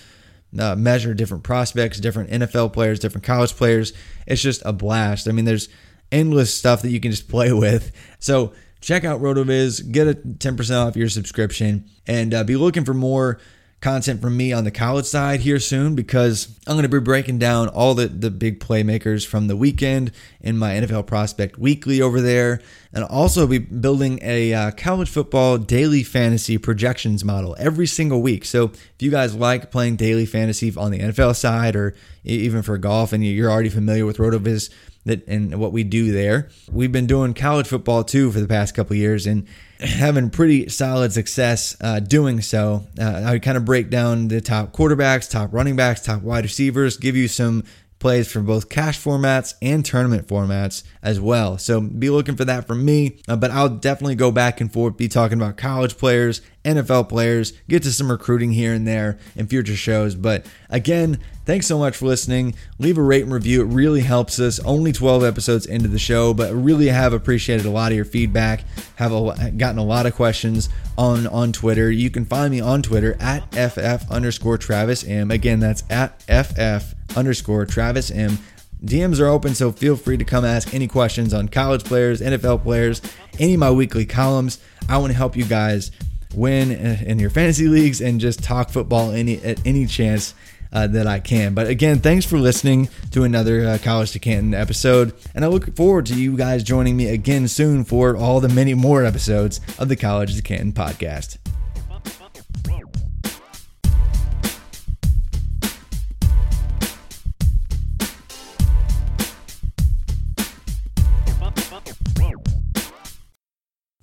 uh, 0.59 0.75
measure 0.75 1.15
different 1.15 1.43
prospects, 1.43 1.99
different 1.99 2.29
NFL 2.29 2.71
players, 2.71 2.99
different 2.99 3.25
college 3.25 3.55
players. 3.55 3.93
It's 4.27 4.43
just 4.43 4.61
a 4.63 4.73
blast. 4.73 5.27
I 5.27 5.31
mean, 5.31 5.45
there's 5.45 5.69
endless 6.11 6.53
stuff 6.53 6.83
that 6.83 6.91
you 6.91 6.99
can 6.99 7.09
just 7.09 7.27
play 7.29 7.51
with. 7.51 7.91
So 8.19 8.53
check 8.81 9.03
out 9.03 9.21
RotoViz, 9.21 9.91
get 9.91 10.07
a 10.07 10.13
10% 10.13 10.87
off 10.87 10.95
your 10.95 11.09
subscription, 11.09 11.85
and 12.07 12.33
uh, 12.33 12.43
be 12.43 12.55
looking 12.55 12.85
for 12.85 12.93
more 12.93 13.39
content 13.85 14.19
from 14.19 14.35
me 14.35 14.51
on 14.51 14.63
the 14.63 14.71
college 14.71 15.05
side 15.05 15.41
here 15.41 15.59
soon 15.59 15.93
because 15.93 16.57
I'm 16.65 16.73
going 16.73 16.83
to 16.83 16.89
be 16.89 16.99
breaking 16.99 17.37
down 17.37 17.67
all 17.67 17.93
the, 17.93 18.07
the 18.07 18.31
big 18.31 18.59
playmakers 18.59 19.27
from 19.27 19.47
the 19.47 19.55
weekend 19.55 20.11
in 20.41 20.57
my 20.57 20.71
NFL 20.73 21.05
Prospect 21.05 21.59
Weekly 21.59 22.01
over 22.01 22.19
there. 22.19 22.61
And 22.91 23.03
also 23.03 23.45
be 23.45 23.59
building 23.59 24.17
a 24.23 24.53
uh, 24.53 24.71
college 24.71 25.09
football 25.09 25.59
daily 25.59 26.01
fantasy 26.01 26.57
projections 26.57 27.23
model 27.23 27.55
every 27.59 27.85
single 27.85 28.23
week. 28.23 28.45
So 28.45 28.65
if 28.65 28.95
you 28.99 29.11
guys 29.11 29.35
like 29.35 29.69
playing 29.69 29.97
daily 29.97 30.25
fantasy 30.25 30.73
on 30.75 30.89
the 30.89 30.99
NFL 30.99 31.35
side 31.35 31.75
or 31.75 31.93
even 32.23 32.63
for 32.63 32.79
golf 32.79 33.13
and 33.13 33.23
you're 33.23 33.51
already 33.51 33.69
familiar 33.69 34.07
with 34.07 34.17
RotoViz, 34.17 34.73
that 35.05 35.25
and 35.27 35.59
what 35.59 35.71
we 35.71 35.83
do 35.83 36.11
there. 36.11 36.49
We've 36.71 36.91
been 36.91 37.07
doing 37.07 37.33
college 37.33 37.67
football 37.67 38.03
too 38.03 38.31
for 38.31 38.39
the 38.39 38.47
past 38.47 38.75
couple 38.75 38.95
years 38.95 39.25
and 39.25 39.47
having 39.79 40.29
pretty 40.29 40.69
solid 40.69 41.13
success 41.13 41.75
uh, 41.81 41.99
doing 41.99 42.41
so. 42.41 42.85
Uh, 42.99 43.23
I 43.25 43.39
kind 43.39 43.57
of 43.57 43.65
break 43.65 43.89
down 43.89 44.27
the 44.27 44.41
top 44.41 44.73
quarterbacks, 44.73 45.29
top 45.29 45.53
running 45.53 45.75
backs, 45.75 46.01
top 46.01 46.21
wide 46.21 46.43
receivers, 46.43 46.97
give 46.97 47.15
you 47.15 47.27
some 47.27 47.63
plays 47.99 48.31
for 48.31 48.41
both 48.41 48.69
cash 48.69 48.99
formats 49.01 49.55
and 49.61 49.85
tournament 49.85 50.27
formats 50.27 50.83
as 51.01 51.19
well. 51.19 51.57
So 51.57 51.81
be 51.81 52.09
looking 52.09 52.35
for 52.35 52.45
that 52.45 52.67
from 52.67 52.83
me. 52.83 53.17
Uh, 53.27 53.35
but 53.35 53.51
I'll 53.51 53.69
definitely 53.69 54.15
go 54.15 54.31
back 54.31 54.59
and 54.59 54.71
forth, 54.71 54.97
be 54.97 55.07
talking 55.07 55.37
about 55.37 55.57
college 55.57 55.97
players, 55.97 56.41
NFL 56.63 57.09
players, 57.09 57.53
get 57.69 57.83
to 57.83 57.91
some 57.91 58.11
recruiting 58.11 58.51
here 58.51 58.73
and 58.73 58.87
there 58.87 59.17
in 59.35 59.47
future 59.47 59.75
shows. 59.75 60.15
But 60.15 60.45
again, 60.69 61.19
thanks 61.45 61.67
so 61.67 61.77
much 61.77 61.95
for 61.95 62.05
listening. 62.05 62.55
Leave 62.79 62.97
a 62.97 63.03
rate 63.03 63.23
and 63.23 63.33
review. 63.33 63.61
It 63.61 63.73
really 63.73 64.01
helps 64.01 64.39
us. 64.39 64.59
Only 64.59 64.91
12 64.91 65.23
episodes 65.23 65.65
into 65.65 65.87
the 65.87 65.99
show, 65.99 66.33
but 66.33 66.53
really 66.53 66.87
have 66.87 67.13
appreciated 67.13 67.65
a 67.65 67.71
lot 67.71 67.91
of 67.91 67.95
your 67.95 68.05
feedback. 68.05 68.65
Have 68.95 69.13
a, 69.13 69.51
gotten 69.51 69.77
a 69.77 69.83
lot 69.83 70.05
of 70.05 70.15
questions 70.15 70.69
on 70.97 71.27
on 71.27 71.51
Twitter. 71.51 71.91
You 71.91 72.09
can 72.09 72.25
find 72.25 72.51
me 72.51 72.61
on 72.61 72.81
Twitter 72.81 73.15
at 73.19 73.51
ff 73.51 74.11
underscore 74.11 74.57
Travis 74.57 75.03
M. 75.03 75.31
Again, 75.31 75.59
that's 75.59 75.83
at 75.89 76.21
ff 76.27 76.95
underscore 77.15 77.65
Travis 77.65 78.11
M. 78.11 78.37
DMs 78.83 79.19
are 79.19 79.27
open, 79.27 79.55
so 79.55 79.71
feel 79.71 79.95
free 79.95 80.17
to 80.17 80.23
come 80.23 80.45
ask 80.45 80.73
any 80.73 80.87
questions 80.87 81.33
on 81.33 81.47
college 81.47 81.83
players, 81.83 82.21
NFL 82.21 82.63
players, 82.63 83.01
any 83.39 83.53
of 83.53 83.59
my 83.59 83.71
weekly 83.71 84.05
columns. 84.05 84.59
I 84.87 84.97
want 84.97 85.11
to 85.11 85.17
help 85.17 85.35
you 85.35 85.45
guys 85.45 85.91
win 86.35 86.71
in 86.71 87.17
your 87.19 87.29
fantasy 87.29 87.67
leagues 87.67 88.01
and 88.01 88.19
just 88.19 88.43
talk 88.43 88.69
football 88.69 89.11
any 89.11 89.37
at 89.43 89.65
any 89.65 89.85
chance 89.85 90.35
uh, 90.71 90.87
that 90.87 91.07
I 91.07 91.19
can. 91.19 91.53
But 91.53 91.67
again, 91.67 91.99
thanks 91.99 92.25
for 92.25 92.37
listening 92.37 92.89
to 93.11 93.23
another 93.23 93.65
uh, 93.65 93.77
College 93.81 94.11
to 94.11 94.19
Canton 94.19 94.53
episode, 94.53 95.13
and 95.33 95.45
I 95.45 95.47
look 95.47 95.75
forward 95.75 96.05
to 96.07 96.15
you 96.15 96.35
guys 96.35 96.63
joining 96.63 96.97
me 96.97 97.07
again 97.07 97.47
soon 97.47 97.85
for 97.85 98.15
all 98.15 98.39
the 98.41 98.49
many 98.49 98.73
more 98.73 99.05
episodes 99.05 99.61
of 99.79 99.89
the 99.89 99.95
College 99.95 100.35
to 100.35 100.41
Canton 100.41 100.73
podcast. 100.73 101.37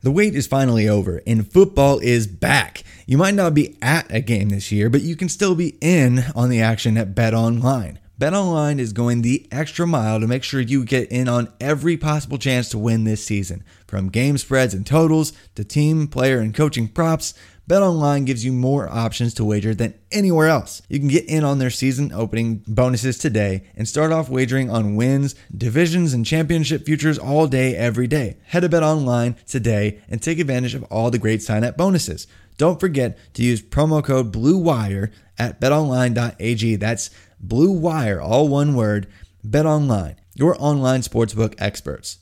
The 0.03 0.11
wait 0.11 0.35
is 0.35 0.49
finally 0.49 0.89
over 0.89 1.23
and 1.29 1.49
football 1.49 2.01
is 2.01 2.27
back. 2.27 2.83
You 3.07 3.17
might 3.19 3.35
not 3.35 3.55
be 3.55 3.77
at 3.81 4.13
a 4.13 4.21
game 4.21 4.49
this 4.49 4.73
year, 4.73 4.91
but 4.91 5.03
you 5.03 5.15
can 5.15 5.29
still 5.29 5.55
be 5.55 5.77
in 5.81 6.25
on 6.35 6.51
the 6.51 6.61
action 6.61 6.99
at 6.99 7.15
BetOnline. 7.15 7.99
Bet 8.19 8.35
Online 8.35 8.81
is 8.81 8.93
going 8.93 9.23
the 9.23 9.47
extra 9.53 9.87
mile 9.87 10.19
to 10.19 10.27
make 10.27 10.43
sure 10.43 10.61
you 10.61 10.85
get 10.85 11.11
in 11.13 11.29
on 11.29 11.53
every 11.61 11.97
possible 11.97 12.37
chance 12.37 12.69
to 12.71 12.79
win 12.79 13.05
this 13.05 13.25
season. 13.25 13.63
From 13.87 14.09
game 14.09 14.39
spreads 14.39 14.75
and 14.75 14.85
totals 14.85 15.33
to 15.55 15.63
team, 15.63 16.09
player, 16.09 16.41
and 16.41 16.53
coaching 16.53 16.89
props, 16.89 17.33
BetOnline 17.73 18.27
gives 18.27 18.45
you 18.45 18.53
more 18.53 18.87
options 18.87 19.33
to 19.33 19.47
wager 19.47 19.75
than 19.75 19.95
anywhere 20.11 20.47
else. 20.47 20.83
You 20.91 20.99
can 20.99 21.09
get 21.09 21.25
in 21.25 21.43
on 21.43 21.59
their 21.59 21.71
season 21.71 22.13
opening 22.13 22.63
bonuses 22.67 23.17
today 23.17 23.65
and 23.75 23.89
start 23.89 24.13
off 24.13 24.29
wagering 24.29 24.69
on 24.69 24.95
wins, 24.95 25.35
divisions, 25.57 26.13
and 26.13 26.27
championship 26.27 26.85
futures 26.85 27.19
all 27.19 27.47
day, 27.47 27.75
every 27.75 28.07
day. 28.07 28.37
Head 28.45 28.61
to 28.61 28.69
BetOnline 28.69 29.43
today 29.47 30.03
and 30.11 30.21
take 30.21 30.39
advantage 30.39 30.75
of 30.75 30.83
all 30.91 31.11
the 31.11 31.19
great 31.19 31.41
sign-up 31.41 31.79
bonuses. 31.79 32.27
Don't 32.59 32.79
forget 32.79 33.17
to 33.33 33.43
use 33.43 33.63
promo 33.63 34.05
code 34.05 34.35
BLUEWIRE 34.35 35.11
at 35.39 35.59
betonline.ag. 35.59 36.77
That's 36.77 37.09
Blue 37.41 37.73
Wire, 37.73 38.21
all 38.21 38.49
one 38.49 38.75
word. 38.75 39.07
BetOnline, 39.47 40.17
your 40.35 40.55
online 40.59 41.01
sportsbook 41.01 41.55
experts. 41.57 42.19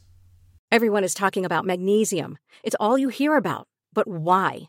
Everyone 0.71 1.03
is 1.03 1.13
talking 1.13 1.45
about 1.45 1.65
magnesium. 1.65 2.39
It's 2.63 2.77
all 2.79 2.97
you 2.97 3.09
hear 3.09 3.35
about. 3.35 3.67
But 3.93 4.07
why? 4.07 4.69